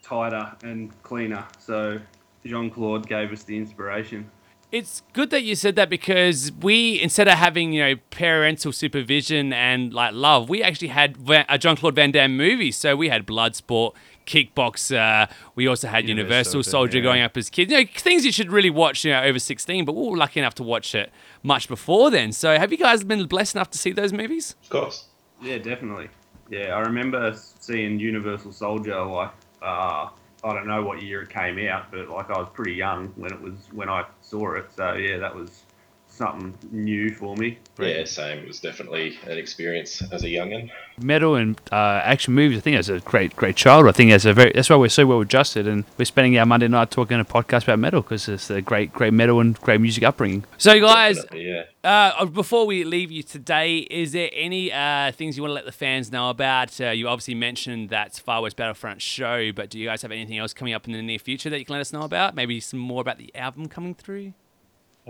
tighter 0.02 0.56
and 0.64 0.90
cleaner. 1.02 1.46
So 1.58 2.00
Jean 2.44 2.70
Claude 2.70 3.06
gave 3.06 3.30
us 3.30 3.42
the 3.42 3.56
inspiration. 3.56 4.30
It's 4.72 5.02
good 5.12 5.30
that 5.30 5.42
you 5.42 5.56
said 5.56 5.74
that 5.76 5.90
because 5.90 6.52
we, 6.52 7.00
instead 7.00 7.26
of 7.26 7.34
having 7.34 7.72
you 7.72 7.82
know 7.82 7.94
parental 8.10 8.72
supervision 8.72 9.52
and 9.52 9.92
like 9.92 10.14
love, 10.14 10.48
we 10.48 10.62
actually 10.62 10.88
had 10.88 11.16
a 11.48 11.58
Jean 11.58 11.76
Claude 11.76 11.96
Van 11.96 12.12
Damme 12.12 12.36
movie. 12.36 12.70
So 12.70 12.94
we 12.94 13.08
had 13.08 13.26
Bloodsport, 13.26 13.94
Kickboxer. 14.26 15.28
We 15.56 15.66
also 15.66 15.88
had 15.88 16.08
Universal, 16.08 16.52
Universal, 16.52 16.62
Soldier 16.62 16.98
yeah. 16.98 17.04
going 17.04 17.22
up 17.22 17.36
as 17.36 17.50
kids. 17.50 17.72
You 17.72 17.78
know 17.78 17.90
things 17.96 18.24
you 18.24 18.30
should 18.30 18.52
really 18.52 18.70
watch. 18.70 19.04
You 19.04 19.10
know 19.12 19.22
over 19.22 19.40
sixteen, 19.40 19.84
but 19.84 19.96
we 19.96 20.08
were 20.08 20.16
lucky 20.16 20.38
enough 20.38 20.54
to 20.56 20.62
watch 20.62 20.94
it 20.94 21.10
much 21.42 21.66
before 21.66 22.10
then. 22.10 22.30
So 22.30 22.56
have 22.56 22.70
you 22.70 22.78
guys 22.78 23.02
been 23.02 23.26
blessed 23.26 23.56
enough 23.56 23.70
to 23.70 23.78
see 23.78 23.90
those 23.90 24.12
movies? 24.12 24.54
Of 24.62 24.70
course. 24.70 25.06
Yeah, 25.42 25.58
definitely. 25.58 26.10
Yeah, 26.48 26.76
I 26.76 26.80
remember 26.80 27.34
seeing 27.34 27.98
Universal 27.98 28.52
Soldier 28.52 29.02
like 29.04 29.32
uh, 29.62 30.10
I 30.42 30.54
don't 30.54 30.66
know 30.66 30.82
what 30.82 31.02
year 31.02 31.22
it 31.22 31.30
came 31.30 31.58
out, 31.68 31.90
but 31.90 32.08
like 32.08 32.30
I 32.30 32.38
was 32.38 32.48
pretty 32.54 32.72
young 32.72 33.08
when 33.16 33.32
it 33.32 33.40
was 33.40 33.54
when 33.72 33.88
I 33.88 34.06
saw 34.22 34.54
it. 34.54 34.72
So 34.74 34.94
yeah, 34.94 35.18
that 35.18 35.34
was 35.34 35.62
something 36.20 36.54
new 36.70 37.10
for 37.14 37.34
me. 37.36 37.58
Yeah, 37.78 38.04
same. 38.04 38.40
It 38.40 38.46
was 38.46 38.60
definitely 38.60 39.18
an 39.26 39.38
experience 39.38 40.02
as 40.12 40.22
a 40.22 40.26
youngin. 40.26 40.70
metal 41.02 41.34
and 41.34 41.58
uh, 41.72 42.02
action 42.04 42.34
movies. 42.34 42.58
I 42.58 42.60
think 42.60 42.76
that's 42.76 42.90
a 42.90 43.00
great, 43.00 43.34
great 43.34 43.56
child. 43.56 43.88
I 43.88 43.92
think 43.92 44.10
that's 44.10 44.26
a 44.26 44.34
very. 44.34 44.52
That's 44.54 44.68
why 44.68 44.76
we're 44.76 44.90
so 44.90 45.06
well 45.06 45.20
adjusted, 45.22 45.66
and 45.66 45.84
we're 45.96 46.04
spending 46.04 46.38
our 46.38 46.44
Monday 46.44 46.68
night 46.68 46.90
talking 46.90 47.14
in 47.14 47.20
a 47.20 47.24
podcast 47.24 47.64
about 47.64 47.78
metal 47.78 48.02
because 48.02 48.28
it's 48.28 48.50
a 48.50 48.60
great, 48.60 48.92
great 48.92 49.14
metal 49.14 49.40
and 49.40 49.58
great 49.60 49.80
music 49.80 50.04
upbringing. 50.04 50.44
So 50.58 50.78
guys, 50.78 51.24
yeah. 51.32 51.64
Uh, 51.82 52.26
before 52.26 52.66
we 52.66 52.84
leave 52.84 53.10
you 53.10 53.22
today, 53.22 53.78
is 53.78 54.12
there 54.12 54.28
any 54.34 54.70
uh, 54.70 55.12
things 55.12 55.38
you 55.38 55.42
want 55.42 55.50
to 55.50 55.54
let 55.54 55.64
the 55.64 55.72
fans 55.72 56.12
know 56.12 56.28
about? 56.28 56.78
Uh, 56.78 56.90
you 56.90 57.08
obviously 57.08 57.34
mentioned 57.34 57.88
that 57.88 58.14
Far 58.18 58.42
West 58.42 58.56
Battlefront 58.56 59.00
show, 59.00 59.50
but 59.52 59.70
do 59.70 59.78
you 59.78 59.86
guys 59.88 60.02
have 60.02 60.12
anything 60.12 60.36
else 60.36 60.52
coming 60.52 60.74
up 60.74 60.86
in 60.86 60.92
the 60.92 61.00
near 61.00 61.18
future 61.18 61.48
that 61.48 61.58
you 61.58 61.64
can 61.64 61.72
let 61.72 61.80
us 61.80 61.94
know 61.94 62.02
about? 62.02 62.34
Maybe 62.34 62.60
some 62.60 62.78
more 62.78 63.00
about 63.00 63.16
the 63.16 63.34
album 63.34 63.66
coming 63.68 63.94
through? 63.94 64.34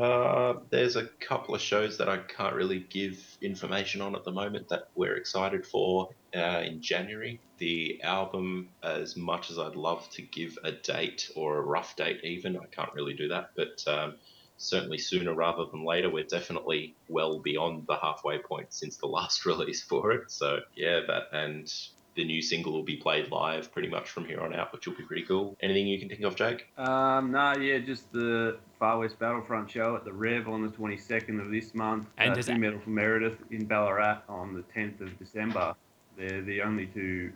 Uh, 0.00 0.54
there's 0.70 0.96
a 0.96 1.04
couple 1.04 1.54
of 1.54 1.60
shows 1.60 1.98
that 1.98 2.08
I 2.08 2.16
can't 2.16 2.54
really 2.54 2.86
give 2.88 3.22
information 3.42 4.00
on 4.00 4.14
at 4.14 4.24
the 4.24 4.32
moment 4.32 4.70
that 4.70 4.88
we're 4.94 5.16
excited 5.16 5.66
for 5.66 6.08
uh, 6.34 6.62
in 6.64 6.80
January. 6.80 7.38
The 7.58 8.00
album, 8.02 8.70
as 8.82 9.14
much 9.14 9.50
as 9.50 9.58
I'd 9.58 9.76
love 9.76 10.08
to 10.12 10.22
give 10.22 10.56
a 10.64 10.72
date 10.72 11.30
or 11.36 11.58
a 11.58 11.60
rough 11.60 11.96
date, 11.96 12.24
even, 12.24 12.56
I 12.56 12.64
can't 12.70 12.94
really 12.94 13.12
do 13.12 13.28
that. 13.28 13.50
But 13.54 13.84
um, 13.86 14.14
certainly 14.56 14.96
sooner 14.96 15.34
rather 15.34 15.66
than 15.66 15.84
later, 15.84 16.08
we're 16.08 16.24
definitely 16.24 16.94
well 17.08 17.38
beyond 17.38 17.86
the 17.86 17.96
halfway 17.96 18.38
point 18.38 18.72
since 18.72 18.96
the 18.96 19.06
last 19.06 19.44
release 19.44 19.82
for 19.82 20.12
it. 20.12 20.30
So, 20.30 20.60
yeah, 20.74 21.00
that 21.08 21.24
and 21.32 21.70
the 22.14 22.24
new 22.24 22.42
single 22.42 22.72
will 22.72 22.82
be 22.82 22.96
played 22.96 23.30
live 23.30 23.72
pretty 23.72 23.88
much 23.88 24.08
from 24.08 24.24
here 24.24 24.40
on 24.40 24.54
out, 24.54 24.72
which 24.72 24.86
will 24.86 24.96
be 24.96 25.04
pretty 25.04 25.22
cool. 25.22 25.56
Anything 25.60 25.86
you 25.86 25.98
can 25.98 26.08
think 26.08 26.22
of, 26.22 26.34
Jake? 26.36 26.66
Um, 26.76 27.30
no, 27.30 27.56
yeah, 27.56 27.78
just 27.78 28.10
the 28.12 28.58
Far 28.78 28.98
West 28.98 29.18
Battlefront 29.18 29.70
show 29.70 29.96
at 29.96 30.04
the 30.04 30.12
Rev 30.12 30.48
on 30.48 30.62
the 30.62 30.68
22nd 30.68 31.40
of 31.40 31.50
this 31.50 31.74
month. 31.74 32.08
And 32.18 32.32
uh, 32.32 32.34
does 32.34 32.48
Metal 32.48 32.80
for 32.80 32.90
Meredith 32.90 33.38
in 33.50 33.64
Ballarat 33.64 34.22
on 34.28 34.54
the 34.54 34.62
10th 34.78 35.00
of 35.00 35.18
December. 35.18 35.74
They're 36.16 36.42
the 36.42 36.62
only 36.62 36.86
two 36.86 37.32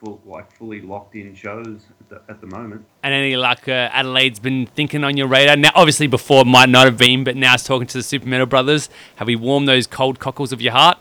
full, 0.00 0.20
like 0.24 0.50
fully 0.52 0.80
locked 0.80 1.14
in 1.14 1.34
shows 1.34 1.86
at 2.00 2.08
the, 2.08 2.32
at 2.32 2.40
the 2.40 2.46
moment. 2.46 2.84
And 3.02 3.14
any 3.14 3.36
like 3.36 3.68
uh, 3.68 3.90
Adelaide's 3.92 4.40
been 4.40 4.66
thinking 4.66 5.04
on 5.04 5.16
your 5.16 5.28
radar? 5.28 5.56
Now, 5.56 5.70
obviously, 5.74 6.06
before 6.06 6.42
it 6.42 6.46
might 6.46 6.68
not 6.68 6.86
have 6.86 6.98
been, 6.98 7.24
but 7.24 7.36
now 7.36 7.54
it's 7.54 7.64
talking 7.64 7.86
to 7.88 7.98
the 7.98 8.02
Super 8.02 8.26
Metal 8.26 8.46
Brothers. 8.46 8.88
Have 9.16 9.28
we 9.28 9.36
warmed 9.36 9.68
those 9.68 9.86
cold 9.86 10.18
cockles 10.18 10.52
of 10.52 10.60
your 10.60 10.72
heart? 10.72 10.98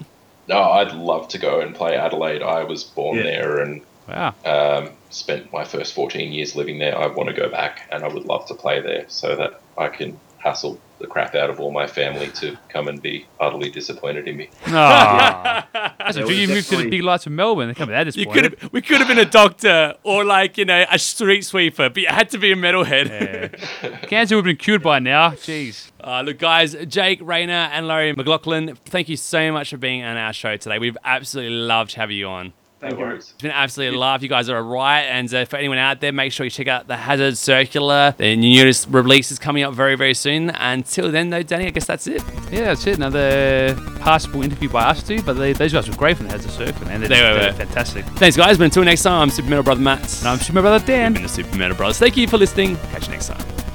No, 0.50 0.62
I'd 0.64 0.92
love 0.94 1.28
to 1.30 1.38
go 1.38 1.62
and 1.62 1.76
play 1.76 1.96
Adelaide. 1.96 2.42
I 2.42 2.64
was 2.64 2.84
born 2.84 3.18
Yeah. 3.18 3.24
there 3.24 3.60
and 3.60 3.86
Wow. 4.08 4.34
Um, 4.44 4.98
spent 5.10 5.54
my 5.54 5.64
first 5.64 5.94
14 5.94 6.34
years 6.34 6.56
living 6.56 6.80
there. 6.80 6.98
I 6.98 7.06
want 7.08 7.30
to 7.30 7.36
go 7.36 7.48
back, 7.48 7.82
and 7.92 8.04
I 8.04 8.08
would 8.08 8.26
love 8.26 8.48
to 8.48 8.56
play 8.56 8.82
there 8.82 9.06
so 9.08 9.36
that 9.36 9.52
I 9.78 9.90
can 9.90 10.20
hassle 10.40 10.80
the 11.00 11.08
crap 11.08 11.34
out 11.34 11.50
of 11.50 11.60
all 11.60 11.72
my 11.72 11.88
family 11.88 12.28
to 12.28 12.58
come 12.68 12.88
and 12.88 13.02
be 13.02 13.26
utterly 13.40 13.70
disappointed 13.70 14.28
in 14.28 14.36
me. 14.38 14.50
Aw. 14.68 15.68
That's 15.98 16.16
There 16.16 16.26
a 16.26 16.28
was 16.28 16.38
you 16.38 16.48
moved 16.48 16.70
to 16.70 16.78
the 16.78 16.90
big 16.90 17.04
lights 17.04 17.26
of 17.26 17.32
Melbourne. 17.32 17.70
They 17.70 17.74
come 17.74 17.90
that 17.90 18.16
You 18.16 18.28
could 18.28 18.44
have, 18.44 18.74
we 18.74 18.82
could 18.82 18.98
have 19.00 19.08
been 19.08 19.18
a 19.20 19.26
doctor 19.26 19.96
or 20.04 20.26
like 20.26 20.58
you 20.58 20.66
know 20.66 20.86
a 20.92 21.00
street 21.00 21.46
sweeper, 21.46 21.90
but 21.90 22.02
you 22.02 22.08
had 22.10 22.30
to 22.32 22.38
be 22.38 22.52
a 22.52 22.56
metalhead. 22.56 23.10
Yeah. 23.10 23.98
Cancer 24.08 24.36
would 24.36 24.46
have 24.46 24.58
been 24.58 24.58
cured 24.58 24.84
by 24.84 25.00
now. 25.00 25.32
Jeez. 25.32 25.92
Uh, 26.02 26.22
look, 26.26 26.38
guys, 26.38 26.76
Jake 26.88 27.20
Rayner 27.22 27.70
and 27.72 27.88
Larry 27.88 28.14
Mclachlan, 28.14 28.78
thank 28.86 29.10
you 29.10 29.18
so 29.18 29.52
much 29.52 29.70
for 29.70 29.78
being 29.78 30.04
on 30.04 30.18
our 30.18 30.34
show 30.34 30.58
today. 30.58 30.80
We've 30.80 30.98
absolutely 31.04 31.56
loved 31.56 31.94
having 31.94 32.18
you 32.18 32.28
on. 32.28 32.54
Thank 32.80 32.98
No 32.98 33.10
you. 33.10 33.16
It's 33.16 33.34
been 33.34 33.52
absolutely 33.52 33.98
a 33.98 34.00
laugh. 34.00 34.22
You 34.24 34.30
guys 34.30 34.50
are 34.50 34.58
a 34.58 34.62
riot. 34.62 35.10
And 35.12 35.34
uh, 35.34 35.46
for 35.46 35.58
anyone 35.58 35.78
out 35.78 36.00
there, 36.00 36.14
make 36.14 36.32
sure 36.32 36.46
you 36.46 36.50
check 36.50 36.68
out 36.68 36.88
the 36.88 36.96
Hazard 36.96 37.38
Circular. 37.38 38.14
The 38.18 38.36
newest 38.38 38.88
release 38.90 39.32
is 39.32 39.40
coming 39.40 39.64
up 39.64 39.74
very, 39.74 39.96
very 39.96 40.14
soon. 40.14 40.50
Until 40.52 41.12
then, 41.12 41.30
though, 41.30 41.44
Danny, 41.44 41.68
I 41.68 41.72
guess 41.72 41.86
that's 41.86 42.08
it. 42.08 42.24
Yeah, 42.52 42.66
that's 42.66 42.88
it. 42.88 42.96
Another 42.96 43.76
passable 44.00 44.44
interview 44.44 44.70
by 44.70 44.84
us 44.86 45.04
two, 45.04 45.22
but 45.24 45.34
they, 45.34 45.52
those 45.54 45.74
guys 45.74 45.90
were 45.90 45.96
great 45.96 46.18
from 46.18 46.28
the 46.28 46.32
Hazard 46.34 46.52
Circle, 46.52 46.86
man. 46.86 47.02
They're, 47.02 47.10
They 47.10 47.22
were, 47.22 47.40
they're 47.40 47.54
fantastic. 47.54 48.06
Thanks, 48.06 48.38
guys. 48.38 48.58
But 48.58 48.66
until 48.66 48.84
next 48.86 49.04
time, 49.04 49.22
I'm 49.24 49.30
Super 49.30 49.50
Metal 49.50 49.64
Brother 49.64 49.82
Matt. 49.82 50.20
And 50.20 50.28
I'm 50.30 50.38
Super 50.38 50.54
Metal 50.62 50.70
Brother 50.72 50.86
Dan. 50.86 51.14
Been 51.14 51.24
the 51.24 51.30
Super 51.30 51.58
Metal 51.58 51.76
Brothers. 51.76 52.00
Thank 52.00 52.16
you 52.16 52.28
for 52.28 52.38
listening. 52.38 52.78
Catch 52.92 53.08
you 53.08 53.12
next 53.14 53.28
time. 53.28 53.69